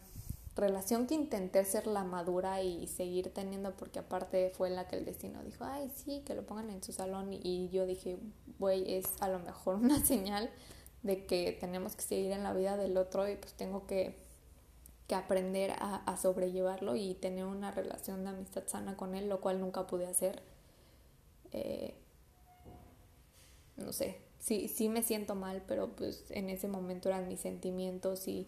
relación 0.55 1.09
que 1.09 1.15
intenté 1.15 1.65
ser 1.65 1.89
la 1.89 2.05
madura 2.05 2.63
y 2.63 2.87
seguir 2.87 3.35
teniendo, 3.35 3.77
porque 3.77 3.99
aparte 3.99 4.51
fue 4.51 4.69
en 4.69 4.77
la 4.77 4.87
que 4.87 4.95
el 4.95 5.05
destino 5.05 5.43
dijo, 5.43 5.65
ay, 5.65 5.91
sí, 5.93 6.23
que 6.25 6.37
lo 6.37 6.47
pongan 6.47 6.71
en 6.71 6.85
su 6.85 6.93
salón, 6.93 7.33
y 7.33 7.69
yo 7.71 7.85
dije, 7.85 8.21
güey, 8.61 8.95
es 8.95 9.07
a 9.19 9.29
lo 9.29 9.41
mejor 9.41 9.75
una 9.83 9.99
señal 10.05 10.49
de 11.03 11.27
que 11.27 11.51
tenemos 11.51 11.97
que 11.97 12.03
seguir 12.03 12.31
en 12.31 12.45
la 12.45 12.53
vida 12.53 12.77
del 12.77 12.97
otro 12.97 13.29
y 13.29 13.35
pues 13.35 13.53
tengo 13.55 13.89
que, 13.89 14.17
que 15.09 15.17
aprender 15.17 15.73
a, 15.73 15.97
a, 15.97 16.17
sobrellevarlo 16.17 16.95
y 16.95 17.15
tener 17.15 17.45
una 17.45 17.73
relación 17.73 18.23
de 18.23 18.31
amistad 18.31 18.63
sana 18.69 18.97
con 18.97 19.17
él, 19.17 19.29
lo 19.29 19.41
cual 19.41 19.61
nunca 19.61 19.89
pude 19.89 20.07
hacer. 20.07 20.45
Eh, 21.51 21.95
no 23.77 23.93
sé, 23.93 24.26
sí, 24.47 24.69
sí 24.69 24.89
me 24.89 25.03
siento 25.03 25.35
mal, 25.35 25.65
pero 25.67 25.97
pues 25.97 26.25
en 26.31 26.51
ese 26.51 26.69
momento 26.69 27.09
eran 27.09 27.27
mis 27.27 27.41
sentimientos 27.41 28.29
y, 28.29 28.47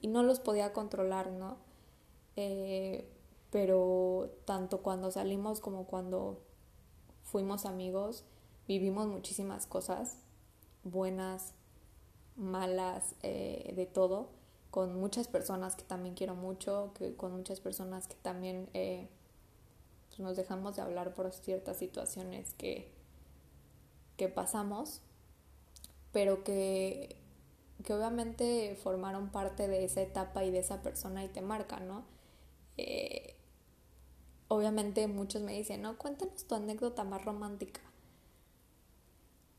y 0.00 0.08
no 0.08 0.24
los 0.24 0.40
podía 0.40 0.72
controlar, 0.72 1.30
¿no? 1.30 1.56
Eh, 2.34 3.08
pero 3.50 4.28
tanto 4.44 4.82
cuando 4.82 5.12
salimos 5.12 5.60
como 5.60 5.86
cuando 5.86 6.42
fuimos 7.22 7.64
amigos, 7.64 8.24
vivimos 8.66 9.06
muchísimas 9.06 9.66
cosas, 9.66 10.18
buenas, 10.82 11.54
malas, 12.34 13.14
eh, 13.22 13.72
de 13.76 13.86
todo, 13.86 14.30
con 14.72 14.98
muchas 14.98 15.28
personas 15.28 15.76
que 15.76 15.84
también 15.84 16.16
quiero 16.16 16.34
mucho, 16.34 16.90
que, 16.98 17.14
con 17.14 17.30
muchas 17.30 17.60
personas 17.60 18.08
que 18.08 18.16
también 18.16 18.68
eh, 18.74 19.08
pues 20.08 20.18
nos 20.18 20.36
dejamos 20.36 20.74
de 20.74 20.82
hablar 20.82 21.14
por 21.14 21.32
ciertas 21.32 21.76
situaciones 21.76 22.52
que, 22.54 22.90
que 24.16 24.28
pasamos 24.28 25.02
pero 26.16 26.42
que, 26.44 27.14
que 27.84 27.92
obviamente 27.92 28.74
formaron 28.82 29.28
parte 29.28 29.68
de 29.68 29.84
esa 29.84 30.00
etapa 30.00 30.44
y 30.44 30.50
de 30.50 30.60
esa 30.60 30.80
persona 30.80 31.22
y 31.22 31.28
te 31.28 31.42
marcan, 31.42 31.86
¿no? 31.86 32.06
Eh, 32.78 33.34
obviamente 34.48 35.08
muchos 35.08 35.42
me 35.42 35.52
dicen, 35.52 35.82
no, 35.82 35.98
cuéntanos 35.98 36.46
tu 36.46 36.54
anécdota 36.54 37.04
más 37.04 37.22
romántica. 37.22 37.82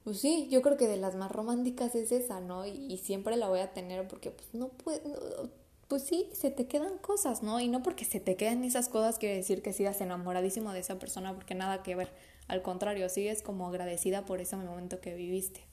Pues 0.03 0.19
sí, 0.19 0.47
yo 0.49 0.63
creo 0.63 0.77
que 0.77 0.87
de 0.87 0.97
las 0.97 1.13
más 1.13 1.31
románticas 1.31 1.93
es 1.93 2.11
esa, 2.11 2.39
¿no? 2.39 2.65
Y, 2.65 2.97
siempre 2.97 3.37
la 3.37 3.49
voy 3.49 3.59
a 3.59 3.73
tener 3.73 4.07
porque 4.07 4.31
pues 4.31 4.51
no 4.55 4.69
puedo, 4.69 5.51
pues 5.87 6.01
sí, 6.01 6.27
se 6.33 6.49
te 6.49 6.65
quedan 6.67 6.97
cosas, 6.97 7.43
¿no? 7.43 7.59
Y 7.59 7.67
no 7.67 7.83
porque 7.83 8.03
se 8.03 8.19
te 8.19 8.35
quedan 8.35 8.63
esas 8.63 8.89
cosas 8.89 9.19
quiere 9.19 9.35
decir 9.35 9.61
que 9.61 9.73
sigas 9.73 10.01
enamoradísimo 10.01 10.73
de 10.73 10.79
esa 10.79 10.97
persona 10.97 11.35
porque 11.35 11.53
nada 11.53 11.83
que 11.83 11.93
ver. 11.93 12.11
Al 12.47 12.63
contrario, 12.63 13.09
sigues 13.09 13.43
como 13.43 13.67
agradecida 13.67 14.25
por 14.25 14.41
ese 14.41 14.55
momento 14.55 14.99
que 15.01 15.13
viviste. 15.13 15.66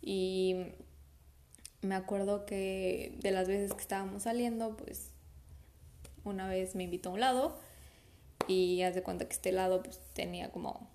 Y 0.00 0.56
me 1.82 1.94
acuerdo 1.94 2.44
que 2.46 3.16
de 3.20 3.30
las 3.30 3.48
veces 3.48 3.72
que 3.74 3.80
estábamos 3.80 4.24
saliendo, 4.24 4.76
pues 4.76 5.10
una 6.24 6.48
vez 6.48 6.74
me 6.74 6.84
invitó 6.84 7.10
a 7.10 7.12
un 7.12 7.20
lado 7.20 7.58
y 8.46 8.82
haz 8.82 8.94
de 8.94 9.02
cuenta 9.02 9.26
que 9.26 9.34
este 9.34 9.52
lado 9.52 9.82
pues 9.82 10.00
tenía 10.14 10.50
como 10.50 10.88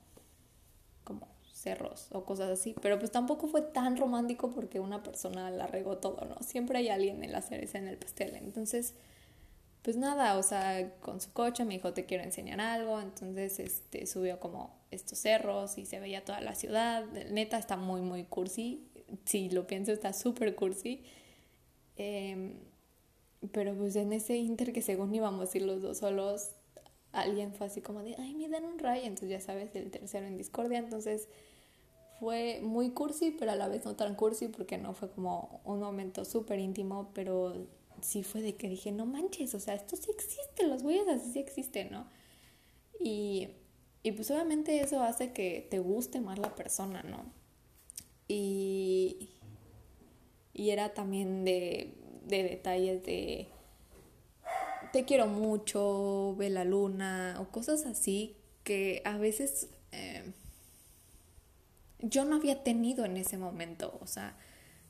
como 1.03 1.27
cerros 1.51 2.07
o 2.11 2.25
cosas 2.25 2.49
así, 2.49 2.75
pero 2.81 2.99
pues 2.99 3.11
tampoco 3.11 3.47
fue 3.47 3.61
tan 3.61 3.97
romántico 3.97 4.51
porque 4.51 4.79
una 4.79 5.03
persona 5.03 5.49
la 5.51 5.67
regó 5.67 5.97
todo, 5.97 6.25
¿no? 6.25 6.35
Siempre 6.41 6.79
hay 6.79 6.89
alguien 6.89 7.23
en 7.23 7.31
la 7.31 7.41
cereza 7.41 7.77
en 7.77 7.87
el 7.87 7.97
pastel. 7.97 8.35
Entonces, 8.35 8.95
pues 9.83 9.97
nada, 9.97 10.37
o 10.37 10.43
sea, 10.43 10.93
con 11.01 11.21
su 11.21 11.31
coche 11.33 11.65
me 11.65 11.75
dijo, 11.75 11.93
"Te 11.93 12.05
quiero 12.05 12.23
enseñar 12.23 12.61
algo." 12.61 12.99
Entonces, 13.01 13.59
este 13.59 14.05
subió 14.07 14.39
como 14.39 14.75
estos 14.91 15.19
cerros 15.19 15.77
y 15.77 15.85
se 15.85 15.99
veía 15.99 16.23
toda 16.25 16.41
la 16.41 16.55
ciudad. 16.55 17.05
Neta 17.31 17.57
está 17.57 17.77
muy 17.77 18.01
muy 18.01 18.25
cursi 18.25 18.89
si 19.25 19.49
lo 19.49 19.67
pienso 19.67 19.91
está 19.91 20.13
súper 20.13 20.55
cursi. 20.55 21.03
Em, 21.95 22.55
pero 23.51 23.75
pues 23.75 23.95
en 23.95 24.13
ese 24.13 24.37
inter 24.37 24.73
que 24.73 24.81
según 24.81 25.13
íbamos 25.13 25.53
a 25.53 25.57
ir 25.57 25.63
los 25.63 25.81
dos 25.81 25.97
solos, 25.99 26.51
alguien 27.11 27.53
fue 27.53 27.67
así 27.67 27.81
como 27.81 28.01
de, 28.03 28.15
ay, 28.17 28.33
me 28.35 28.49
dan 28.49 28.65
un 28.65 28.79
ray, 28.79 29.05
entonces 29.05 29.29
ya 29.29 29.39
sabes, 29.39 29.75
el 29.75 29.91
tercero 29.91 30.25
en 30.25 30.37
discordia, 30.37 30.79
entonces 30.79 31.27
fue 32.19 32.61
muy 32.61 32.91
cursi, 32.91 33.31
pero 33.31 33.51
a 33.51 33.55
la 33.55 33.67
vez 33.67 33.85
no 33.85 33.95
tan 33.95 34.15
cursi 34.15 34.47
porque 34.47 34.77
no 34.77 34.93
fue 34.93 35.09
como 35.11 35.61
un 35.65 35.79
momento 35.79 36.25
súper 36.25 36.59
íntimo, 36.59 37.11
pero 37.13 37.67
sí 38.01 38.23
fue 38.23 38.41
de 38.41 38.55
que 38.55 38.69
dije, 38.69 38.91
no 38.91 39.05
manches, 39.05 39.53
o 39.55 39.59
sea, 39.59 39.75
esto 39.75 39.95
sí 39.95 40.09
existe, 40.11 40.67
los 40.67 40.83
güeyes 40.83 41.07
así 41.07 41.33
sí 41.33 41.39
existen, 41.39 41.91
¿no? 41.91 42.07
Y, 42.99 43.49
y 44.03 44.11
pues 44.13 44.31
obviamente 44.31 44.79
eso 44.79 45.01
hace 45.01 45.33
que 45.33 45.67
te 45.69 45.79
guste 45.79 46.21
más 46.21 46.39
la 46.39 46.55
persona, 46.55 47.03
¿no? 47.03 47.42
Y, 48.27 49.29
y 50.53 50.69
era 50.69 50.93
también 50.93 51.43
de, 51.45 51.93
de 52.25 52.43
detalles 52.43 53.03
de 53.03 53.47
te 54.93 55.05
quiero 55.05 55.25
mucho, 55.25 56.35
ve 56.37 56.51
la 56.51 56.63
luna 56.63 57.37
o 57.39 57.45
cosas 57.51 57.85
así 57.87 58.35
que 58.63 59.01
a 59.05 59.17
veces 59.17 59.69
eh, 59.91 60.31
yo 61.99 62.25
no 62.25 62.35
había 62.35 62.63
tenido 62.63 63.03
en 63.05 63.17
ese 63.17 63.37
momento. 63.37 63.97
O 64.01 64.07
sea, 64.07 64.37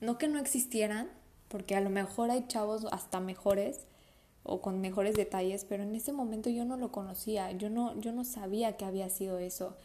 no 0.02 0.18
que 0.18 0.28
no 0.28 0.40
existieran, 0.40 1.10
porque 1.48 1.76
a 1.76 1.82
lo 1.82 1.90
mejor 1.90 2.32
hay 2.32 2.48
chavos 2.48 2.86
hasta 2.92 3.20
mejores 3.22 3.88
o 4.44 4.62
con 4.62 4.82
mejores 4.82 5.16
detalles, 5.16 5.66
pero 5.66 5.84
en 5.84 5.96
ese 5.96 6.12
momento 6.12 6.50
yo 6.50 6.66
no 6.66 6.76
lo 6.76 6.92
conocía, 6.92 7.52
yo 7.52 7.70
no, 7.70 7.98
yo 8.02 8.12
no 8.12 8.26
sabía 8.26 8.76
que 8.76 8.84
había 8.84 9.10
sido 9.10 9.40
eso. 9.40 9.78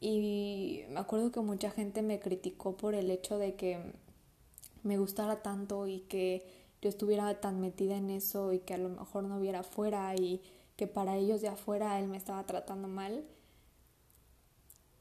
Y 0.00 0.84
me 0.90 1.00
acuerdo 1.00 1.32
que 1.32 1.40
mucha 1.40 1.70
gente 1.70 2.02
me 2.02 2.20
criticó 2.20 2.76
por 2.76 2.94
el 2.94 3.10
hecho 3.10 3.38
de 3.38 3.56
que 3.56 3.92
me 4.82 4.98
gustara 4.98 5.42
tanto 5.42 5.86
y 5.86 6.00
que 6.00 6.46
yo 6.80 6.88
estuviera 6.88 7.40
tan 7.40 7.60
metida 7.60 7.96
en 7.96 8.10
eso 8.10 8.52
y 8.52 8.60
que 8.60 8.74
a 8.74 8.78
lo 8.78 8.88
mejor 8.88 9.24
no 9.24 9.40
viera 9.40 9.60
afuera 9.60 10.14
y 10.14 10.40
que 10.76 10.86
para 10.86 11.16
ellos 11.16 11.40
de 11.40 11.48
afuera 11.48 11.98
él 11.98 12.08
me 12.08 12.16
estaba 12.16 12.44
tratando 12.46 12.86
mal. 12.86 13.24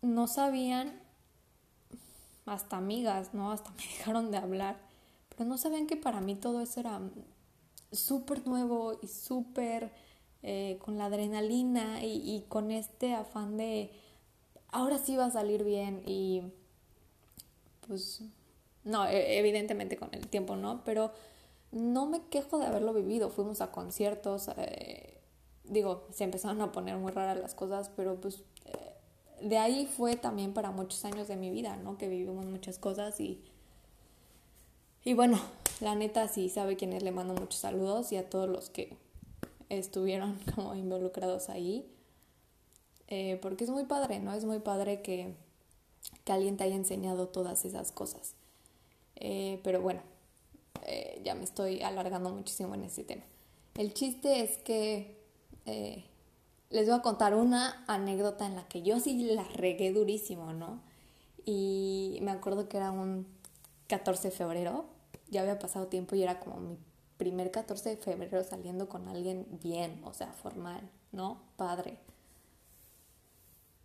No 0.01 0.27
sabían, 0.27 0.99
hasta 2.47 2.77
amigas, 2.77 3.33
¿no? 3.33 3.51
Hasta 3.51 3.69
me 3.71 3.83
dejaron 3.97 4.31
de 4.31 4.37
hablar, 4.37 4.79
pero 5.29 5.47
no 5.47 5.57
sabían 5.57 5.85
que 5.85 5.97
para 5.97 6.21
mí 6.21 6.35
todo 6.35 6.61
eso 6.61 6.79
era 6.79 6.99
súper 7.91 8.47
nuevo 8.47 8.97
y 9.01 9.07
súper 9.07 9.91
eh, 10.41 10.79
con 10.83 10.97
la 10.97 11.05
adrenalina 11.05 12.03
y, 12.03 12.35
y 12.35 12.45
con 12.47 12.71
este 12.71 13.13
afán 13.13 13.57
de 13.57 13.91
ahora 14.72 14.97
sí 14.97 15.15
va 15.15 15.26
a 15.26 15.32
salir 15.32 15.63
bien 15.63 16.03
y 16.05 16.43
pues 17.88 18.22
no, 18.84 19.05
e, 19.05 19.39
evidentemente 19.39 19.97
con 19.97 20.09
el 20.13 20.28
tiempo 20.28 20.55
no, 20.55 20.84
pero 20.84 21.11
no 21.72 22.05
me 22.05 22.22
quejo 22.28 22.59
de 22.59 22.65
haberlo 22.65 22.93
vivido. 22.93 23.30
Fuimos 23.30 23.61
a 23.61 23.72
conciertos, 23.72 24.49
eh, 24.57 25.20
digo, 25.65 26.07
se 26.11 26.24
empezaron 26.24 26.61
a 26.61 26.72
poner 26.72 26.97
muy 26.97 27.11
raras 27.11 27.38
las 27.38 27.53
cosas, 27.53 27.91
pero 27.95 28.20
pues 28.20 28.43
eh, 28.65 28.93
de 29.41 29.57
ahí 29.57 29.86
fue 29.86 30.15
también 30.15 30.53
para 30.53 30.72
muchos 30.72 31.03
años 31.05 31.28
de 31.28 31.36
mi 31.36 31.49
vida, 31.49 31.76
¿no? 31.78 31.97
Que 31.97 32.07
vivimos 32.07 32.45
muchas 32.45 32.80
cosas 32.80 33.20
y, 33.20 33.43
y 35.03 35.13
bueno, 35.13 35.39
la 35.82 35.95
neta 35.95 36.28
sí 36.28 36.49
sabe 36.49 36.78
quién 36.78 36.93
es, 36.93 37.03
le 37.03 37.11
mando 37.11 37.34
muchos 37.34 37.59
saludos 37.59 38.11
y 38.11 38.18
a 38.18 38.30
todos 38.30 38.49
los 38.49 38.70
que 38.70 38.97
estuvieron 39.70 40.39
como 40.55 40.76
involucrados 40.76 41.49
ahí. 41.49 41.86
Eh, 43.07 43.39
porque 43.41 43.63
es 43.63 43.69
muy 43.69 43.85
padre, 43.85 44.19
¿no? 44.19 44.33
Es 44.33 44.45
muy 44.45 44.59
padre 44.59 45.01
que, 45.01 45.33
que 46.23 46.31
alguien 46.31 46.57
te 46.57 46.63
haya 46.65 46.75
enseñado 46.75 47.27
todas 47.27 47.65
esas 47.65 47.91
cosas. 47.91 48.35
pero 49.63 49.81
bueno, 49.81 50.01
eh, 50.87 51.21
ya 51.23 51.35
me 51.35 51.43
estoy 51.43 51.81
alargando 51.81 52.29
muchísimo 52.29 52.73
en 52.75 52.83
este 52.85 53.03
tema. 53.03 53.23
El 53.75 53.93
chiste 53.93 54.41
es 54.41 54.57
que 54.59 55.17
eh, 55.65 56.05
les 56.69 56.87
voy 56.87 56.97
a 56.97 57.01
contar 57.01 57.35
una 57.35 57.83
anécdota 57.87 58.45
en 58.45 58.55
la 58.55 58.67
que 58.67 58.81
yo 58.81 58.99
sí 58.99 59.31
la 59.33 59.43
regué 59.43 59.91
durísimo, 59.91 60.53
¿no? 60.53 60.81
Y 61.45 62.19
me 62.21 62.31
acuerdo 62.31 62.69
que 62.69 62.77
era 62.77 62.91
un 62.91 63.27
14 63.87 64.29
de 64.29 64.35
febrero, 64.35 64.85
ya 65.29 65.41
había 65.41 65.59
pasado 65.59 65.87
tiempo 65.87 66.15
y 66.15 66.23
era 66.23 66.39
como 66.39 66.59
mi 66.59 66.77
primer 67.17 67.51
14 67.51 67.89
de 67.89 67.97
febrero 67.97 68.43
saliendo 68.43 68.87
con 68.87 69.07
alguien 69.09 69.45
bien, 69.61 70.01
o 70.05 70.13
sea, 70.13 70.31
formal, 70.31 70.89
¿no? 71.11 71.41
Padre. 71.57 71.97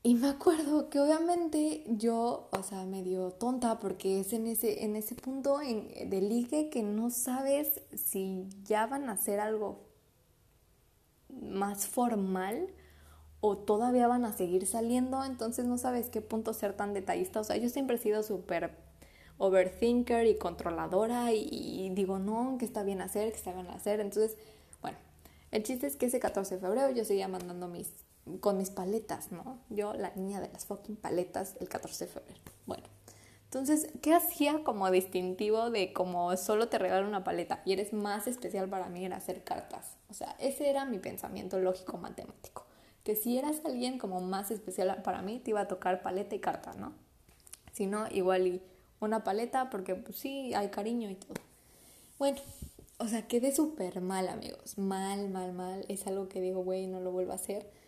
Y 0.05 0.17
me 0.17 0.29
acuerdo 0.29 0.91
que 0.91 0.99
obviamente 0.99 1.85
yo, 1.87 2.49
o 2.51 2.63
sea, 2.65 2.85
medio 2.87 3.31
tonta 3.31 3.79
porque 3.79 4.19
es 4.19 4.33
en 4.33 4.49
ese, 4.49 4.85
en 4.85 4.97
ese 4.97 5.15
punto 5.15 5.61
en, 5.61 6.11
de 6.11 6.21
ligue 6.21 6.71
que 6.71 6.83
no 6.83 7.11
sabes 7.11 7.81
si 7.95 8.49
ya 8.65 8.87
van 8.87 9.09
a 9.09 9.13
hacer 9.13 9.39
algo 9.39 9.87
más 11.29 11.87
formal 11.87 12.69
o 13.41 13.59
todavía 13.59 14.09
van 14.09 14.25
a 14.25 14.33
seguir 14.33 14.67
saliendo, 14.67 15.25
entonces 15.25 15.67
no 15.67 15.79
sabes 15.79 16.09
qué 16.09 16.21
punto 16.21 16.53
ser 16.53 16.77
tan 16.77 16.95
detallista. 16.95 17.41
O 17.41 17.45
sea, 17.45 17.57
yo 17.57 17.69
siempre 17.69 17.97
he 17.97 17.99
sido 18.01 18.25
súper 18.25 18.77
overthinker 19.39 20.27
y 20.27 20.37
controladora 20.37 21.33
y, 21.33 21.49
y, 21.51 21.91
digo, 21.91 22.19
no, 22.19 22.57
que 22.59 22.65
está 22.65 22.83
bien 22.83 23.01
hacer, 23.03 23.31
que 23.31 23.39
está 23.39 23.53
bien 23.53 23.69
hacer. 23.69 24.01
Entonces, 24.01 24.37
bueno, 24.81 24.99
el 25.53 25.63
chiste 25.63 25.87
es 25.87 25.97
que 25.97 26.07
ese 26.07 26.19
14 26.21 26.57
de 26.57 26.61
febrero 26.61 26.91
yo 26.91 27.05
seguía 27.05 27.29
mandando 27.29 27.69
mis 27.69 27.89
con 28.41 28.59
mis 28.59 28.71
paletas, 28.71 29.33
¿no? 29.33 29.59
Yo, 29.69 29.95
la 29.95 30.13
niña 30.15 30.41
de 30.41 30.49
las 30.49 30.67
fucking 30.67 30.97
paletas, 30.97 31.57
el 31.61 31.69
14 31.69 32.07
de 32.07 32.11
febrero. 32.11 32.41
Bueno, 32.67 32.85
entonces, 33.45 33.89
¿qué 34.01 34.15
hacía 34.15 34.65
como 34.65 34.91
distintivo 34.91 35.71
de 35.71 35.93
como 35.93 36.35
solo 36.37 36.69
te 36.69 36.79
regalo 36.79 37.07
una 37.07 37.25
paleta 37.25 37.61
y 37.67 37.73
eres 37.73 37.93
más 37.93 38.27
especial 38.27 38.69
para 38.69 38.89
mí 38.89 39.05
era 39.05 39.17
hacer 39.17 39.45
cartas? 39.45 39.97
O 40.09 40.15
sea, 40.15 40.37
ese 40.39 40.71
era 40.71 40.85
mi 40.85 40.99
pensamiento 40.99 41.59
lógico 41.59 41.99
matemático. 41.99 42.65
Que 43.05 43.17
si 43.17 43.37
eras 43.37 43.61
alguien 43.65 43.99
como 43.99 44.21
más 44.21 44.51
especial 44.51 45.03
para 45.03 45.21
mí, 45.21 45.41
te 45.41 45.51
iba 45.51 45.61
a 45.61 45.69
tocar 45.69 46.03
paleta 46.03 46.35
y 46.35 46.39
carta, 46.39 46.73
¿no? 46.75 46.95
Si 47.73 47.87
no, 47.87 48.07
igual 48.11 48.47
y 48.47 48.63
una 49.01 49.25
paleta 49.25 49.69
porque 49.69 49.97
pues 49.97 50.17
sí, 50.17 50.55
hay 50.55 50.69
cariño 50.69 51.11
y 51.11 51.17
todo. 51.17 51.35
Bueno, 52.19 52.39
o 52.99 53.09
sea, 53.09 53.27
quedé 53.27 53.53
súper 53.53 54.01
mal, 54.01 54.29
amigos. 54.29 54.79
Mal, 54.79 55.29
mal, 55.29 55.53
mal. 55.53 55.85
Es 55.89 56.07
algo 56.07 56.29
que 56.29 56.41
digo, 56.41 56.63
güey, 56.63 56.87
no 56.87 57.01
lo 57.01 57.11
vuelvo 57.11 57.33
a 57.33 57.35
hacer 57.35 57.82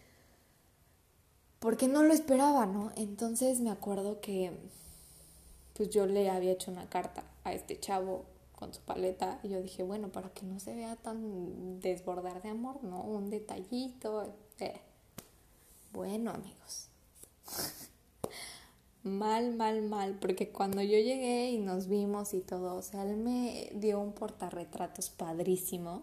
porque 1.64 1.88
no 1.88 2.02
lo 2.02 2.12
esperaba, 2.12 2.66
¿no? 2.66 2.92
Entonces 2.94 3.60
me 3.60 3.70
acuerdo 3.70 4.20
que 4.20 4.52
pues 5.72 5.88
yo 5.88 6.04
le 6.04 6.28
había 6.28 6.52
hecho 6.52 6.70
una 6.70 6.90
carta 6.90 7.24
a 7.42 7.54
este 7.54 7.80
chavo 7.80 8.26
con 8.54 8.74
su 8.74 8.82
paleta 8.82 9.40
y 9.42 9.48
yo 9.48 9.62
dije, 9.62 9.82
bueno, 9.82 10.12
para 10.12 10.28
que 10.28 10.44
no 10.44 10.60
se 10.60 10.76
vea 10.76 10.94
tan 10.96 11.80
desbordar 11.80 12.42
de 12.42 12.50
amor, 12.50 12.84
¿no? 12.84 13.00
Un 13.00 13.30
detallito. 13.30 14.30
Eh. 14.60 14.78
Bueno, 15.94 16.32
amigos. 16.32 16.88
mal, 19.02 19.54
mal, 19.54 19.80
mal, 19.80 20.18
porque 20.20 20.50
cuando 20.50 20.82
yo 20.82 20.98
llegué 20.98 21.50
y 21.50 21.60
nos 21.60 21.88
vimos 21.88 22.34
y 22.34 22.40
todo, 22.40 22.74
o 22.74 22.82
sea, 22.82 23.04
él 23.04 23.16
me 23.16 23.70
dio 23.72 24.00
un 24.00 24.12
portarretratos 24.12 25.08
padrísimo. 25.08 26.02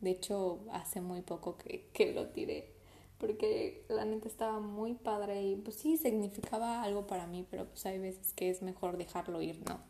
De 0.00 0.12
hecho, 0.12 0.60
hace 0.72 1.02
muy 1.02 1.20
poco 1.20 1.58
que, 1.58 1.90
que 1.92 2.14
lo 2.14 2.28
tiré 2.28 2.75
porque 3.18 3.84
la 3.88 4.04
neta 4.04 4.28
estaba 4.28 4.60
muy 4.60 4.94
padre 4.94 5.42
y 5.42 5.56
pues 5.56 5.76
sí 5.76 5.96
significaba 5.96 6.82
algo 6.82 7.06
para 7.06 7.26
mí, 7.26 7.46
pero 7.50 7.66
pues 7.66 7.86
hay 7.86 7.98
veces 7.98 8.32
que 8.34 8.50
es 8.50 8.62
mejor 8.62 8.96
dejarlo 8.96 9.40
ir, 9.40 9.58
¿no? 9.68 9.80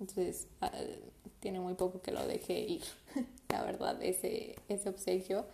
Entonces 0.00 0.48
ah, 0.60 0.72
tiene 1.40 1.60
muy 1.60 1.74
poco 1.74 2.00
que 2.00 2.12
lo 2.12 2.26
dejé 2.26 2.60
ir, 2.60 2.82
la 3.50 3.62
verdad, 3.62 4.02
ese, 4.02 4.56
ese 4.68 4.88
obsequio. 4.88 5.46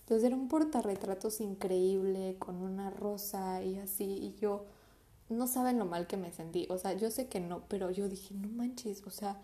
Entonces 0.00 0.26
era 0.26 0.36
un 0.36 0.48
portarretratos 0.48 1.40
increíble 1.40 2.36
con 2.38 2.56
una 2.56 2.90
rosa 2.90 3.62
y 3.62 3.78
así 3.78 4.04
y 4.04 4.34
yo 4.40 4.64
no 5.28 5.46
saben 5.46 5.78
lo 5.78 5.84
mal 5.84 6.08
que 6.08 6.16
me 6.16 6.32
sentí, 6.32 6.66
o 6.68 6.78
sea, 6.78 6.92
yo 6.94 7.10
sé 7.10 7.28
que 7.28 7.38
no, 7.38 7.62
pero 7.68 7.90
yo 7.90 8.08
dije, 8.08 8.34
no 8.34 8.48
manches, 8.48 9.06
o 9.06 9.10
sea, 9.10 9.40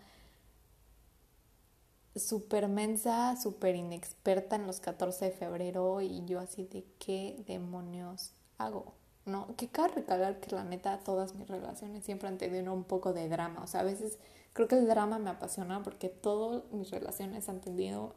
súper 2.19 2.67
mensa, 2.67 3.35
súper 3.35 3.75
inexperta 3.75 4.55
en 4.55 4.67
los 4.67 4.79
14 4.79 5.25
de 5.25 5.31
febrero 5.31 6.01
y 6.01 6.25
yo 6.25 6.39
así 6.39 6.65
de 6.65 6.85
qué 6.99 7.43
demonios 7.47 8.33
hago, 8.57 8.93
¿no? 9.25 9.55
Que 9.55 9.67
cabe 9.67 9.95
recalcar 9.95 10.39
que 10.39 10.55
la 10.55 10.63
neta 10.63 10.99
todas 10.99 11.35
mis 11.35 11.47
relaciones 11.47 12.03
siempre 12.03 12.27
han 12.27 12.37
tenido 12.37 12.73
un 12.73 12.83
poco 12.83 13.13
de 13.13 13.29
drama, 13.29 13.63
o 13.63 13.67
sea, 13.67 13.81
a 13.81 13.83
veces 13.83 14.19
creo 14.53 14.67
que 14.67 14.75
el 14.75 14.87
drama 14.87 15.19
me 15.19 15.29
apasiona 15.29 15.83
porque 15.83 16.09
todas 16.09 16.63
mis 16.71 16.89
relaciones 16.91 17.47
han 17.49 17.61
tenido 17.61 18.15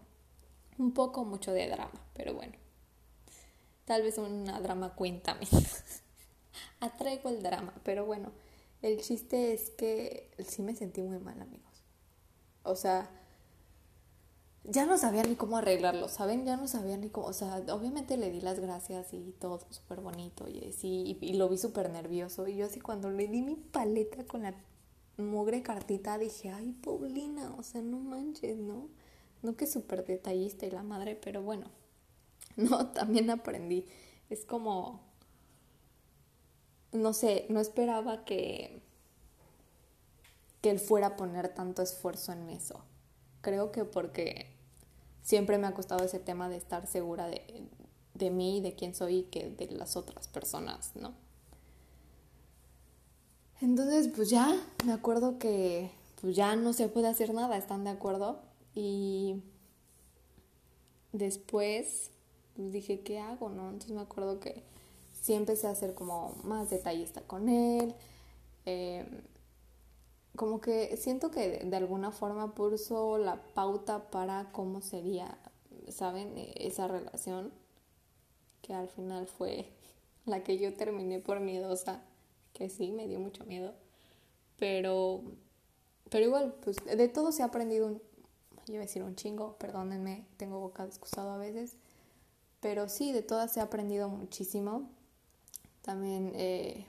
un 0.79 0.93
poco 0.93 1.25
mucho 1.25 1.53
de 1.53 1.69
drama, 1.69 2.01
pero 2.15 2.35
bueno, 2.35 2.55
tal 3.85 4.03
vez 4.03 4.19
una 4.19 4.61
drama 4.61 4.95
también. 5.23 5.51
Atraigo 6.81 7.29
el 7.29 7.43
drama, 7.43 7.75
pero 7.85 8.07
bueno, 8.07 8.33
el 8.83 9.01
chiste 9.01 9.53
es 9.53 9.71
que 9.71 10.31
sí 10.47 10.63
me 10.63 10.75
sentí 10.75 11.03
muy 11.03 11.19
mal, 11.19 11.41
amigos. 11.41 11.85
O 12.63 12.77
sea, 12.77 13.11
ya 14.71 14.87
no 14.87 14.99
sabía 14.99 15.25
ni 15.25 15.35
cómo 15.35 15.57
arreglarlo, 15.57 16.09
¿saben? 16.09 16.47
Ya 16.47 16.57
no 16.57 16.69
sabía 16.69 16.97
ni 16.97 17.09
cómo, 17.09 17.27
o 17.27 17.33
sea, 17.33 17.57
obviamente 17.73 18.17
le 18.17 18.31
di 18.31 18.41
las 18.41 18.61
gracias 18.61 19.13
y 19.13 19.35
todo 19.39 19.61
súper 19.71 20.01
bonito 20.01 20.49
y 20.49 20.65
así, 20.69 21.19
y, 21.21 21.33
lo 21.35 21.49
vi 21.49 21.59
súper 21.59 21.91
nervioso. 21.91 22.47
Y 22.47 22.57
yo 22.57 22.67
así 22.67 22.81
cuando 22.81 23.11
le 23.11 23.27
di 23.27 23.43
mi 23.43 23.57
paleta 23.57 24.25
con 24.25 24.43
la 24.43 24.55
mugre 25.17 25.63
cartita 25.63 26.19
dije, 26.19 26.51
ay, 26.51 26.73
Paulina, 26.73 27.53
o 27.59 27.63
sea, 27.63 27.83
no 27.83 27.99
manches, 27.99 28.59
¿no? 28.59 28.89
No 29.43 29.57
que 29.57 29.67
súper 29.67 30.05
detallista 30.05 30.67
y 30.67 30.71
la 30.71 30.83
madre, 30.83 31.17
pero 31.17 31.43
bueno, 31.43 31.67
no, 32.57 32.89
también 32.93 33.29
aprendí. 33.31 33.87
Es 34.29 34.45
como, 34.45 35.01
no 36.93 37.13
sé, 37.13 37.47
no 37.49 37.61
esperaba 37.61 38.25
que, 38.25 38.83
que 40.61 40.71
él 40.71 40.79
fuera 40.79 41.09
a 41.09 41.17
poner 41.17 41.49
tanto 41.55 41.83
esfuerzo 41.83 42.33
en 42.33 42.51
eso. 42.51 42.85
Creo 43.41 43.73
que 43.73 43.85
porque 43.85 44.60
siempre 45.23 45.59
me 45.59 45.67
ha 45.67 45.75
costado 45.75 46.05
ese 46.05 46.19
tema 46.19 46.49
de 46.49 46.57
estar 46.57 46.87
segura 46.87 47.27
de, 47.27 47.43
de 48.15 48.31
mí, 48.31 48.61
de 48.61 48.75
quién 48.75 48.95
soy 48.95 49.17
y 49.19 49.23
que 49.25 49.51
de 49.51 49.71
las 49.71 49.97
otras 49.97 50.29
personas, 50.29 50.93
¿no? 50.95 51.15
Entonces, 53.61 54.09
pues 54.15 54.31
ya 54.31 54.59
me 54.87 54.93
acuerdo 54.93 55.39
que 55.39 55.91
pues 56.21 56.35
ya 56.35 56.57
no 56.57 56.73
se 56.73 56.89
puede 56.89 57.09
hacer 57.09 57.35
nada, 57.35 57.57
¿están 57.57 57.85
de 57.85 57.91
acuerdo? 57.91 58.41
Y 58.75 59.43
después 61.13 62.11
pues 62.61 62.73
dije, 62.73 63.01
¿qué 63.01 63.19
hago? 63.19 63.49
¿no? 63.49 63.71
Entonces 63.71 63.93
me 63.93 64.03
acuerdo 64.03 64.41
que 64.41 64.63
sí 65.23 65.33
empecé 65.33 65.67
a 65.67 65.71
hacer 65.71 65.95
como 65.95 66.37
más 66.45 66.71
detallista 66.71 67.23
con 67.23 67.49
él. 67.49 67.95
Em, 68.67 69.07
como 70.37 70.61
que 70.61 70.97
siento 70.97 71.31
que 71.31 71.65
de, 71.65 71.77
alguna 71.77 72.13
forma 72.13 72.55
puso 72.55 73.19
la 73.19 73.43
pauta 73.55 74.11
para 74.11 74.51
cómo 74.53 74.81
sería, 74.81 75.39
¿saben? 75.89 76.37
E, 76.39 76.55
esa 76.67 76.89
relación 76.89 77.53
que 78.63 78.75
al 78.75 78.89
final 78.89 79.27
fue 79.27 79.69
la 80.27 80.43
que 80.43 80.59
yo 80.59 80.75
terminé 80.75 81.21
por 81.21 81.41
miedosa, 81.41 82.03
que 82.53 82.69
sí, 82.69 82.93
me 82.93 83.07
dio 83.09 83.21
mucho 83.21 83.45
miedo. 83.45 83.75
Pero, 84.59 85.23
pero 86.11 86.25
igual, 86.25 86.55
pues 86.63 86.77
de 86.85 87.09
todo 87.09 87.33
se 87.33 87.43
ha 87.43 87.47
aprendido 87.47 87.87
un, 87.87 88.03
yo 88.67 88.75
iba 88.75 88.83
a 88.83 88.87
decir 88.87 89.03
un 89.03 89.17
chingo, 89.17 89.57
perdónenme, 89.59 90.27
tengo 90.37 90.61
boca 90.61 90.85
excusado 90.85 91.31
a 91.31 91.39
veces. 91.39 91.77
Pero 92.61 92.89
sí, 92.89 93.13
de 93.13 93.23
todas 93.23 93.57
he 93.57 93.61
aprendido 93.61 94.09
muchísimo. 94.09 94.89
También 95.83 96.33
eh, 96.35 96.87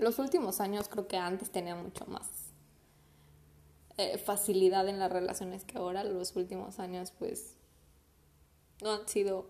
los 0.00 0.18
últimos 0.18 0.60
años 0.60 0.88
creo 0.88 1.08
que 1.08 1.16
antes 1.16 1.50
tenía 1.50 1.74
mucho 1.74 2.06
más 2.06 2.28
eh, 3.96 4.16
facilidad 4.18 4.88
en 4.88 4.98
las 4.98 5.10
relaciones 5.10 5.64
que 5.64 5.78
ahora. 5.78 6.04
Los 6.04 6.36
últimos 6.36 6.78
años 6.78 7.12
pues 7.18 7.56
no 8.82 8.92
han 8.92 9.08
sido 9.08 9.46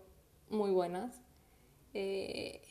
muy 0.49 0.71
buenas. 0.71 1.15
Eh, 1.93 2.61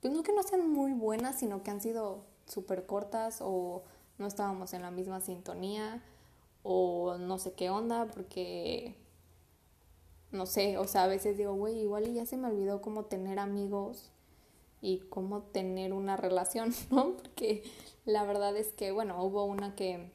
pues 0.00 0.12
no 0.14 0.22
que 0.22 0.32
no 0.32 0.42
sean 0.42 0.70
muy 0.70 0.92
buenas, 0.92 1.38
sino 1.38 1.62
que 1.62 1.70
han 1.70 1.80
sido 1.80 2.24
súper 2.46 2.86
cortas 2.86 3.38
o 3.40 3.84
no 4.18 4.26
estábamos 4.26 4.72
en 4.72 4.82
la 4.82 4.90
misma 4.90 5.20
sintonía 5.20 6.02
o 6.62 7.16
no 7.18 7.38
sé 7.38 7.52
qué 7.52 7.70
onda 7.70 8.06
porque 8.06 8.96
no 10.32 10.46
sé, 10.46 10.78
o 10.78 10.86
sea, 10.86 11.04
a 11.04 11.08
veces 11.08 11.36
digo, 11.36 11.54
güey, 11.54 11.80
igual 11.80 12.06
y 12.08 12.14
ya 12.14 12.24
se 12.24 12.36
me 12.36 12.48
olvidó 12.48 12.80
cómo 12.80 13.04
tener 13.04 13.38
amigos 13.38 14.10
y 14.80 15.00
cómo 15.10 15.42
tener 15.42 15.92
una 15.92 16.16
relación, 16.16 16.74
¿no? 16.90 17.16
Porque 17.16 17.62
la 18.04 18.24
verdad 18.24 18.56
es 18.56 18.68
que, 18.68 18.92
bueno, 18.92 19.22
hubo 19.22 19.44
una 19.44 19.74
que, 19.74 20.10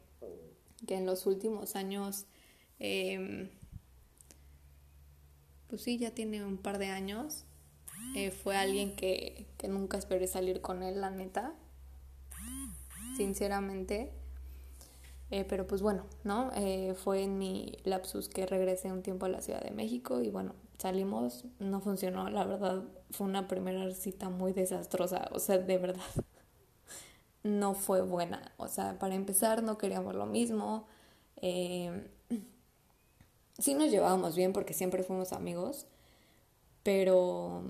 que 0.88 0.96
en 0.96 1.06
los 1.06 1.26
últimos 1.26 1.76
años, 1.76 2.26
em, 2.80 3.50
pues 5.68 5.82
sí, 5.82 5.98
ya 5.98 6.12
tiene 6.12 6.44
un 6.44 6.58
par 6.58 6.78
de 6.78 6.88
años, 6.88 7.46
eh, 8.16 8.32
fue 8.32 8.56
alguien 8.56 8.96
que, 8.96 9.46
que 9.58 9.68
nunca 9.68 9.98
esperé 9.98 10.28
salir 10.28 10.62
con 10.62 10.84
él, 10.84 11.02
la 11.02 11.10
neta, 11.10 11.54
sinceramente. 13.18 14.12
Eh, 15.32 15.44
pero 15.44 15.66
pues 15.66 15.82
bueno, 15.82 16.06
¿no? 16.24 16.52
Eh, 16.56 16.94
fue 16.96 17.24
en 17.24 17.38
mi 17.38 17.78
lapsus 17.84 18.30
que 18.30 18.46
regresé 18.46 18.92
un 18.92 19.02
tiempo 19.02 19.26
a 19.26 19.30
la 19.30 19.42
Ciudad 19.42 19.62
de 19.62 19.72
México 19.72 20.22
y 20.22 20.30
bueno, 20.30 20.54
salimos, 20.78 21.46
no 21.60 21.82
funcionó, 21.82 22.30
la 22.30 22.46
verdad 22.46 22.84
fue 23.12 23.28
una 23.28 23.48
primera 23.48 23.92
cita 23.92 24.30
muy 24.30 24.54
desastrosa, 24.54 25.30
o 25.32 25.40
sea, 25.40 25.58
de 25.58 25.78
verdad, 25.78 26.04
no 27.44 27.74
fue 27.74 28.02
buena, 28.02 28.54
o 28.58 28.68
sea, 28.68 29.00
para 29.00 29.16
empezar 29.16 29.64
no 29.64 29.78
queríamos 29.78 30.16
lo 30.16 30.26
mismo, 30.26 30.88
eh, 31.38 32.10
sí 33.58 33.74
nos 33.74 33.92
llevábamos 33.92 34.36
bien 34.36 34.54
porque 34.54 34.74
siempre 34.74 35.04
fuimos 35.04 35.34
amigos, 35.34 35.88
pero 36.84 37.64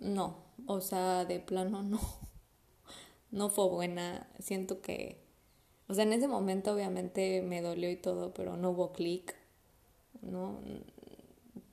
no, 0.00 0.36
o 0.66 0.80
sea, 0.80 1.24
de 1.24 1.40
plano 1.40 1.82
no, 1.82 2.00
no 3.30 3.48
fue 3.50 3.68
buena, 3.68 4.28
siento 4.38 4.80
que 4.80 5.20
o 5.90 5.94
sea, 5.94 6.04
en 6.04 6.12
ese 6.12 6.28
momento 6.28 6.72
obviamente 6.72 7.42
me 7.42 7.60
dolió 7.62 7.90
y 7.90 7.96
todo, 7.96 8.32
pero 8.32 8.56
no 8.56 8.70
hubo 8.70 8.92
clic, 8.92 9.34
¿no? 10.22 10.60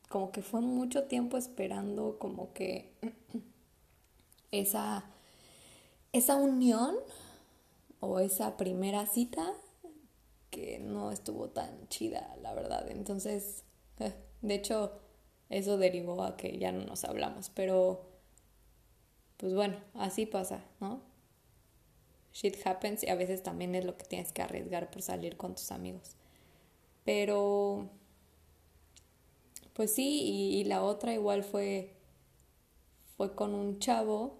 Como 0.09 0.31
que 0.31 0.41
fue 0.41 0.61
mucho 0.61 1.03
tiempo 1.03 1.37
esperando 1.37 2.17
como 2.19 2.53
que 2.53 2.93
esa, 4.51 5.05
esa 6.13 6.35
unión 6.35 6.95
o 7.99 8.19
esa 8.19 8.57
primera 8.57 9.05
cita 9.05 9.53
que 10.49 10.79
no 10.79 11.11
estuvo 11.11 11.49
tan 11.49 11.87
chida, 11.89 12.35
la 12.41 12.53
verdad. 12.53 12.89
Entonces, 12.89 13.63
eh, 13.99 14.13
de 14.41 14.55
hecho, 14.55 14.93
eso 15.49 15.77
derivó 15.77 16.23
a 16.23 16.37
que 16.37 16.57
ya 16.57 16.71
no 16.71 16.85
nos 16.85 17.03
hablamos, 17.03 17.49
pero 17.49 18.05
pues 19.37 19.53
bueno, 19.53 19.77
así 19.93 20.25
pasa, 20.25 20.63
¿no? 20.79 21.01
shit 22.37 22.55
happens 22.65 23.03
y 23.03 23.09
a 23.09 23.15
veces 23.15 23.41
también 23.41 23.73
es 23.73 23.83
lo 23.83 23.97
que 23.97 24.05
tienes 24.05 24.31
que 24.31 24.41
arriesgar 24.41 24.91
por 24.91 25.01
salir 25.01 25.37
con 25.37 25.55
tus 25.55 25.71
amigos. 25.71 26.15
Pero, 27.03 27.89
pues 29.77 29.93
sí, 29.93 30.23
y, 30.23 30.63
la 30.63 30.83
otra 30.83 31.13
igual 31.13 31.43
fue, 31.43 31.93
fue 33.15 33.35
con 33.35 33.53
un 33.53 33.77
chavo 33.77 34.39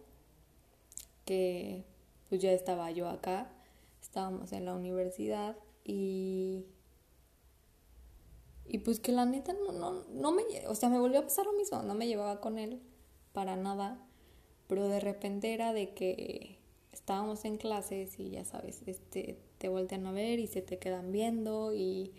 que 1.26 1.86
pues 2.28 2.42
ya 2.42 2.52
estaba 2.52 2.90
yo 2.90 3.08
acá, 3.08 3.48
estábamos 4.02 4.52
en 4.52 4.66
la 4.66 4.74
universidad 4.74 5.56
y 5.84 6.66
y 8.66 8.80
pues 8.80 9.00
que 9.00 9.12
la 9.12 9.26
neta 9.26 9.54
no, 9.54 9.72
no, 9.74 10.06
no 10.10 10.32
me, 10.32 10.44
o 10.68 10.74
sea, 10.74 10.90
me 10.90 10.98
volvió 10.98 11.20
a 11.20 11.24
pasar 11.24 11.46
lo 11.46 11.54
mismo, 11.54 11.84
no 11.84 11.94
me 11.94 12.08
llevaba 12.08 12.42
con 12.42 12.58
él 12.58 12.82
para 13.32 13.56
nada, 13.56 14.04
pero 14.68 14.88
de 14.88 15.00
repente 15.00 15.54
era 15.54 15.72
de 15.72 15.94
que 15.94 16.58
estábamos 16.92 17.46
en 17.46 17.58
clases 17.58 18.20
y 18.20 18.32
ya 18.32 18.44
sabes, 18.44 18.82
este, 18.88 19.40
te 19.60 19.70
voltean 19.70 20.08
a 20.08 20.12
ver 20.12 20.40
y 20.40 20.48
se 20.48 20.64
te 20.64 20.80
quedan 20.80 21.12
viendo 21.12 21.76
y, 21.76 22.12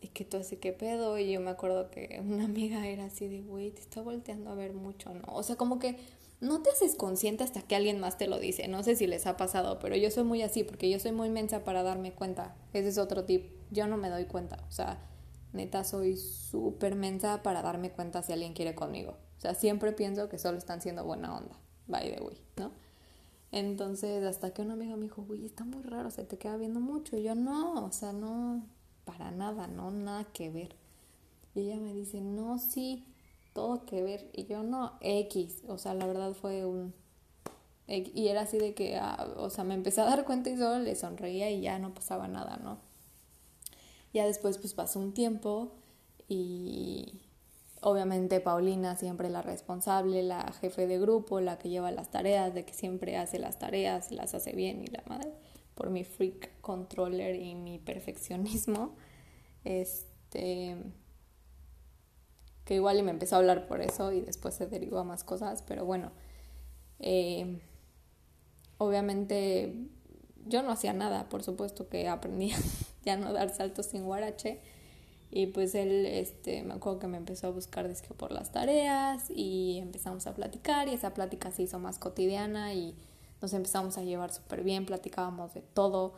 y 0.00 0.08
que 0.08 0.24
tú 0.24 0.36
así 0.36 0.56
que 0.56 0.72
pedo 0.72 1.18
y 1.18 1.32
yo 1.32 1.40
me 1.40 1.50
acuerdo 1.50 1.90
que 1.90 2.20
una 2.24 2.44
amiga 2.44 2.86
era 2.86 3.06
así 3.06 3.28
de, 3.28 3.42
güey, 3.42 3.70
te 3.70 3.80
está 3.80 4.00
volteando 4.02 4.50
a 4.50 4.54
ver 4.54 4.72
mucho, 4.72 5.12
¿no? 5.14 5.22
O 5.32 5.42
sea, 5.42 5.56
como 5.56 5.78
que 5.78 5.96
no 6.40 6.62
te 6.62 6.70
haces 6.70 6.94
consciente 6.94 7.44
hasta 7.44 7.62
que 7.62 7.74
alguien 7.74 7.98
más 8.00 8.16
te 8.16 8.28
lo 8.28 8.38
dice, 8.38 8.68
no 8.68 8.82
sé 8.82 8.96
si 8.96 9.06
les 9.06 9.26
ha 9.26 9.36
pasado, 9.36 9.78
pero 9.80 9.96
yo 9.96 10.10
soy 10.10 10.24
muy 10.24 10.42
así 10.42 10.64
porque 10.64 10.88
yo 10.88 11.00
soy 11.00 11.12
muy 11.12 11.30
mensa 11.30 11.64
para 11.64 11.82
darme 11.82 12.12
cuenta, 12.12 12.56
ese 12.72 12.88
es 12.88 12.98
otro 12.98 13.24
tip, 13.24 13.50
yo 13.70 13.86
no 13.86 13.96
me 13.96 14.08
doy 14.08 14.26
cuenta, 14.26 14.64
o 14.68 14.72
sea, 14.72 15.00
neta 15.52 15.82
soy 15.82 16.16
súper 16.16 16.94
mensa 16.94 17.42
para 17.42 17.62
darme 17.62 17.90
cuenta 17.90 18.22
si 18.22 18.32
alguien 18.32 18.52
quiere 18.52 18.74
conmigo, 18.74 19.16
o 19.38 19.40
sea, 19.40 19.54
siempre 19.54 19.92
pienso 19.92 20.28
que 20.28 20.38
solo 20.38 20.58
están 20.58 20.80
siendo 20.80 21.04
buena 21.04 21.36
onda. 21.36 21.58
By 21.88 22.14
the 22.14 22.20
way, 22.22 22.36
¿no? 22.56 22.70
Entonces, 23.50 24.24
hasta 24.24 24.52
que 24.52 24.62
un 24.62 24.70
amigo 24.70 24.96
me 24.96 25.04
dijo, 25.04 25.24
uy, 25.26 25.44
está 25.44 25.64
muy 25.64 25.82
raro, 25.82 26.10
se 26.10 26.24
te 26.24 26.36
queda 26.36 26.56
viendo 26.56 26.80
mucho. 26.80 27.16
Y 27.16 27.22
yo, 27.22 27.34
no, 27.34 27.84
o 27.84 27.92
sea, 27.92 28.12
no, 28.12 28.66
para 29.08 29.30
nada, 29.30 29.66
no, 29.66 29.90
nada 29.90 30.24
que 30.32 30.50
ver. 30.50 30.76
Y 31.54 31.60
ella 31.60 31.76
me 31.76 31.94
dice, 31.94 32.20
no, 32.20 32.58
sí, 32.58 33.04
todo 33.54 33.86
que 33.86 34.02
ver. 34.02 34.30
Y 34.34 34.44
yo, 34.44 34.62
no, 34.62 34.92
X. 35.00 35.62
O 35.66 35.78
sea, 35.78 35.94
la 35.94 36.06
verdad 36.06 36.34
fue 36.34 36.64
un... 36.64 36.94
Y 37.86 38.28
era 38.28 38.42
así 38.42 38.58
de 38.58 38.74
que, 38.74 38.96
ah, 38.96 39.34
o 39.38 39.48
sea, 39.48 39.64
me 39.64 39.72
empecé 39.72 40.02
a 40.02 40.04
dar 40.04 40.26
cuenta 40.26 40.50
y 40.50 40.58
solo 40.58 40.78
le 40.78 40.94
sonreía 40.94 41.50
y 41.50 41.62
ya 41.62 41.78
no 41.78 41.94
pasaba 41.94 42.28
nada, 42.28 42.58
¿no? 42.58 42.78
Ya 44.12 44.26
después, 44.26 44.58
pues 44.58 44.74
pasó 44.74 45.00
un 45.00 45.14
tiempo 45.14 45.72
y 46.28 47.22
Obviamente 47.80 48.40
Paulina 48.40 48.96
siempre 48.96 49.30
la 49.30 49.40
responsable, 49.40 50.22
la 50.24 50.52
jefe 50.60 50.88
de 50.88 50.98
grupo, 50.98 51.40
la 51.40 51.58
que 51.58 51.68
lleva 51.68 51.92
las 51.92 52.10
tareas, 52.10 52.52
de 52.52 52.64
que 52.64 52.74
siempre 52.74 53.16
hace 53.16 53.38
las 53.38 53.58
tareas, 53.58 54.10
las 54.10 54.34
hace 54.34 54.52
bien 54.52 54.82
y 54.82 54.86
la 54.88 55.02
madre, 55.06 55.32
por 55.78 55.90
mi 55.90 56.02
freak 56.02 56.60
controller 56.60 57.36
y 57.36 57.54
mi 57.54 57.78
perfeccionismo. 57.78 58.96
Este 59.62 60.76
que 62.64 62.74
igual 62.74 62.98
y 62.98 63.02
me 63.02 63.12
empezó 63.12 63.36
a 63.36 63.38
hablar 63.38 63.66
por 63.66 63.80
eso 63.80 64.12
y 64.12 64.20
después 64.20 64.54
se 64.54 64.66
derivó 64.66 64.98
a 64.98 65.04
más 65.04 65.24
cosas, 65.24 65.62
pero 65.66 65.86
bueno, 65.86 66.10
eh, 66.98 67.60
obviamente 68.76 69.72
yo 70.46 70.62
no 70.62 70.70
hacía 70.70 70.92
nada, 70.92 71.30
por 71.30 71.42
supuesto 71.42 71.88
que 71.88 72.08
aprendí 72.08 72.52
ya 73.04 73.16
no 73.16 73.32
dar 73.32 73.48
saltos 73.54 73.86
sin 73.86 74.04
guarache 74.04 74.60
y 75.30 75.46
pues 75.46 75.74
él, 75.74 76.04
este, 76.04 76.62
me 76.62 76.74
acuerdo 76.74 76.98
que 76.98 77.06
me 77.06 77.16
empezó 77.16 77.46
a 77.46 77.50
buscar 77.50 77.88
disque 77.88 78.12
por 78.12 78.32
las 78.32 78.52
tareas 78.52 79.30
y 79.30 79.78
empezamos 79.78 80.26
a 80.26 80.34
platicar 80.34 80.88
y 80.88 80.94
esa 80.94 81.14
plática 81.14 81.50
se 81.52 81.62
hizo 81.62 81.78
más 81.78 81.98
cotidiana 81.98 82.74
y 82.74 82.94
nos 83.40 83.52
empezamos 83.52 83.98
a 83.98 84.02
llevar 84.02 84.32
súper 84.32 84.62
bien, 84.62 84.86
platicábamos 84.86 85.54
de 85.54 85.60
todo. 85.62 86.14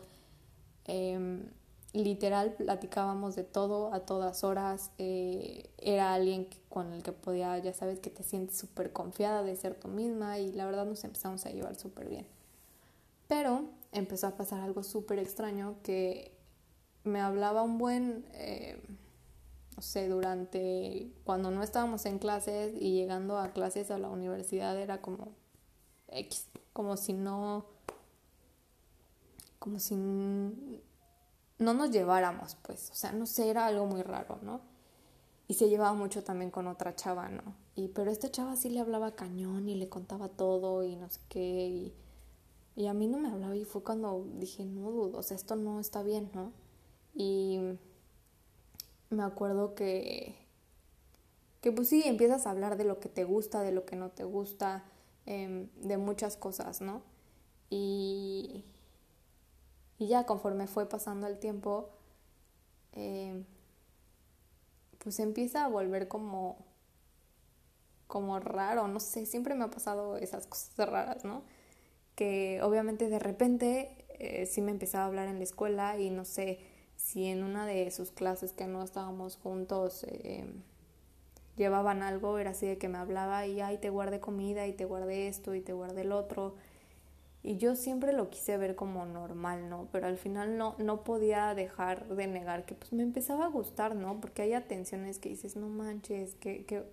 Em, 0.84 1.50
literal, 1.92 2.54
platicábamos 2.54 3.36
de 3.36 3.44
todo 3.44 3.92
a 3.92 4.00
todas 4.00 4.44
horas. 4.44 4.90
Eh, 4.98 5.70
era 5.78 6.14
alguien 6.14 6.48
con 6.68 6.92
el 6.92 7.02
que 7.02 7.12
podía, 7.12 7.58
ya 7.58 7.72
sabes, 7.72 7.98
que 8.00 8.10
te 8.10 8.22
sientes 8.22 8.56
súper 8.56 8.92
confiada 8.92 9.42
de 9.42 9.56
ser 9.56 9.74
tú 9.74 9.88
misma 9.88 10.38
y 10.38 10.52
la 10.52 10.66
verdad 10.66 10.86
nos 10.86 11.04
empezamos 11.04 11.44
a 11.46 11.50
llevar 11.50 11.76
súper 11.76 12.08
bien. 12.08 12.26
Pero 13.28 13.64
empezó 13.92 14.26
a 14.28 14.36
pasar 14.36 14.60
algo 14.60 14.82
súper 14.82 15.18
extraño 15.18 15.76
que 15.82 16.32
me 17.04 17.20
hablaba 17.20 17.62
un 17.62 17.78
buen, 17.78 18.24
eh, 18.34 18.80
no 19.76 19.82
sé, 19.82 20.08
durante 20.08 21.10
cuando 21.24 21.50
no 21.50 21.62
estábamos 21.62 22.04
en 22.06 22.18
clases 22.18 22.74
y 22.80 22.92
llegando 22.92 23.38
a 23.38 23.52
clases 23.52 23.90
a 23.90 23.98
la 23.98 24.08
universidad 24.08 24.78
era 24.78 25.00
como 25.00 25.28
X, 26.08 26.48
como 26.72 26.96
si 26.96 27.12
no, 27.12 27.66
como 29.58 29.78
si 29.78 29.94
no 29.96 31.74
nos 31.74 31.90
lleváramos, 31.90 32.56
pues, 32.62 32.90
o 32.90 32.94
sea, 32.94 33.12
no 33.12 33.26
sé, 33.26 33.50
era 33.50 33.66
algo 33.66 33.86
muy 33.86 34.02
raro, 34.02 34.38
¿no? 34.42 34.60
Y 35.48 35.54
se 35.54 35.68
llevaba 35.68 35.94
mucho 35.94 36.22
también 36.22 36.50
con 36.50 36.68
otra 36.68 36.94
chava, 36.94 37.28
¿no? 37.28 37.42
Y, 37.74 37.88
pero 37.88 38.10
esta 38.10 38.30
chava 38.30 38.56
sí 38.56 38.70
le 38.70 38.80
hablaba 38.80 39.14
cañón 39.14 39.68
y 39.68 39.74
le 39.74 39.88
contaba 39.88 40.28
todo 40.28 40.84
y 40.84 40.96
no 40.96 41.08
sé 41.10 41.20
qué, 41.28 41.66
y, 41.66 41.94
y 42.76 42.86
a 42.86 42.94
mí 42.94 43.08
no 43.08 43.18
me 43.18 43.28
hablaba 43.28 43.56
y 43.56 43.64
fue 43.64 43.82
cuando 43.82 44.24
dije, 44.34 44.64
no, 44.64 44.90
dudo, 44.90 45.18
o 45.18 45.22
sea, 45.22 45.36
esto 45.36 45.56
no 45.56 45.80
está 45.80 46.02
bien, 46.02 46.30
¿no? 46.34 46.52
Y 47.14 47.58
me 49.10 49.22
acuerdo 49.24 49.74
que, 49.74 50.36
que 51.60 51.72
pues 51.72 51.88
sí, 51.88 52.02
empiezas 52.06 52.46
a 52.46 52.50
hablar 52.50 52.76
de 52.76 52.84
lo 52.84 53.00
que 53.00 53.08
te 53.08 53.24
gusta, 53.24 53.62
de 53.62 53.72
lo 53.72 53.84
que 53.84 53.96
no 53.96 54.10
te 54.10 54.24
gusta, 54.24 54.84
em, 55.26 55.68
de 55.76 55.98
muchas 55.98 56.36
cosas, 56.36 56.80
¿no? 56.80 57.02
Y, 57.70 58.64
y 59.98 60.08
ya 60.08 60.24
conforme 60.26 60.66
fue 60.66 60.88
pasando 60.88 61.26
el 61.26 61.38
tiempo, 61.38 61.90
em, 62.92 63.44
pues 64.98 65.18
empieza 65.20 65.64
a 65.64 65.68
volver 65.68 66.08
como, 66.08 66.58
como 68.06 68.40
raro, 68.40 68.88
no 68.88 69.00
sé, 69.00 69.26
siempre 69.26 69.54
me 69.54 69.64
ha 69.64 69.70
pasado 69.70 70.16
esas 70.16 70.46
cosas 70.46 70.88
raras, 70.88 71.24
¿no? 71.24 71.42
Que 72.16 72.60
obviamente 72.62 73.08
de 73.08 73.18
repente 73.18 74.06
eh, 74.18 74.46
sí 74.46 74.62
me 74.62 74.72
empezaba 74.72 75.04
a 75.04 75.08
hablar 75.08 75.28
en 75.28 75.38
la 75.38 75.44
escuela 75.44 75.98
y 75.98 76.10
no 76.10 76.24
sé 76.24 76.60
si 76.96 77.26
en 77.26 77.44
una 77.44 77.66
de 77.66 77.90
sus 77.90 78.10
clases 78.12 78.52
que 78.52 78.66
no 78.66 78.82
estábamos 78.82 79.36
juntos 79.36 80.04
eh, 80.08 80.46
llevaban 81.56 82.02
algo, 82.02 82.38
era 82.38 82.50
así 82.50 82.66
de 82.66 82.78
que 82.78 82.88
me 82.88 82.98
hablaba 82.98 83.46
y 83.46 83.60
ay, 83.60 83.78
te 83.78 83.90
guardé 83.90 84.20
comida 84.20 84.66
y 84.66 84.72
te 84.72 84.84
guardé 84.84 85.28
esto 85.28 85.54
y 85.54 85.60
te 85.60 85.72
guardé 85.72 86.02
el 86.02 86.12
otro. 86.12 86.54
Y 87.42 87.56
yo 87.56 87.74
siempre 87.74 88.12
lo 88.12 88.28
quise 88.28 88.58
ver 88.58 88.76
como 88.76 89.06
normal, 89.06 89.70
¿no? 89.70 89.88
Pero 89.92 90.06
al 90.06 90.18
final 90.18 90.58
no, 90.58 90.74
no 90.78 91.04
podía 91.04 91.54
dejar 91.54 92.06
de 92.08 92.26
negar 92.26 92.66
que 92.66 92.74
pues 92.74 92.92
me 92.92 93.02
empezaba 93.02 93.46
a 93.46 93.48
gustar, 93.48 93.96
¿no? 93.96 94.20
Porque 94.20 94.42
hay 94.42 94.52
atenciones 94.52 95.18
que 95.18 95.30
dices, 95.30 95.56
no 95.56 95.68
manches, 95.68 96.34
qué, 96.34 96.66
qué, 96.66 96.84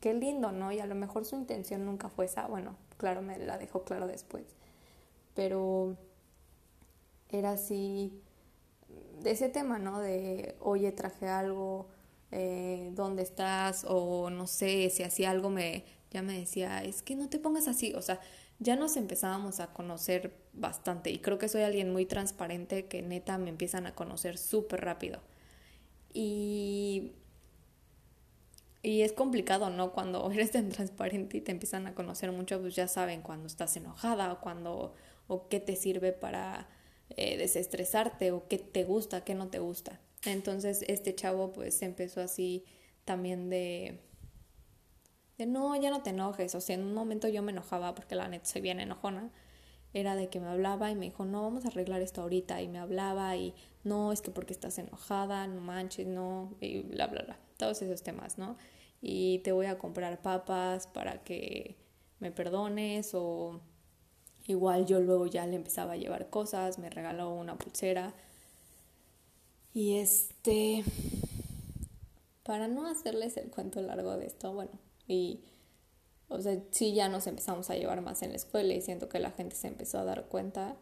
qué 0.00 0.14
lindo, 0.14 0.52
¿no? 0.52 0.70
Y 0.72 0.78
a 0.80 0.86
lo 0.86 0.94
mejor 0.94 1.24
su 1.24 1.36
intención 1.36 1.84
nunca 1.84 2.08
fue 2.10 2.26
esa, 2.26 2.46
bueno, 2.46 2.76
claro, 2.96 3.22
me 3.22 3.38
la 3.38 3.58
dejó 3.58 3.84
claro 3.84 4.06
después. 4.06 4.44
Pero 5.34 5.96
era 7.30 7.52
así, 7.52 8.20
de 9.22 9.30
ese 9.32 9.48
tema, 9.48 9.78
¿no? 9.78 10.00
De, 10.00 10.56
oye, 10.60 10.92
traje 10.92 11.28
algo, 11.28 11.88
eh, 12.30 12.90
¿dónde 12.94 13.22
estás? 13.22 13.84
O 13.88 14.30
no 14.30 14.46
sé, 14.46 14.90
si 14.90 15.02
hacía 15.02 15.30
algo 15.30 15.50
me, 15.50 15.84
ya 16.10 16.22
me 16.22 16.38
decía, 16.38 16.82
es 16.84 17.02
que 17.02 17.16
no 17.16 17.28
te 17.28 17.38
pongas 17.38 17.68
así, 17.68 17.94
o 17.94 18.02
sea, 18.02 18.20
ya 18.58 18.76
nos 18.76 18.96
empezábamos 18.96 19.60
a 19.60 19.72
conocer 19.72 20.34
bastante 20.52 21.10
y 21.10 21.18
creo 21.20 21.38
que 21.38 21.48
soy 21.48 21.62
alguien 21.62 21.92
muy 21.92 22.06
transparente 22.06 22.86
que 22.86 23.02
neta 23.02 23.38
me 23.38 23.50
empiezan 23.50 23.86
a 23.86 23.94
conocer 23.94 24.38
súper 24.38 24.80
rápido. 24.84 25.20
Y, 26.12 27.12
y 28.82 29.02
es 29.02 29.12
complicado, 29.12 29.70
¿no? 29.70 29.92
Cuando 29.92 30.30
eres 30.32 30.50
tan 30.52 30.68
transparente 30.70 31.38
y 31.38 31.40
te 31.40 31.52
empiezan 31.52 31.86
a 31.86 31.94
conocer 31.94 32.32
mucho, 32.32 32.60
pues 32.60 32.74
ya 32.74 32.88
saben 32.88 33.22
cuando 33.22 33.46
estás 33.46 33.76
enojada 33.76 34.32
o 34.32 34.40
cuando 34.40 34.94
o 35.26 35.48
qué 35.48 35.60
te 35.60 35.76
sirve 35.76 36.12
para 36.12 36.68
eh, 37.10 37.36
desestresarte 37.36 38.32
o 38.32 38.48
qué 38.48 38.58
te 38.58 38.84
gusta, 38.84 39.24
qué 39.24 39.34
no 39.34 39.48
te 39.48 39.58
gusta. 39.58 40.00
Entonces 40.24 40.84
este 40.88 41.14
chavo 41.14 41.52
pues 41.52 41.80
empezó 41.82 42.20
así 42.20 42.64
también 43.04 43.50
de 43.50 44.00
de 45.38 45.46
no, 45.46 45.74
ya 45.76 45.90
no 45.90 46.02
te 46.02 46.10
enojes. 46.10 46.54
O 46.54 46.60
sea, 46.60 46.74
en 46.74 46.82
un 46.82 46.92
momento 46.92 47.28
yo 47.28 47.42
me 47.42 47.52
enojaba 47.52 47.94
porque 47.94 48.14
la 48.16 48.28
neta 48.28 48.44
soy 48.44 48.60
bien 48.60 48.80
enojona. 48.80 49.30
Era 49.94 50.16
de 50.16 50.28
que 50.28 50.40
me 50.40 50.48
hablaba 50.48 50.90
y 50.90 50.96
me 50.96 51.06
dijo, 51.06 51.24
no, 51.24 51.42
vamos 51.42 51.64
a 51.64 51.68
arreglar 51.68 52.02
esto 52.02 52.20
ahorita. 52.22 52.60
Y 52.60 52.68
me 52.68 52.78
hablaba 52.78 53.36
y 53.36 53.54
no, 53.84 54.12
es 54.12 54.20
que 54.20 54.30
porque 54.30 54.52
estás 54.52 54.78
enojada, 54.78 55.46
no 55.46 55.60
manches, 55.60 56.06
no, 56.06 56.54
y 56.60 56.80
bla, 56.80 57.06
bla, 57.06 57.22
bla. 57.22 57.38
Todos 57.56 57.80
esos 57.82 58.02
temas, 58.02 58.36
¿no? 58.36 58.56
Y 59.00 59.38
te 59.38 59.52
voy 59.52 59.66
a 59.66 59.78
comprar 59.78 60.20
papas 60.20 60.88
para 60.88 61.22
que 61.22 61.76
me 62.18 62.32
perdones 62.32 63.12
o 63.14 63.60
igual 64.46 64.86
yo 64.86 65.00
luego 65.00 65.26
ya 65.26 65.46
le 65.46 65.56
empezaba 65.56 65.92
a 65.92 65.96
llevar 65.96 66.30
cosas, 66.30 66.78
me 66.78 66.90
regaló 66.90 67.32
una 67.32 67.56
pulsera. 67.56 68.12
Y 69.74 69.98
este, 69.98 70.84
para 72.42 72.68
no 72.68 72.86
hacerles 72.86 73.36
el 73.36 73.50
cuento 73.50 73.80
largo 73.80 74.16
de 74.16 74.26
esto, 74.26 74.52
bueno, 74.52 74.72
y, 75.06 75.40
o 76.28 76.40
sea, 76.40 76.58
sí 76.70 76.94
ya 76.94 77.08
nos 77.08 77.26
empezamos 77.26 77.70
a 77.70 77.76
llevar 77.76 78.00
más 78.00 78.22
en 78.22 78.30
la 78.30 78.36
escuela 78.36 78.74
y 78.74 78.80
siento 78.80 79.08
que 79.08 79.18
la 79.18 79.30
gente 79.30 79.54
se 79.54 79.68
empezó 79.68 79.98
a 79.98 80.04
dar 80.04 80.26
cuenta. 80.28 80.76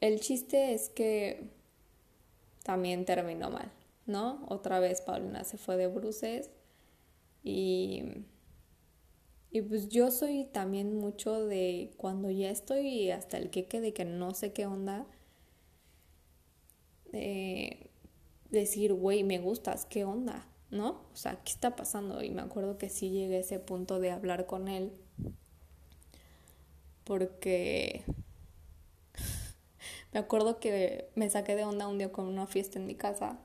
El 0.00 0.20
chiste 0.20 0.74
es 0.74 0.88
que 0.88 1.50
también 2.62 3.04
terminó 3.04 3.50
mal, 3.50 3.70
¿no? 4.06 4.44
Otra 4.48 4.80
vez 4.80 5.00
Paulina 5.00 5.44
se 5.44 5.58
fue 5.58 5.76
de 5.76 5.86
bruces 5.86 6.50
y, 7.42 8.02
y 9.50 9.62
pues 9.62 9.88
yo 9.88 10.10
soy 10.10 10.44
también 10.44 10.98
mucho 10.98 11.46
de 11.46 11.92
cuando 11.96 12.30
ya 12.30 12.50
estoy 12.50 13.10
hasta 13.10 13.38
el 13.38 13.50
queque 13.50 13.80
de 13.80 13.92
que 13.92 14.04
no 14.04 14.34
sé 14.34 14.52
qué 14.52 14.66
onda, 14.66 15.06
de 17.16 17.90
decir, 18.50 18.92
güey, 18.92 19.24
me 19.24 19.38
gustas, 19.38 19.86
¿qué 19.86 20.04
onda? 20.04 20.46
¿no? 20.70 20.88
O 21.12 21.16
sea, 21.16 21.36
¿qué 21.44 21.52
está 21.52 21.76
pasando? 21.76 22.22
Y 22.22 22.30
me 22.30 22.42
acuerdo 22.42 22.78
que 22.78 22.88
sí 22.88 23.10
llegué 23.10 23.36
a 23.36 23.40
ese 23.40 23.58
punto 23.58 24.00
de 24.00 24.10
hablar 24.10 24.46
con 24.46 24.68
él 24.68 24.92
porque 27.06 28.02
me 30.12 30.18
acuerdo 30.18 30.58
que 30.58 31.08
me 31.14 31.30
saqué 31.30 31.54
de 31.54 31.64
onda 31.64 31.86
un 31.86 31.98
día 31.98 32.12
con 32.12 32.26
una 32.26 32.46
fiesta 32.46 32.78
en 32.78 32.86
mi 32.86 32.96
casa 32.96 33.38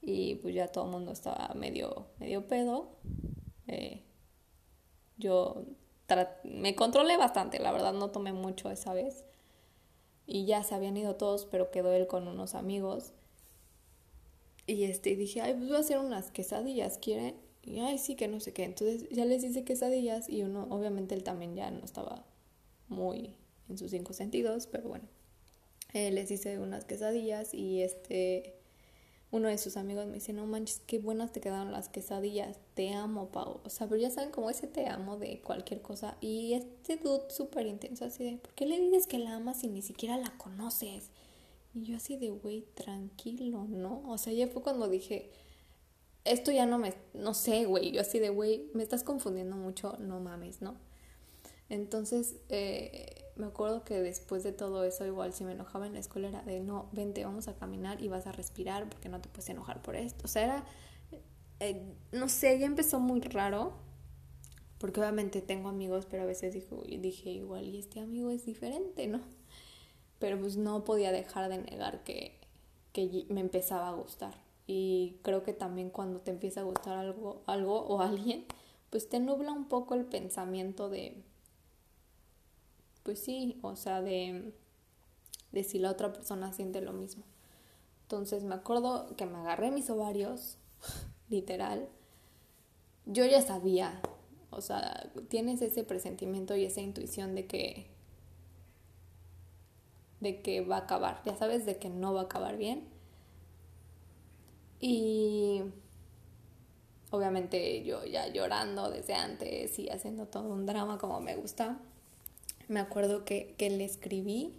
y 0.00 0.36
pues 0.36 0.54
ya 0.54 0.68
todo 0.68 0.86
el 0.86 0.90
mundo 0.90 1.12
estaba 1.12 1.52
medio, 1.54 2.06
medio 2.18 2.46
pedo. 2.48 2.96
Eh, 3.66 4.02
yo 5.18 5.66
me 6.44 6.74
controlé 6.74 7.18
bastante, 7.18 7.60
la 7.60 7.70
verdad 7.70 7.92
no 7.92 8.10
tomé 8.10 8.32
mucho 8.32 8.70
esa 8.70 8.94
vez. 8.94 9.24
Y 10.26 10.46
ya 10.46 10.62
se 10.62 10.74
habían 10.74 10.96
ido 10.96 11.16
todos, 11.16 11.46
pero 11.46 11.70
quedó 11.70 11.92
él 11.92 12.06
con 12.06 12.28
unos 12.28 12.54
amigos. 12.54 13.12
Y 14.66 14.84
este, 14.84 15.16
dije, 15.16 15.40
ay, 15.40 15.54
pues 15.54 15.68
voy 15.68 15.76
a 15.76 15.80
hacer 15.80 15.98
unas 15.98 16.30
quesadillas, 16.30 16.98
¿quieren? 16.98 17.36
Y 17.62 17.80
ay, 17.80 17.98
sí, 17.98 18.14
que 18.14 18.28
no 18.28 18.40
sé 18.40 18.52
qué. 18.52 18.64
Entonces 18.64 19.08
ya 19.10 19.24
les 19.24 19.42
hice 19.42 19.64
quesadillas 19.64 20.28
y 20.28 20.42
uno, 20.42 20.66
obviamente 20.70 21.14
él 21.14 21.24
también 21.24 21.56
ya 21.56 21.70
no 21.70 21.84
estaba 21.84 22.24
muy 22.88 23.34
en 23.68 23.78
sus 23.78 23.90
cinco 23.90 24.12
sentidos, 24.12 24.66
pero 24.66 24.88
bueno. 24.88 25.08
Eh, 25.92 26.12
les 26.12 26.30
hice 26.30 26.58
unas 26.60 26.84
quesadillas 26.84 27.52
y 27.52 27.82
este, 27.82 28.59
uno 29.32 29.48
de 29.48 29.58
sus 29.58 29.76
amigos 29.76 30.06
me 30.06 30.14
dice, 30.14 30.32
no 30.32 30.44
manches, 30.46 30.82
qué 30.86 30.98
buenas 30.98 31.32
te 31.32 31.40
quedaron 31.40 31.70
las 31.70 31.88
quesadillas, 31.88 32.58
te 32.74 32.92
amo, 32.92 33.30
Pau. 33.30 33.60
O 33.64 33.70
sea, 33.70 33.86
pero 33.86 34.00
ya 34.00 34.10
saben 34.10 34.32
como 34.32 34.50
ese 34.50 34.66
te 34.66 34.88
amo 34.88 35.18
de 35.18 35.40
cualquier 35.40 35.82
cosa. 35.82 36.16
Y 36.20 36.54
este 36.54 36.96
dude 36.96 37.30
súper 37.30 37.66
intenso, 37.66 38.04
así 38.04 38.24
de, 38.24 38.38
¿por 38.38 38.52
qué 38.54 38.66
le 38.66 38.78
dices 38.80 39.06
que 39.06 39.18
la 39.18 39.36
amas 39.36 39.60
si 39.60 39.68
ni 39.68 39.82
siquiera 39.82 40.16
la 40.16 40.36
conoces? 40.36 41.10
Y 41.74 41.84
yo 41.84 41.96
así 41.96 42.16
de, 42.16 42.30
güey, 42.30 42.62
tranquilo, 42.74 43.66
¿no? 43.68 44.02
O 44.08 44.18
sea, 44.18 44.32
ya 44.32 44.48
fue 44.48 44.62
cuando 44.62 44.88
dije, 44.88 45.30
esto 46.24 46.50
ya 46.50 46.66
no 46.66 46.78
me, 46.78 46.92
no 47.14 47.32
sé, 47.32 47.66
güey, 47.66 47.92
yo 47.92 48.00
así 48.00 48.18
de, 48.18 48.30
güey, 48.30 48.68
me 48.74 48.82
estás 48.82 49.04
confundiendo 49.04 49.54
mucho, 49.56 49.96
no 50.00 50.18
mames, 50.18 50.60
¿no? 50.60 50.74
Entonces, 51.68 52.34
eh, 52.48 53.29
me 53.40 53.46
acuerdo 53.46 53.84
que 53.84 54.00
después 54.00 54.42
de 54.42 54.52
todo 54.52 54.84
eso, 54.84 55.06
igual 55.06 55.32
si 55.32 55.44
me 55.44 55.52
enojaba 55.52 55.86
en 55.86 55.94
la 55.94 56.00
escuela 56.00 56.28
era 56.28 56.42
de, 56.42 56.60
no, 56.60 56.88
vente, 56.92 57.24
vamos 57.24 57.48
a 57.48 57.54
caminar 57.54 58.00
y 58.00 58.08
vas 58.08 58.26
a 58.26 58.32
respirar 58.32 58.88
porque 58.88 59.08
no 59.08 59.20
te 59.20 59.28
puedes 59.28 59.48
enojar 59.48 59.82
por 59.82 59.96
esto. 59.96 60.24
O 60.24 60.28
sea, 60.28 60.44
era, 60.44 60.64
eh, 61.60 61.82
no 62.12 62.28
sé, 62.28 62.58
ya 62.58 62.66
empezó 62.66 63.00
muy 63.00 63.20
raro, 63.20 63.72
porque 64.78 65.00
obviamente 65.00 65.42
tengo 65.42 65.68
amigos, 65.68 66.06
pero 66.08 66.22
a 66.22 66.26
veces 66.26 66.54
dije, 66.54 67.30
igual, 67.30 67.64
y 67.64 67.78
este 67.78 68.00
amigo 68.00 68.30
es 68.30 68.46
diferente, 68.46 69.06
¿no? 69.06 69.20
pero 70.20 70.38
pues 70.38 70.56
no 70.56 70.84
podía 70.84 71.10
dejar 71.10 71.48
de 71.50 71.58
negar 71.58 72.04
que, 72.04 72.38
que 72.92 73.26
me 73.30 73.40
empezaba 73.40 73.88
a 73.88 73.92
gustar. 73.92 74.34
Y 74.66 75.16
creo 75.22 75.42
que 75.42 75.52
también 75.52 75.90
cuando 75.90 76.20
te 76.20 76.30
empieza 76.30 76.60
a 76.60 76.64
gustar 76.64 76.96
algo, 76.98 77.42
algo 77.46 77.80
o 77.80 78.00
alguien, 78.00 78.44
pues 78.90 79.08
te 79.08 79.18
nubla 79.18 79.50
un 79.50 79.66
poco 79.66 79.94
el 79.94 80.04
pensamiento 80.04 80.88
de, 80.90 81.24
pues 83.02 83.20
sí, 83.20 83.58
o 83.62 83.76
sea, 83.76 84.02
de, 84.02 84.52
de 85.52 85.64
si 85.64 85.78
la 85.78 85.90
otra 85.90 86.12
persona 86.12 86.52
siente 86.52 86.80
lo 86.80 86.92
mismo. 86.92 87.24
Entonces 88.02 88.44
me 88.44 88.54
acuerdo 88.54 89.14
que 89.16 89.26
me 89.26 89.38
agarré 89.38 89.70
mis 89.70 89.90
ovarios, 89.90 90.58
literal. 91.28 91.88
Yo 93.06 93.24
ya 93.26 93.42
sabía, 93.42 94.00
o 94.50 94.60
sea, 94.60 95.10
tienes 95.28 95.62
ese 95.62 95.84
presentimiento 95.84 96.56
y 96.56 96.64
esa 96.64 96.80
intuición 96.80 97.34
de 97.34 97.46
que 97.46 97.90
de 100.20 100.42
que 100.42 100.60
va 100.60 100.76
a 100.76 100.80
acabar, 100.80 101.22
ya 101.24 101.34
sabes 101.36 101.66
de 101.66 101.78
que 101.78 101.88
no 101.88 102.12
va 102.14 102.22
a 102.22 102.24
acabar 102.24 102.56
bien. 102.56 102.86
Y 104.80 105.62
obviamente 107.10 107.82
yo 107.84 108.04
ya 108.04 108.28
llorando 108.28 108.90
desde 108.90 109.14
antes 109.14 109.78
y 109.78 109.88
haciendo 109.90 110.26
todo 110.26 110.48
un 110.52 110.66
drama 110.66 110.98
como 110.98 111.20
me 111.20 111.36
gusta. 111.36 111.78
Me 112.70 112.78
acuerdo 112.78 113.24
que, 113.24 113.56
le 113.58 113.84
escribí 113.84 114.54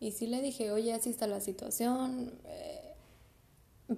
y 0.00 0.10
sí 0.10 0.26
le 0.26 0.42
dije, 0.42 0.72
oye, 0.72 0.92
así 0.92 1.10
está 1.10 1.28
la 1.28 1.40
situación, 1.40 2.40
eh, 2.44 2.94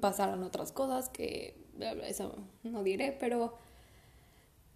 pasaron 0.00 0.42
otras 0.42 0.70
cosas 0.70 1.08
que 1.08 1.56
eso 2.04 2.36
no 2.62 2.82
diré, 2.82 3.16
pero 3.18 3.56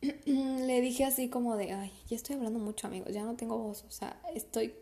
le 0.24 0.80
dije 0.80 1.04
así 1.04 1.28
como 1.28 1.56
de, 1.56 1.72
ay, 1.72 1.92
ya 2.08 2.16
estoy 2.16 2.36
hablando 2.36 2.58
mucho 2.58 2.86
amigos, 2.86 3.12
ya 3.12 3.24
no 3.24 3.36
tengo 3.36 3.58
voz, 3.58 3.84
o 3.84 3.90
sea, 3.90 4.20
estoy... 4.34 4.74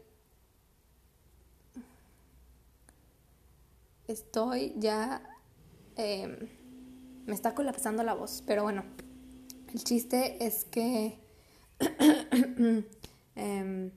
Estoy 4.06 4.74
ya... 4.76 5.22
Em, 5.96 6.48
me 7.26 7.34
está 7.34 7.54
colapsando 7.54 8.04
la 8.04 8.14
voz, 8.14 8.44
pero 8.46 8.62
bueno, 8.62 8.84
el 9.72 9.82
chiste 9.82 10.44
es 10.44 10.64
que... 10.64 11.18
Em, 13.36 13.90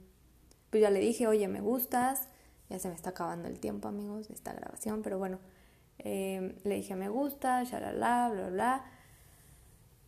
pues 0.69 0.81
ya 0.81 0.89
le 0.89 0.99
dije, 0.99 1.27
oye, 1.27 1.47
me 1.47 1.61
gustas, 1.61 2.27
ya 2.69 2.79
se 2.79 2.89
me 2.89 2.95
está 2.95 3.11
acabando 3.11 3.47
el 3.47 3.59
tiempo 3.59 3.87
amigos 3.87 4.27
de 4.27 4.33
esta 4.33 4.53
grabación, 4.53 5.01
pero 5.01 5.17
bueno, 5.17 5.39
em, 5.99 6.55
le 6.63 6.75
dije, 6.75 6.95
me 6.95 7.09
gusta, 7.09 7.63
shalala, 7.63 8.29
bla, 8.29 8.41
bla, 8.41 8.49
bla 8.49 8.85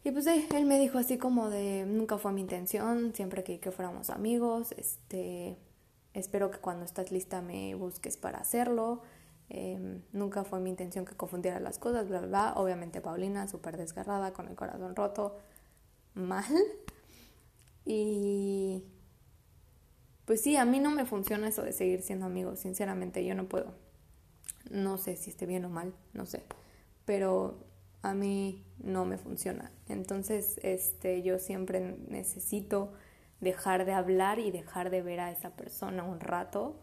y 0.03 0.11
pues 0.11 0.25
él 0.27 0.65
me 0.65 0.79
dijo 0.79 0.97
así 0.97 1.17
como 1.17 1.49
de, 1.49 1.85
nunca 1.85 2.17
fue 2.17 2.31
mi 2.31 2.41
intención, 2.41 3.13
siempre 3.13 3.43
que, 3.43 3.59
que 3.59 3.71
fuéramos 3.71 4.09
amigos, 4.09 4.73
este, 4.77 5.57
espero 6.13 6.51
que 6.51 6.59
cuando 6.59 6.85
estás 6.85 7.11
lista 7.11 7.41
me 7.41 7.75
busques 7.75 8.15
para 8.17 8.39
hacerlo. 8.39 9.01
Em, 9.49 10.03
nunca 10.13 10.43
fue 10.43 10.59
mi 10.59 10.69
intención 10.69 11.05
que 11.05 11.15
confundiera 11.15 11.59
las 11.59 11.79
cosas, 11.79 12.07
bla, 12.07 12.19
bla, 12.19 12.27
bla. 12.27 12.53
Obviamente 12.55 13.01
Paulina, 13.01 13.47
súper 13.47 13.77
desgarrada, 13.77 14.31
con 14.31 14.47
el 14.47 14.55
corazón 14.55 14.95
roto, 14.95 15.37
mal. 16.13 16.45
Y 17.85 18.83
pues 20.29 20.41
sí, 20.41 20.57
a 20.57 20.63
mí 20.63 20.79
no 20.79 20.91
me 20.91 21.07
funciona 21.07 21.47
eso 21.47 21.63
de 21.63 21.71
seguir 21.73 22.03
siendo 22.03 22.27
amigos, 22.27 22.59
sinceramente, 22.59 23.25
yo 23.25 23.33
no 23.33 23.49
puedo. 23.49 23.73
No 24.69 24.99
sé 24.99 25.15
si 25.15 25.31
esté 25.31 25.47
bien 25.47 25.65
o 25.65 25.69
mal, 25.69 25.91
no 26.13 26.27
sé. 26.27 26.43
Pero 27.03 27.65
a 28.03 28.13
mí 28.13 28.63
no 28.77 29.05
me 29.05 29.17
funciona. 29.17 29.71
Entonces, 29.87 30.59
este, 30.61 31.23
yo 31.23 31.39
siempre 31.39 31.97
necesito 32.09 32.93
dejar 33.41 33.85
de 33.85 33.93
hablar 33.93 34.37
y 34.37 34.51
dejar 34.51 34.91
de 34.91 35.01
ver 35.01 35.19
a 35.19 35.31
esa 35.31 35.55
persona 35.55 36.03
un 36.03 36.19
rato, 36.19 36.75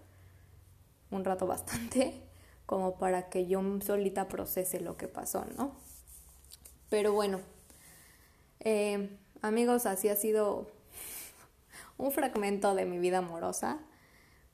un 1.12 1.24
rato 1.24 1.46
bastante, 1.46 2.20
como 2.66 2.98
para 2.98 3.28
que 3.28 3.46
yo 3.46 3.62
solita 3.80 4.26
procese 4.26 4.80
lo 4.80 4.96
que 4.96 5.06
pasó, 5.06 5.46
¿no? 5.56 5.76
Pero 6.90 7.12
bueno, 7.12 7.38
eh, 8.58 9.16
amigos, 9.40 9.86
así 9.86 10.08
ha 10.08 10.16
sido 10.16 10.74
un 11.98 12.12
fragmento 12.12 12.74
de 12.74 12.86
mi 12.86 12.98
vida 12.98 13.18
amorosa, 13.18 13.78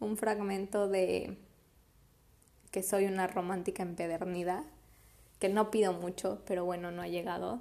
un 0.01 0.16
fragmento 0.16 0.88
de 0.88 1.38
que 2.70 2.82
soy 2.82 3.05
una 3.05 3.26
romántica 3.26 3.82
empedernida 3.82 4.64
que 5.43 5.49
no 5.49 5.72
pido 5.72 5.93
mucho, 5.93 6.40
pero 6.47 6.64
bueno, 6.64 6.93
no 6.93 7.03
ha 7.03 7.09
llegado. 7.09 7.61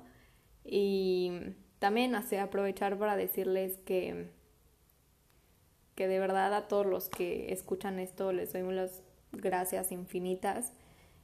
Y 0.63 1.31
también 1.79 2.13
hace 2.13 2.39
aprovechar 2.39 2.99
para 2.99 3.15
decirles 3.15 3.79
que, 3.85 4.29
que 5.95 6.07
de 6.07 6.19
verdad 6.19 6.53
a 6.53 6.67
todos 6.67 6.85
los 6.85 7.09
que 7.09 7.51
escuchan 7.51 7.97
esto 7.97 8.31
les 8.33 8.53
doy 8.53 8.71
las 8.71 9.01
gracias 9.31 9.91
infinitas. 9.91 10.73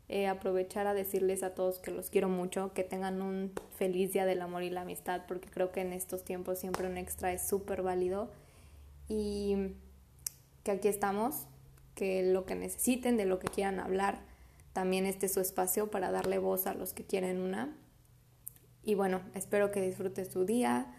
Eh, 0.10 0.26
aprovechar 0.26 0.88
a 0.88 0.95
decirles 0.95 1.43
a 1.43 1.53
todos 1.53 1.78
que 1.78 1.91
los 1.91 2.10
quiero 2.10 2.28
mucho, 2.28 2.74
que 2.74 2.84
tengan 2.84 3.22
un 3.22 3.51
feliz 3.76 4.14
día 4.14 4.26
del 4.26 4.41
amor 4.41 4.64
y 4.64 4.72
la 4.72 4.82
amistad, 4.82 5.24
porque 5.28 5.49
creo 5.49 5.72
que 5.72 5.82
en 5.82 5.93
estos 5.93 6.24
tiempos 6.24 6.58
siempre 6.58 6.88
un 6.88 6.97
extra 6.97 7.34
es 7.34 7.47
súper 7.47 7.84
válido. 7.84 8.32
Y 9.08 9.76
que 10.64 10.72
aquí 10.72 10.88
estamos, 10.88 11.47
que 11.95 12.24
lo 12.24 12.45
que 12.45 12.55
necesiten, 12.55 13.18
de 13.18 13.26
lo 13.26 13.39
que 13.39 13.47
quieran 13.47 13.80
hablar, 13.80 14.20
también 14.74 15.05
este 15.05 15.30
su 15.30 15.39
espacio 15.39 15.89
para 15.89 16.12
darle 16.12 16.38
voz 16.38 16.68
a 16.68 16.74
los 16.74 16.93
que 16.93 17.05
quieren 17.05 17.41
una. 17.41 17.76
Y 18.84 18.95
bueno, 18.95 19.22
espero 19.34 19.72
que 19.72 19.82
disfrutes 19.82 20.30
tu 20.30 20.45
día, 20.45 20.93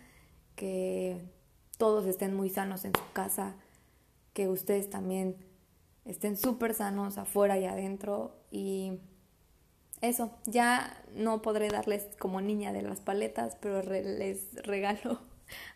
que 0.56 1.22
todos 1.76 2.06
estén 2.06 2.34
muy 2.34 2.50
sanos 2.50 2.84
en 2.84 2.92
su 2.94 3.12
casa, 3.12 3.54
que 4.32 4.48
ustedes 4.48 4.90
también 4.90 5.36
estén 6.04 6.36
súper 6.36 6.74
sanos 6.74 7.18
afuera 7.18 7.58
y 7.58 7.66
adentro. 7.66 8.34
Y 8.50 8.98
eso, 10.00 10.32
ya 10.46 11.02
no 11.14 11.40
podré 11.42 11.68
darles 11.68 12.08
como 12.18 12.40
niña 12.40 12.72
de 12.72 12.82
las 12.82 13.00
paletas, 13.00 13.56
pero 13.60 13.82
les 13.82 14.54
regalo 14.64 15.20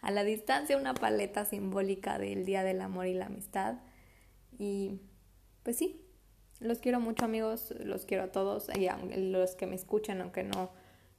a 0.00 0.10
la 0.10 0.24
distancia 0.24 0.76
una 0.76 0.94
paleta 0.94 1.44
simbólica 1.44 2.18
del 2.18 2.44
Día 2.44 2.62
del 2.62 2.80
Amor 2.80 3.06
y 3.06 3.14
la 3.14 3.26
Amistad. 3.26 3.76
Y 4.58 5.00
pues 5.62 5.76
sí, 5.78 6.00
los 6.60 6.78
quiero 6.78 7.00
mucho 7.00 7.24
amigos, 7.24 7.74
los 7.80 8.04
quiero 8.04 8.24
a 8.24 8.32
todos 8.32 8.68
y 8.76 8.86
a 8.86 8.96
los 8.96 9.54
que 9.54 9.66
me 9.66 9.74
escuchan, 9.74 10.20
aunque 10.20 10.44
no, 10.44 10.70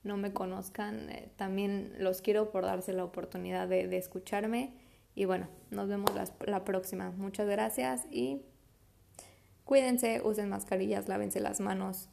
no 0.03 0.17
me 0.17 0.33
conozcan, 0.33 1.09
eh, 1.09 1.31
también 1.35 1.93
los 1.97 2.21
quiero 2.21 2.51
por 2.51 2.63
darse 2.63 2.93
la 2.93 3.03
oportunidad 3.03 3.67
de, 3.67 3.97
escucharme. 3.97 4.73
Y 5.15 5.25
bueno, 5.25 5.47
nos 5.69 5.87
vemos 5.89 6.11
la, 6.45 6.65
próxima. 6.65 7.11
Muchas 7.11 7.47
gracias 7.47 8.05
y 8.09 8.41
cuídense, 9.63 10.21
usen 10.23 10.49
mascarillas, 10.49 11.07
lávense 11.07 11.39
las 11.39 11.59
manos. 11.59 12.09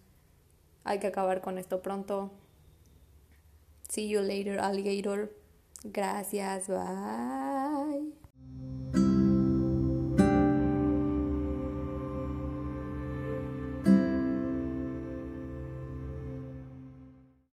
Hay 0.84 0.98
que 0.98 1.06
acabar 1.06 1.40
con 1.40 1.58
esto 1.58 1.82
pronto. 1.82 2.30
See 3.88 4.08
you 4.08 4.20
later, 4.20 4.60
alligator. 4.60 5.39
Gracias, 5.84 6.68
bye. 6.68 7.69